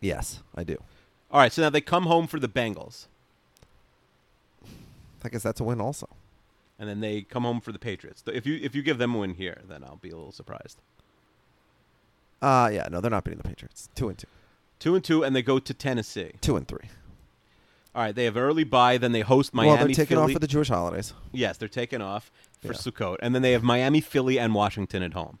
Yes, 0.00 0.40
I 0.54 0.62
do. 0.64 0.76
All 1.32 1.40
right, 1.40 1.52
so 1.52 1.62
now 1.62 1.70
they 1.70 1.80
come 1.80 2.04
home 2.06 2.26
for 2.26 2.38
the 2.40 2.48
Bengals, 2.48 3.06
I 5.24 5.28
guess 5.28 5.42
that's 5.42 5.60
a 5.60 5.64
win 5.64 5.80
also. 5.80 6.08
And 6.80 6.88
then 6.88 6.98
they 7.00 7.22
come 7.22 7.44
home 7.44 7.60
for 7.60 7.70
the 7.70 7.78
Patriots. 7.78 8.24
If 8.26 8.46
you 8.46 8.58
if 8.60 8.74
you 8.74 8.82
give 8.82 8.98
them 8.98 9.14
a 9.14 9.18
win 9.18 9.34
here, 9.34 9.60
then 9.68 9.84
I'll 9.84 9.96
be 9.96 10.08
a 10.10 10.16
little 10.16 10.32
surprised. 10.32 10.78
Uh 12.42 12.70
yeah, 12.72 12.88
no, 12.90 13.00
they're 13.00 13.10
not 13.10 13.22
beating 13.22 13.38
the 13.38 13.48
Patriots. 13.48 13.88
Two 13.94 14.08
and 14.08 14.18
two. 14.18 14.26
Two 14.80 14.94
and 14.94 15.04
two, 15.04 15.22
and 15.22 15.36
they 15.36 15.42
go 15.42 15.58
to 15.58 15.74
Tennessee. 15.74 16.32
Two 16.40 16.56
and 16.56 16.66
three. 16.66 16.88
All 17.94 18.02
right, 18.02 18.14
they 18.14 18.24
have 18.24 18.36
early 18.36 18.64
bye. 18.64 18.96
Then 18.98 19.12
they 19.12 19.20
host 19.20 19.52
Miami. 19.52 19.68
well, 19.76 19.78
they're 19.78 19.88
taking 19.88 20.16
Philly. 20.16 20.22
off 20.22 20.32
for 20.32 20.38
the 20.38 20.46
Jewish 20.46 20.68
holidays. 20.68 21.12
yes, 21.32 21.58
they're 21.58 21.68
taking 21.68 22.00
off 22.00 22.32
for 22.60 22.68
Yeah. 22.68 22.72
Sukkot, 22.78 23.16
and 23.20 23.34
then 23.34 23.42
they 23.42 23.52
have 23.52 23.62
Miami, 23.62 24.00
Philly, 24.00 24.38
and 24.38 24.54
Washington 24.54 25.02
at 25.02 25.12
home. 25.12 25.38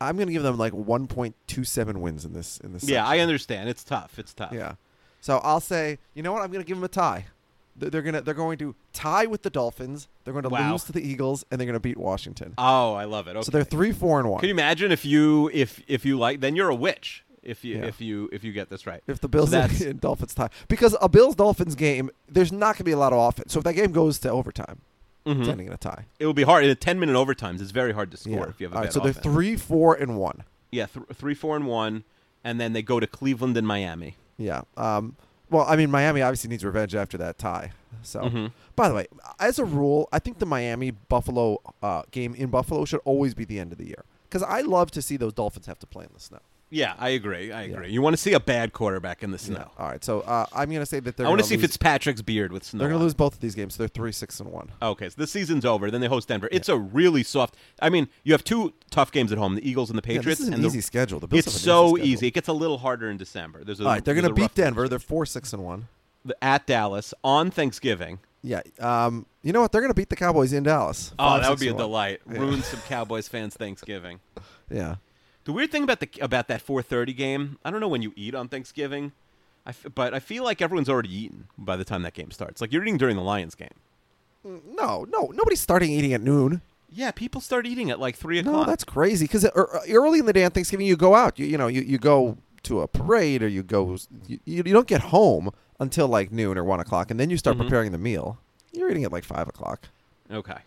I'm 0.00 0.16
going 0.16 0.28
to 0.28 0.32
give 0.32 0.44
them 0.44 0.56
like 0.56 0.72
1.27 0.72 1.96
wins 1.96 2.24
in 2.24 2.32
this 2.32 2.58
in 2.60 2.72
this. 2.72 2.88
Yeah, 2.88 3.04
I 3.04 3.18
understand. 3.18 3.68
It's 3.68 3.82
tough. 3.82 4.18
It's 4.18 4.32
tough. 4.32 4.52
Yeah. 4.52 4.74
So 5.20 5.38
I'll 5.38 5.60
say, 5.60 5.98
you 6.14 6.22
know 6.22 6.32
what? 6.32 6.42
I'm 6.42 6.52
going 6.52 6.62
to 6.62 6.66
give 6.68 6.76
them 6.76 6.84
a 6.84 6.88
tie. 6.88 7.26
They're, 7.78 8.02
gonna 8.02 8.20
they're 8.20 8.34
going 8.34 8.58
to 8.58 8.74
tie 8.92 9.26
with 9.26 9.42
the 9.42 9.50
Dolphins. 9.50 10.08
They're 10.24 10.32
going 10.32 10.42
to 10.44 10.48
Wow. 10.48 10.72
lose 10.72 10.84
to 10.84 10.92
the 10.92 11.00
Eagles, 11.06 11.44
and 11.50 11.60
they're 11.60 11.66
going 11.66 11.74
to 11.74 11.80
beat 11.80 11.96
Washington. 11.96 12.54
Oh, 12.58 12.94
I 12.94 13.04
love 13.04 13.28
it. 13.28 13.36
Okay. 13.36 13.42
So 13.42 13.50
they're 13.50 13.64
three, 13.64 13.92
four, 13.92 14.18
and 14.20 14.28
one. 14.30 14.40
Can 14.40 14.48
you 14.48 14.54
imagine 14.54 14.92
if 14.92 15.04
you 15.04 15.50
if 15.52 15.80
if 15.88 16.04
you 16.04 16.18
like 16.18 16.40
then 16.40 16.56
you're 16.56 16.68
a 16.70 16.74
witch 16.74 17.24
if 17.42 17.64
you 17.64 17.78
Yeah. 17.78 17.84
if 17.86 18.00
you 18.00 18.28
if 18.32 18.44
you 18.44 18.52
get 18.52 18.68
this 18.68 18.86
right. 18.86 19.02
if 19.06 19.20
the 19.20 19.28
Bills 19.28 19.50
So 19.50 19.60
and 19.86 20.00
Dolphins 20.00 20.34
tie, 20.34 20.50
because 20.68 20.96
a 21.00 21.08
Bills 21.08 21.34
Dolphins 21.36 21.74
game, 21.74 22.10
there's 22.28 22.52
not 22.52 22.72
going 22.74 22.78
to 22.78 22.84
be 22.84 22.92
a 22.92 22.98
lot 22.98 23.12
of 23.12 23.18
offense. 23.18 23.52
So 23.52 23.58
if 23.58 23.64
that 23.64 23.74
game 23.74 23.92
goes 23.92 24.18
to 24.20 24.30
overtime, 24.30 24.80
Mhm. 25.26 25.40
it's 25.40 25.48
ending 25.48 25.66
in 25.66 25.72
a 25.72 25.76
tie. 25.76 26.06
It 26.18 26.26
will 26.26 26.32
be 26.34 26.42
hard 26.44 26.64
in 26.64 26.70
a 26.70 26.74
10 26.74 26.98
minute 26.98 27.14
overtimes. 27.14 27.60
It's 27.60 27.70
very 27.70 27.92
hard 27.92 28.10
to 28.12 28.16
score 28.16 28.32
Yeah. 28.32 28.48
if 28.48 28.60
you 28.60 28.66
have 28.66 28.72
a 28.72 28.76
All 28.76 28.82
right, 28.82 28.92
so 28.92 29.00
they're 29.00 29.12
three, 29.12 29.56
four, 29.56 29.94
and 29.94 30.16
one. 30.18 30.44
Yeah, 30.70 30.86
th- 30.86 31.06
3 31.14 31.34
4 31.34 31.56
and 31.56 31.66
1 31.66 32.04
and 32.44 32.60
then 32.60 32.72
they 32.72 32.82
go 32.82 32.98
to 33.00 33.06
Cleveland 33.06 33.56
and 33.56 33.66
Miami. 33.66 34.16
Yeah. 34.36 34.62
Um, 34.76 35.16
well, 35.50 35.64
I 35.68 35.76
mean, 35.76 35.90
Miami 35.90 36.22
obviously 36.22 36.50
needs 36.50 36.64
revenge 36.64 36.94
after 36.94 37.16
that 37.18 37.38
tie. 37.38 37.72
So, 38.02 38.20
Mhm. 38.22 38.52
by 38.76 38.88
the 38.88 38.94
way, 38.94 39.06
as 39.40 39.58
a 39.58 39.64
rule, 39.64 40.08
I 40.12 40.18
think 40.18 40.38
the 40.38 40.46
Miami 40.46 40.90
Buffalo 40.92 41.58
uh, 41.82 42.02
game 42.10 42.34
in 42.34 42.48
Buffalo 42.50 42.84
should 42.84 43.00
always 43.04 43.34
be 43.34 43.44
the 43.44 43.58
end 43.58 43.72
of 43.72 43.78
the 43.78 43.86
year 43.86 44.04
because 44.28 44.42
I 44.42 44.60
love 44.60 44.90
to 44.92 45.02
see 45.02 45.16
those 45.16 45.32
Dolphins 45.32 45.66
have 45.66 45.78
to 45.80 45.86
play 45.86 46.04
in 46.04 46.10
the 46.14 46.20
snow. 46.20 46.38
Yeah, 46.70 46.94
I 46.98 47.10
agree. 47.10 47.50
I 47.50 47.62
agree. 47.62 47.90
You 47.90 48.02
want 48.02 48.12
to 48.14 48.18
see 48.20 48.34
a 48.34 48.40
bad 48.40 48.74
quarterback 48.74 49.22
in 49.22 49.30
the 49.30 49.38
snow. 49.38 49.70
All 49.78 49.88
right. 49.88 50.04
So 50.04 50.20
uh, 50.20 50.44
I'm 50.52 50.68
going 50.68 50.80
to 50.80 50.86
say 50.86 51.00
that 51.00 51.16
they're. 51.16 51.24
I 51.24 51.30
want 51.30 51.38
to 51.38 51.42
gonna 51.44 51.48
see 51.48 51.56
lose, 51.56 51.62
Fitzpatrick's 51.62 52.20
beard 52.20 52.52
with 52.52 52.62
snow. 52.64 52.78
They're 52.80 52.88
going 52.88 52.96
on 52.96 53.00
to 53.00 53.04
lose 53.04 53.14
both 53.14 53.32
of 53.34 53.40
these 53.40 53.54
games. 53.54 53.74
So 53.74 53.78
they're 53.84 53.88
three, 53.88 54.12
six, 54.12 54.38
and 54.38 54.50
one. 54.52 54.70
Okay, 54.82 55.08
so 55.08 55.14
the 55.16 55.26
season's 55.26 55.64
over. 55.64 55.90
Then 55.90 56.02
they 56.02 56.08
host 56.08 56.28
Denver. 56.28 56.48
It's 56.52 56.68
a 56.68 56.76
really 56.76 57.22
soft. 57.22 57.56
I 57.80 57.88
mean, 57.88 58.08
you 58.22 58.32
have 58.34 58.44
two 58.44 58.74
tough 58.90 59.10
games 59.12 59.32
at 59.32 59.38
home: 59.38 59.54
the 59.54 59.66
Eagles 59.68 59.88
and 59.88 59.98
the 59.98 60.02
Yeah, 60.06 60.18
Patriots. 60.18 60.40
this 60.40 60.40
is 60.40 60.48
an 60.48 60.54
and 60.54 60.62
the- 60.62 60.68
easy 60.68 60.82
schedule. 60.82 61.20
The 61.20 61.26
Bills 61.26 61.46
It's 61.46 61.54
have 61.54 61.54
an 61.54 61.60
so 61.64 61.96
easy. 61.96 62.16
schedule. 62.16 62.26
It 62.28 62.34
gets 62.34 62.48
a 62.48 62.52
little 62.52 62.78
harder 62.78 63.08
in 63.10 63.16
December. 63.16 63.64
There's 63.64 63.80
a, 63.80 63.84
All 63.84 63.90
right, 63.90 64.04
they're 64.04 64.14
going 64.14 64.28
to 64.28 64.34
beat 64.34 64.54
Denver. 64.54 64.88
They're 64.88 64.98
four, 64.98 65.24
six, 65.24 65.54
and 65.54 65.64
one. 65.64 65.88
The- 66.26 66.36
at 66.44 66.66
Dallas 66.66 67.14
on 67.24 67.50
Thanksgiving. 67.50 68.18
Yeah. 68.42 68.60
Um. 68.78 69.24
You 69.42 69.54
know 69.54 69.62
what? 69.62 69.72
They're 69.72 69.80
going 69.80 69.90
to 69.90 69.94
beat 69.94 70.10
the 70.10 70.16
Cowboys 70.16 70.52
in 70.52 70.64
Dallas. 70.64 71.12
Oh, 71.18 71.24
Five, 71.30 71.42
that 71.42 71.48
would 71.50 71.58
six, 71.58 71.60
be 71.60 71.68
a 71.68 71.70
and 71.70 71.78
one. 71.78 71.86
delight. 71.88 72.20
Ruin 72.26 72.62
some 72.62 72.80
Cowboys 72.88 73.26
fans' 73.26 73.54
Thanksgiving. 73.54 74.20
Yeah. 74.70 74.96
The 75.48 75.54
weird 75.54 75.70
thing 75.72 75.82
about 75.82 76.00
the 76.00 76.10
about 76.20 76.46
that 76.48 76.60
4:30 76.60 77.16
game, 77.16 77.58
I 77.64 77.70
don't 77.70 77.80
know 77.80 77.88
when 77.88 78.02
you 78.02 78.12
eat 78.16 78.34
on 78.34 78.48
Thanksgiving, 78.48 79.12
I 79.64 79.70
f- 79.70 79.86
but 79.94 80.12
I 80.12 80.18
feel 80.20 80.44
like 80.44 80.60
everyone's 80.60 80.90
already 80.90 81.08
eaten 81.08 81.48
by 81.56 81.74
the 81.76 81.84
time 81.86 82.02
that 82.02 82.12
game 82.12 82.30
starts. 82.30 82.60
Like 82.60 82.70
you're 82.70 82.82
eating 82.82 82.98
during 82.98 83.16
the 83.16 83.22
Lions 83.22 83.54
game. 83.54 83.72
Mm, 84.46 84.60
no, 84.74 85.06
no, 85.08 85.32
nobody's 85.34 85.62
starting 85.62 85.90
eating 85.90 86.12
at 86.12 86.20
noon. 86.20 86.60
Yeah, 86.90 87.12
people 87.12 87.40
start 87.40 87.66
eating 87.66 87.90
at 87.90 87.98
like 87.98 88.14
three 88.14 88.38
o'clock. 88.40 88.54
No, 88.54 88.64
that's 88.66 88.84
crazy. 88.84 89.24
Because 89.24 89.46
er, 89.46 89.76
uh, 89.76 89.80
early 89.90 90.18
in 90.18 90.26
the 90.26 90.34
day 90.34 90.44
on 90.44 90.50
Thanksgiving, 90.50 90.86
you 90.86 90.98
go 90.98 91.14
out. 91.14 91.38
You, 91.38 91.46
you 91.46 91.56
know, 91.56 91.66
you, 91.68 91.80
you 91.80 91.96
go 91.96 92.36
to 92.64 92.80
a 92.82 92.86
parade 92.86 93.42
or 93.42 93.48
you 93.48 93.62
go. 93.62 93.96
You, 94.26 94.38
you 94.44 94.62
don't 94.62 94.86
get 94.86 95.00
home 95.00 95.50
until 95.80 96.08
like 96.08 96.30
noon 96.30 96.58
or 96.58 96.64
one 96.64 96.78
o'clock, 96.80 97.10
and 97.10 97.18
then 97.18 97.30
you 97.30 97.38
start 97.38 97.56
Mhm. 97.56 97.60
preparing 97.60 97.92
the 97.92 97.98
meal. 97.98 98.38
You're 98.74 98.90
eating 98.90 99.04
at 99.04 99.12
like 99.12 99.24
five 99.24 99.48
o'clock. 99.48 99.88
okay. 100.30 100.58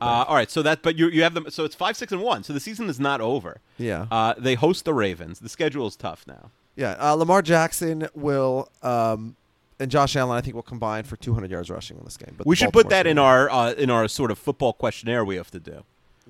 Uh, 0.00 0.24
all 0.28 0.34
right, 0.34 0.50
so 0.50 0.62
that 0.62 0.82
but 0.82 0.96
you 0.98 1.08
you 1.08 1.22
have 1.22 1.34
them. 1.34 1.46
So 1.50 1.64
it's 1.64 1.74
five, 1.74 1.96
six, 1.96 2.12
and 2.12 2.20
one. 2.22 2.42
So 2.44 2.52
the 2.52 2.60
season 2.60 2.88
is 2.88 3.00
not 3.00 3.20
over. 3.20 3.60
Yeah, 3.78 4.06
Uh, 4.10 4.34
they 4.36 4.54
host 4.54 4.84
the 4.84 4.92
Ravens. 4.94 5.40
The 5.40 5.48
schedule 5.48 5.86
is 5.86 5.96
tough 5.96 6.24
now. 6.26 6.50
yeah. 6.76 6.96
Uh, 7.00 7.14
Lamar 7.14 7.40
Jackson 7.42 8.06
will, 8.14 8.68
um, 8.82 9.36
and 9.80 9.90
Josh 9.90 10.14
Allen, 10.16 10.36
I 10.36 10.40
think, 10.42 10.54
will 10.54 10.62
combine 10.62 11.04
for 11.04 11.16
200 11.16 11.50
yards 11.50 11.70
rushing 11.70 11.96
in 11.96 12.04
this 12.04 12.16
game. 12.18 12.34
But 12.36 12.46
we 12.46 12.54
should 12.56 12.72
put 12.72 12.88
that 12.90 13.06
in 13.06 13.18
our 13.18 13.50
uh, 13.50 13.72
in 13.72 13.88
our 13.90 14.08
sort 14.08 14.30
of 14.30 14.38
football 14.38 14.72
questionnaire 14.74 15.24
we 15.24 15.36
have 15.36 15.50
to 15.52 15.60
do. 15.60 15.84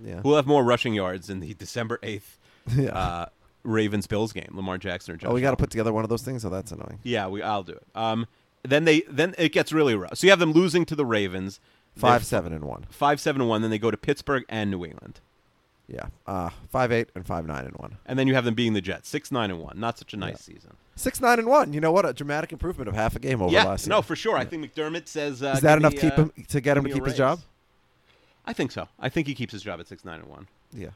Yeah. 0.05 0.21
Who'll 0.21 0.37
have 0.37 0.47
more 0.47 0.63
rushing 0.63 0.95
yards 0.95 1.29
in 1.29 1.41
the 1.41 1.55
December 1.55 1.99
eighth 2.05 2.39
yeah. 2.77 2.91
uh, 2.97 3.27
Ravens 3.65 4.07
Bills 4.07 4.33
game? 4.33 4.51
Lamar 4.53 4.79
Jackson 4.79 5.15
or 5.15 5.17
Josh? 5.17 5.31
oh, 5.31 5.35
we 5.35 5.41
got 5.41 5.51
to 5.51 5.57
put 5.57 5.71
together 5.71 5.93
one 5.93 6.05
of 6.05 6.11
those 6.11 6.23
things. 6.23 6.43
So 6.43 6.49
that's 6.51 6.71
annoying. 6.71 7.01
Yeah, 7.03 7.27
we. 7.27 7.43
I'll 7.43 7.65
do 7.65 7.73
it. 7.73 7.87
Um, 7.97 8.27
then 8.63 8.85
they 8.85 9.01
then 9.11 9.35
it 9.39 9.53
gets 9.53 9.73
really 9.73 9.97
rough. 9.97 10.19
So 10.19 10.27
you 10.27 10.31
have 10.31 10.39
them 10.39 10.53
losing 10.53 10.85
to 10.87 10.95
the 10.95 11.05
Ravens. 11.07 11.59
Five, 11.99 12.25
seven, 12.25 12.53
and 12.53 12.65
one. 12.65 12.87
five, 12.91 13.21
seven, 13.21 13.41
and 13.43 13.49
one. 13.51 13.63
Then 13.63 13.71
they 13.71 13.79
go 13.79 13.91
to 13.91 13.97
Pittsburgh 13.97 14.45
and 14.49 14.71
New 14.71 14.85
England, 14.85 15.21
Yeah. 15.87 16.07
Uh, 16.27 16.51
five, 16.71 16.93
eight, 16.93 17.11
and 17.15 17.27
five, 17.27 17.47
nine, 17.47 17.65
and 17.65 17.75
one. 17.77 17.99
and 18.07 18.19
then 18.19 18.27
you 18.29 18.35
have 18.35 18.45
them 18.45 18.55
beating 18.55 18.75
the 18.75 18.81
Jets, 18.81 19.09
six, 19.09 19.33
nine, 19.33 19.51
and 19.51 19.61
one. 19.61 19.79
Not 19.81 19.99
such 19.99 20.15
a 20.15 20.17
nice 20.17 20.41
season. 20.41 20.77
Six, 20.97 21.21
nine, 21.21 21.39
and 21.39 21.49
one. 21.49 21.73
You 21.73 21.81
know 21.81 21.93
what? 21.93 22.05
A 22.07 22.13
dramatic 22.13 22.53
improvement 22.53 22.89
of 22.89 22.95
half 22.95 23.15
a 23.17 23.19
game 23.19 23.41
over 23.43 23.53
yeah, 23.53 23.65
last 23.65 23.87
year. 23.87 23.91
no, 23.97 24.03
for 24.03 24.17
sure. 24.17 24.37
I 24.37 24.45
think 24.45 24.65
McDermott 24.75 25.07
says 25.09 25.43
uh, 25.43 25.55
Is 25.57 25.61
that 25.61 25.79
enough 25.79 25.93
me, 25.93 25.99
to 25.99 26.11
keep 26.11 26.19
uh, 26.19 26.23
him 26.23 26.33
to 26.49 26.61
get 26.61 26.77
him 26.77 26.85
to 26.85 26.91
keep 26.91 27.05
his 27.05 27.17
job? 27.17 27.41
I 28.45 28.53
think 28.53 28.73
so. 28.73 28.89
I 28.99 29.09
think 29.09 29.27
he 29.27 29.35
keeps 29.35 29.53
his 29.53 29.63
job 29.63 29.79
at 29.81 29.87
six, 29.87 30.05
nine, 30.05 30.21
and 30.21 30.29
one. 30.29 30.47
Yeah. 30.73 30.89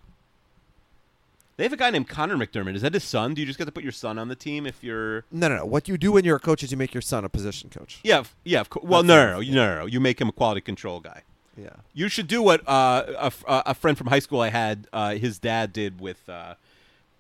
They 1.56 1.64
have 1.64 1.72
a 1.72 1.76
guy 1.76 1.90
named 1.90 2.08
Connor 2.08 2.36
McDermott. 2.36 2.74
Is 2.74 2.82
that 2.82 2.94
his 2.94 3.04
son? 3.04 3.34
Do 3.34 3.40
you 3.42 3.46
just 3.46 3.58
get 3.58 3.66
to 3.66 3.72
put 3.72 3.82
your 3.82 3.92
son 3.92 4.18
on 4.18 4.28
the 4.28 4.34
team 4.34 4.66
if 4.66 4.82
you're? 4.82 5.24
No, 5.30 5.48
no, 5.48 5.56
no. 5.58 5.64
What 5.66 5.86
you 5.86 5.98
do 5.98 6.12
when 6.12 6.24
you're 6.24 6.36
a 6.36 6.40
coach 6.40 6.62
is 6.62 6.70
you 6.70 6.76
make 6.76 6.94
your 6.94 7.02
son 7.02 7.24
a 7.24 7.28
position 7.28 7.68
coach. 7.70 8.00
Yeah, 8.02 8.20
f- 8.20 8.34
yeah. 8.44 8.60
Of 8.60 8.70
course. 8.70 8.84
Well, 8.86 9.02
no, 9.02 9.16
no, 9.16 9.32
no, 9.32 9.40
no, 9.40 9.52
no, 9.74 9.78
no. 9.80 9.86
You 9.86 10.00
make 10.00 10.20
him 10.20 10.28
a 10.28 10.32
quality 10.32 10.60
control 10.62 11.00
guy. 11.00 11.22
Yeah. 11.56 11.68
You 11.92 12.08
should 12.08 12.26
do 12.28 12.42
what 12.42 12.66
uh, 12.66 13.04
a, 13.18 13.24
f- 13.26 13.44
uh, 13.46 13.62
a 13.66 13.74
friend 13.74 13.98
from 13.98 14.06
high 14.06 14.20
school 14.20 14.40
I 14.40 14.48
had. 14.48 14.88
Uh, 14.92 15.14
his 15.16 15.38
dad 15.38 15.72
did 15.74 16.00
with. 16.00 16.26
Uh, 16.28 16.54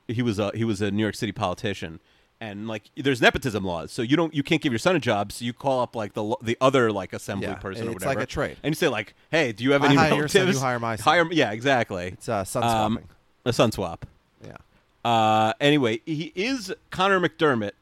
he 0.08 0.22
was 0.22 0.38
a 0.38 0.50
he 0.54 0.64
was 0.64 0.80
a 0.80 0.90
New 0.90 1.02
York 1.02 1.14
City 1.14 1.32
politician, 1.32 2.00
and 2.40 2.66
like 2.66 2.84
there's 2.96 3.20
nepotism 3.20 3.64
laws, 3.64 3.92
so 3.92 4.00
you 4.02 4.16
don't 4.16 4.34
you 4.34 4.42
can't 4.42 4.60
give 4.62 4.72
your 4.72 4.78
son 4.78 4.96
a 4.96 4.98
job, 4.98 5.30
so 5.32 5.44
you 5.44 5.52
call 5.52 5.80
up 5.80 5.94
like 5.94 6.14
the 6.14 6.22
lo- 6.24 6.38
the 6.42 6.56
other 6.60 6.90
like 6.90 7.12
assembly 7.12 7.46
Yeah, 7.48 7.54
person 7.54 7.86
or 7.86 7.90
it's 7.92 7.96
whatever. 7.96 8.14
like 8.20 8.24
a 8.24 8.26
trade. 8.26 8.56
and 8.62 8.70
you 8.72 8.74
say 8.74 8.88
like, 8.88 9.14
hey, 9.30 9.52
do 9.52 9.62
you 9.64 9.72
have 9.72 9.82
I 9.82 9.86
any 9.88 9.96
hire 9.96 10.14
your 10.14 10.28
son, 10.28 10.48
you 10.48 10.58
hire 10.58 10.80
my 10.80 10.96
son. 10.96 11.04
Hire 11.04 11.28
yeah, 11.32 11.52
exactly. 11.52 12.08
It's 12.08 12.28
uh, 12.28 12.42
son 12.44 12.62
Um, 12.64 12.92
swapping. 12.94 13.08
a 13.44 13.52
son 13.52 13.70
swap. 13.72 14.06
Yeah. 14.44 14.56
Uh, 15.04 15.52
anyway, 15.60 16.00
he 16.06 16.32
is 16.34 16.72
Conor 16.90 17.20
McDermott. 17.20 17.72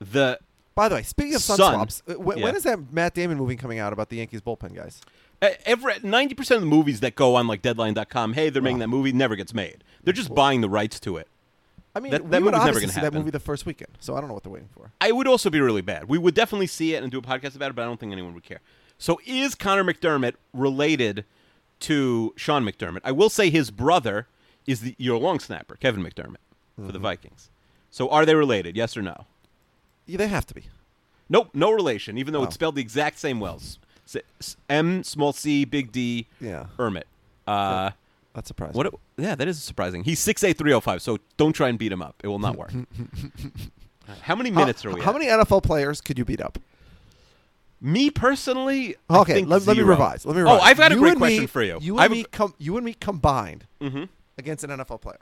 The 0.00 0.38
By 0.74 0.88
the 0.88 0.96
way, 0.96 1.02
speaking 1.02 1.34
of 1.34 1.42
sun 1.42 1.56
Son. 1.58 1.74
swaps, 1.74 2.02
uh, 2.08 2.14
when, 2.14 2.38
Yeah. 2.38 2.44
when 2.44 2.56
is 2.56 2.62
that 2.64 2.92
Matt 2.92 3.14
Damon 3.14 3.38
movie 3.38 3.56
coming 3.56 3.78
out 3.78 3.92
about 3.92 4.08
the 4.08 4.16
Yankees 4.16 4.40
bullpen 4.40 4.74
guys? 4.74 5.00
Every 5.66 5.94
ninety 6.02 6.34
percent 6.34 6.56
of 6.56 6.62
the 6.62 6.68
movies 6.68 7.00
that 7.00 7.14
go 7.16 7.34
on 7.34 7.46
like 7.46 7.62
Deadline.com, 7.62 8.34
hey, 8.34 8.48
they're 8.50 8.62
making 8.62 8.78
that 8.78 8.88
movie, 8.88 9.12
never 9.12 9.34
gets 9.36 9.52
made. 9.52 9.82
They're 10.04 10.12
just 10.14 10.34
buying 10.34 10.60
the 10.60 10.68
rights 10.68 11.00
to 11.00 11.16
it. 11.16 11.26
I 11.94 12.00
mean, 12.00 12.10
That- 12.12 12.22
we 12.24 12.30
would 12.30 12.40
movie's 12.40 12.52
never 12.52 12.56
obviously 12.56 12.80
gonna 12.82 12.92
see 12.92 13.00
that 13.00 13.04
happen. 13.06 13.18
movie 13.18 13.30
the 13.32 13.40
first 13.40 13.66
weekend, 13.66 13.90
so 14.00 14.14
I 14.16 14.20
don't 14.20 14.28
know 14.28 14.34
what 14.34 14.44
they're 14.44 14.52
waiting 14.52 14.68
for. 14.74 14.92
I 15.00 15.12
would 15.12 15.26
also 15.28 15.50
be 15.50 15.60
really 15.60 15.82
bad. 15.82 16.08
We 16.08 16.16
would 16.16 16.34
definitely 16.34 16.68
see 16.68 16.94
it 16.94 17.02
and 17.02 17.10
do 17.12 17.18
a 17.18 17.22
podcast 17.22 17.54
about 17.56 17.70
it, 17.70 17.74
but 17.74 17.82
I 17.82 17.84
don't 17.86 17.98
think 18.00 18.12
anyone 18.12 18.34
would 18.34 18.44
care. 18.44 18.60
So, 18.98 19.20
is 19.26 19.54
Conor 19.56 19.84
McDermott 19.84 20.34
related 20.54 21.24
to 21.80 22.32
Sean 22.36 22.64
McDermott? 22.64 23.00
I 23.04 23.10
will 23.12 23.28
say 23.28 23.50
his 23.50 23.70
brother 23.72 24.26
is 24.66 24.80
the 24.80 24.94
your 24.98 25.18
long 25.18 25.38
snapper, 25.40 25.76
Kevin 25.76 26.02
McDermott, 26.02 26.36
for 26.84 26.92
the 26.92 26.98
Vikings. 26.98 27.50
So, 27.90 28.08
are 28.08 28.24
they 28.24 28.34
related? 28.34 28.76
Yes 28.76 28.96
or 28.96 29.02
no? 29.02 29.26
Yeah, 30.06 30.16
they 30.18 30.28
have 30.28 30.46
to 30.46 30.54
be. 30.54 30.64
Nope, 31.28 31.50
no 31.54 31.70
relation. 31.70 32.18
Even 32.18 32.32
though 32.32 32.40
Oh. 32.40 32.44
it's 32.44 32.54
spelled 32.54 32.74
the 32.74 32.80
exact 32.82 33.18
same 33.18 33.40
wells. 33.40 33.78
M 34.68 35.02
small 35.04 35.32
c 35.32 35.64
big 35.64 35.90
D. 35.92 36.26
Yeah. 36.40 36.66
Ermit. 36.78 37.04
Uh, 37.46 37.90
That's 38.34 38.48
surprising. 38.48 38.76
What? 38.76 38.94
Yeah, 39.16 39.34
that 39.34 39.48
is 39.48 39.62
surprising. 39.62 40.04
He's 40.04 40.18
six 40.20 40.42
eight 40.44 40.58
three 40.58 40.72
oh 40.72 40.80
five. 40.80 41.00
So 41.02 41.18
don't 41.36 41.52
try 41.52 41.68
and 41.68 41.78
beat 41.78 41.92
him 41.92 42.02
up. 42.02 42.16
It 42.22 42.28
will 42.28 42.38
not 42.38 42.56
work. 42.56 42.72
How 44.22 44.34
many 44.34 44.50
minutes 44.50 44.82
how, 44.82 44.90
are 44.90 44.94
we? 44.94 45.00
How 45.00 45.10
at? 45.10 45.18
many 45.18 45.26
NFL 45.26 45.62
players 45.62 46.00
could 46.00 46.18
you 46.18 46.24
beat 46.24 46.40
up? 46.40 46.58
Me 47.80 48.10
personally. 48.10 48.96
I 49.08 49.18
Okay, 49.20 49.34
think 49.34 49.48
let, 49.48 49.66
let 49.66 49.76
me 49.76 49.82
zero. 49.82 49.88
revise. 49.88 50.26
Let 50.26 50.36
me 50.36 50.42
revise. 50.42 50.60
Oh, 50.60 50.64
I've 50.64 50.76
got 50.76 50.92
a 50.92 50.94
You 50.94 51.00
great 51.00 51.10
and 51.12 51.18
question 51.18 51.40
me- 51.42 51.46
for 51.46 51.62
you. 51.62 51.78
You 51.80 51.94
and 51.94 52.02
I've- 52.02 52.14
me, 52.14 52.24
com- 52.24 52.54
you 52.58 52.76
and 52.76 52.84
me 52.84 52.94
combined 52.94 53.64
Mhm. 53.80 54.08
Against 54.42 54.64
an 54.64 54.70
NFL 54.70 55.00
player. 55.00 55.20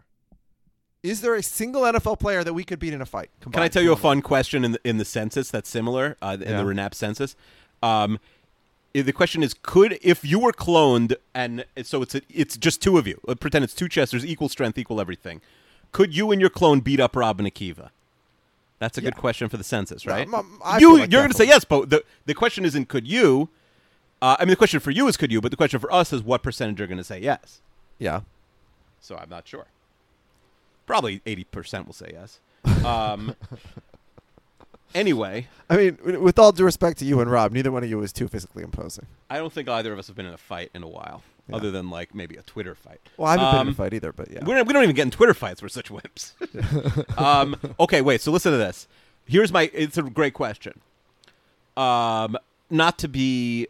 Is 1.03 1.21
there 1.23 1.35
a 1.35 1.43
single 1.43 1.83
NFL 1.83 2.19
player 2.19 2.43
that 2.45 2.53
we 2.53 2.65
could 2.65 2.79
beat 2.79 2.93
in 2.93 3.01
a 3.01 3.07
fight? 3.07 3.31
Can 3.41 3.63
I 3.63 3.69
tell 3.69 3.83
you 3.83 3.93
a 3.93 3.97
fun 3.97 4.21
question 4.23 4.65
in 4.65 4.73
the 4.73 4.81
in 4.85 4.99
the 4.99 5.05
census 5.05 5.51
that's 5.51 5.69
similar 5.69 6.17
uh, 6.21 6.37
in 6.41 6.49
Yeah. 6.51 6.59
the 6.59 6.65
Renap 6.65 6.93
census? 6.95 7.37
Um, 7.83 8.19
the 8.93 9.13
question 9.13 9.43
is: 9.43 9.55
Could 9.63 9.99
if 10.03 10.25
you 10.25 10.39
were 10.39 10.53
cloned 10.53 11.15
and 11.35 11.65
so 11.85 12.03
it's 12.03 12.15
a, 12.17 12.21
it's 12.29 12.57
just 12.57 12.83
two 12.83 12.99
of 12.99 13.07
you? 13.07 13.19
uh, 13.29 13.35
Pretend 13.35 13.65
it's 13.65 13.75
two 13.75 13.89
Chesters, 13.89 14.27
equal 14.27 14.49
strength, 14.51 14.77
equal 14.77 15.01
everything. 15.01 15.41
Could 15.93 16.15
you 16.15 16.31
and 16.33 16.41
your 16.41 16.51
clone 16.51 16.81
beat 16.81 17.01
up 17.01 17.17
Robin 17.17 17.47
Akiva? 17.47 17.91
That's 18.79 18.97
a 18.99 19.01
good 19.03 19.17
question 19.17 19.49
for 19.49 19.57
the 19.59 19.65
census, 19.65 20.07
right? 20.07 20.27
I 20.65 20.79
you 20.79 20.99
like 20.99 21.11
you're 21.13 21.21
going 21.23 21.31
to 21.31 21.37
say 21.37 21.47
yes, 21.47 21.65
but 21.65 21.89
the 21.91 22.05
the 22.27 22.35
question 22.35 22.65
isn't 22.65 22.89
could 22.89 23.07
you. 23.07 23.49
Uh, 24.23 24.37
I 24.39 24.45
mean, 24.45 24.51
the 24.51 24.57
question 24.57 24.81
for 24.81 24.91
you 24.91 25.09
is 25.09 25.17
could 25.17 25.33
you, 25.33 25.41
but 25.41 25.51
the 25.51 25.57
question 25.57 25.81
for 25.81 25.91
us 25.93 26.13
is 26.13 26.23
what 26.23 26.43
percentage 26.43 26.79
are 26.83 26.87
going 26.87 26.99
to 26.99 27.05
say 27.05 27.19
yes. 27.21 27.63
Yeah. 27.99 28.21
So 29.01 29.17
I'm 29.17 29.29
not 29.31 29.47
sure. 29.49 29.67
Probably 30.87 31.21
eighty 31.27 31.45
percent 31.45 31.87
will 31.87 31.95
say 31.95 32.11
yes. 32.13 32.41
Um, 32.85 33.35
anyway, 34.95 35.47
I 35.69 35.77
mean, 35.77 36.23
with 36.23 36.39
all 36.39 36.53
due 36.53 36.65
respect 36.65 36.99
to 36.99 37.05
you 37.05 37.21
and 37.21 37.31
Rob, 37.31 37.53
neither 37.53 37.71
one 37.73 37.85
of 37.85 37.91
you 37.91 38.01
is 38.03 38.13
too 38.13 38.29
physically 38.29 38.63
imposing. 38.63 39.07
I 39.29 39.39
don't 39.39 39.53
think 39.53 39.69
either 39.69 39.93
of 39.93 39.99
us 39.99 40.07
have 40.09 40.17
been 40.17 40.27
in 40.27 40.35
a 40.35 40.39
fight 40.39 40.71
in 40.75 40.83
a 40.83 40.89
while, 40.89 41.23
Yeah. 41.49 41.57
other 41.57 41.71
than 41.71 41.91
like 41.91 42.15
maybe 42.15 42.37
a 42.37 42.43
Twitter 42.43 42.75
fight. 42.75 43.01
Well, 43.17 43.29
I 43.29 43.33
haven't 43.33 43.47
been 43.47 43.55
in 43.61 43.67
Um, 43.69 43.69
a 43.69 43.75
fight 43.75 43.95
either, 43.95 44.13
but 44.13 44.31
yeah. 44.31 44.45
We 44.45 44.55
don't, 44.55 44.67
we 44.67 44.73
don't 44.73 44.83
even 44.83 44.97
get 44.97 45.03
in 45.05 45.11
Twitter 45.11 45.35
fights. 45.35 45.63
We're 45.63 45.69
such 45.69 45.91
wimps. 45.91 46.33
um, 47.19 47.57
okay, 47.79 48.01
wait. 48.03 48.21
So 48.21 48.33
listen 48.33 48.53
to 48.53 48.59
this. 48.59 48.89
Here's 49.27 49.53
my. 49.53 49.71
It's 49.73 49.97
a 49.97 50.03
great 50.03 50.35
question. 50.35 50.81
Um, 51.77 52.37
not 52.69 52.99
to 52.99 53.09
be, 53.09 53.69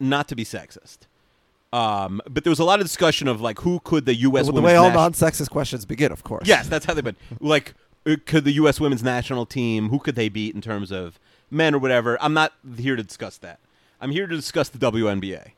not 0.00 0.26
to 0.28 0.34
be 0.36 0.44
sexist. 0.44 0.98
Um, 1.72 2.22
but 2.30 2.44
there 2.44 2.50
was 2.50 2.58
a 2.60 2.64
lot 2.64 2.80
of 2.80 2.86
discussion 2.86 3.28
of 3.28 3.40
like 3.40 3.60
who 3.60 3.80
could 3.80 4.06
the 4.06 4.14
U.S. 4.14 4.44
Well, 4.46 4.52
the 4.54 4.62
way 4.62 4.76
all 4.76 4.84
nation- 4.88 4.96
non-sexist 4.96 5.50
questions 5.50 5.84
begin, 5.84 6.12
of 6.12 6.22
course. 6.24 6.46
Yes, 6.46 6.68
that's 6.68 6.86
how 6.86 6.94
they've 6.94 7.04
been. 7.04 7.16
Like, 7.40 7.74
uh, 8.06 8.16
could 8.24 8.44
the 8.44 8.52
U.S. 8.52 8.80
women's 8.80 9.02
national 9.02 9.46
team, 9.46 9.88
who 9.90 9.98
could 9.98 10.14
they 10.14 10.28
beat 10.28 10.54
in 10.54 10.60
terms 10.60 10.90
of 10.92 11.18
men 11.50 11.74
or 11.74 11.78
whatever? 11.78 12.16
I'm 12.22 12.32
not 12.34 12.52
here 12.78 12.96
to 12.96 13.02
discuss 13.02 13.36
that. 13.38 13.58
I'm 14.00 14.10
here 14.12 14.26
to 14.26 14.36
discuss 14.36 14.68
the 14.68 14.78
WNBA. 14.78 15.50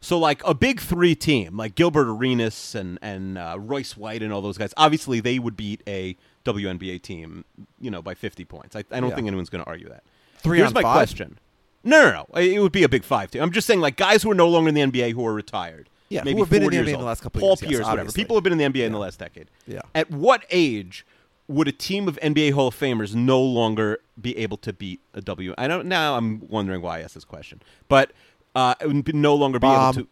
So, 0.00 0.18
like, 0.18 0.42
a 0.44 0.52
big 0.52 0.80
three 0.80 1.14
team, 1.14 1.56
like 1.56 1.74
Gilbert 1.76 2.08
Arenas 2.08 2.74
and, 2.74 2.98
and 3.00 3.38
uh, 3.38 3.56
Royce 3.58 3.96
White 3.96 4.20
and 4.22 4.32
all 4.32 4.40
those 4.40 4.58
guys, 4.58 4.74
obviously 4.76 5.20
they 5.20 5.38
would 5.38 5.56
beat 5.56 5.80
a 5.86 6.16
WNBA 6.44 7.00
team, 7.02 7.44
you 7.80 7.88
know, 7.90 8.02
by 8.02 8.14
50 8.14 8.44
points. 8.44 8.74
I, 8.74 8.80
I 8.90 8.98
don't 8.98 9.10
Yeah. 9.10 9.14
think 9.14 9.28
anyone's 9.28 9.48
going 9.48 9.62
to 9.62 9.70
argue 9.70 9.88
that. 9.90 10.02
Three 10.38 10.58
Here's 10.58 10.74
my 10.74 10.82
five? 10.82 10.92
question. 10.94 11.38
No, 11.84 12.02
no, 12.02 12.26
no. 12.32 12.40
It 12.40 12.60
would 12.60 12.72
be 12.72 12.82
a 12.82 12.88
big 12.88 13.04
five 13.04 13.30
team. 13.30 13.42
I'm 13.42 13.52
just 13.52 13.66
saying, 13.66 13.80
like, 13.80 13.96
guys 13.96 14.22
who 14.22 14.30
are 14.30 14.34
no 14.34 14.48
longer 14.48 14.68
in 14.68 14.74
the 14.74 14.82
NBA 14.82 15.12
who 15.12 15.26
are 15.26 15.34
retired. 15.34 15.88
Yeah, 16.08 16.20
who 16.20 16.24
maybe 16.26 16.40
have 16.40 16.50
been 16.50 16.62
in 16.62 16.70
the 16.70 16.76
NBA 16.76 16.94
in 16.94 17.00
the 17.00 17.06
last 17.06 17.22
couple 17.22 17.38
of 17.38 17.42
Paul 17.42 17.48
years, 17.50 17.62
yes, 17.62 17.70
Pierce, 17.70 17.86
whatever. 17.88 18.12
People 18.12 18.36
have 18.36 18.44
been 18.44 18.52
in 18.52 18.58
the 18.58 18.64
NBA 18.80 18.84
in 18.84 18.92
the 18.92 18.98
last 18.98 19.18
decade. 19.18 19.48
Yeah. 19.66 19.80
At 19.94 20.10
what 20.10 20.44
age 20.50 21.06
would 21.48 21.68
a 21.68 21.72
team 21.72 22.06
of 22.06 22.18
NBA 22.22 22.52
Hall 22.52 22.68
of 22.68 22.78
Famers 22.78 23.14
no 23.14 23.40
longer 23.40 23.98
be 24.20 24.36
able 24.36 24.58
to 24.58 24.72
beat 24.74 25.00
a 25.14 25.22
W? 25.22 25.54
I 25.56 25.68
don't. 25.68 25.86
Now 25.86 26.16
I'm 26.16 26.46
wondering 26.48 26.82
why 26.82 26.98
I 26.98 27.00
asked 27.00 27.14
this 27.14 27.24
question, 27.24 27.62
but 27.88 28.12
uh, 28.54 28.74
it 28.80 28.86
would 28.88 29.14
no 29.14 29.34
longer 29.34 29.58
be 29.58 29.62
Bomb. 29.62 29.94
able 29.94 30.02
to. 30.04 30.08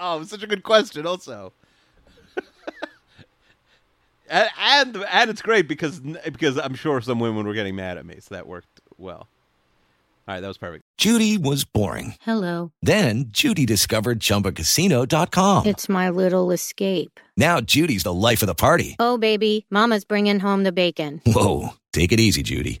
Oh, 0.00 0.22
such 0.24 0.42
a 0.42 0.46
good 0.46 0.62
question. 0.62 1.06
Also, 1.06 1.52
and, 4.30 4.48
and 4.58 4.96
and 4.96 5.30
it's 5.30 5.42
great 5.42 5.68
because 5.68 6.00
because 6.00 6.58
I'm 6.58 6.74
sure 6.74 7.00
some 7.00 7.20
women 7.20 7.46
were 7.46 7.54
getting 7.54 7.76
mad 7.76 7.98
at 7.98 8.06
me, 8.06 8.16
so 8.20 8.34
that 8.34 8.46
worked 8.46 8.80
well. 8.98 9.28
All 10.28 10.34
right, 10.36 10.40
that 10.40 10.48
was 10.48 10.58
perfect. 10.58 10.84
Judy 10.96 11.38
was 11.38 11.64
boring. 11.64 12.14
Hello. 12.20 12.70
Then 12.82 13.26
Judy 13.30 13.66
discovered 13.66 14.20
ChumbaCasino.com. 14.20 15.66
It's 15.66 15.88
my 15.88 16.08
little 16.08 16.52
escape. 16.52 17.18
Now 17.36 17.60
Judy's 17.60 18.04
the 18.04 18.12
life 18.12 18.40
of 18.42 18.46
the 18.46 18.54
party. 18.54 18.94
Oh, 19.00 19.18
baby, 19.18 19.66
Mama's 19.70 20.04
bringing 20.04 20.38
home 20.38 20.62
the 20.62 20.72
bacon. 20.72 21.20
Whoa, 21.26 21.70
take 21.92 22.12
it 22.12 22.20
easy, 22.20 22.44
Judy. 22.44 22.80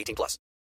18 0.01 0.15
plus. 0.15 0.37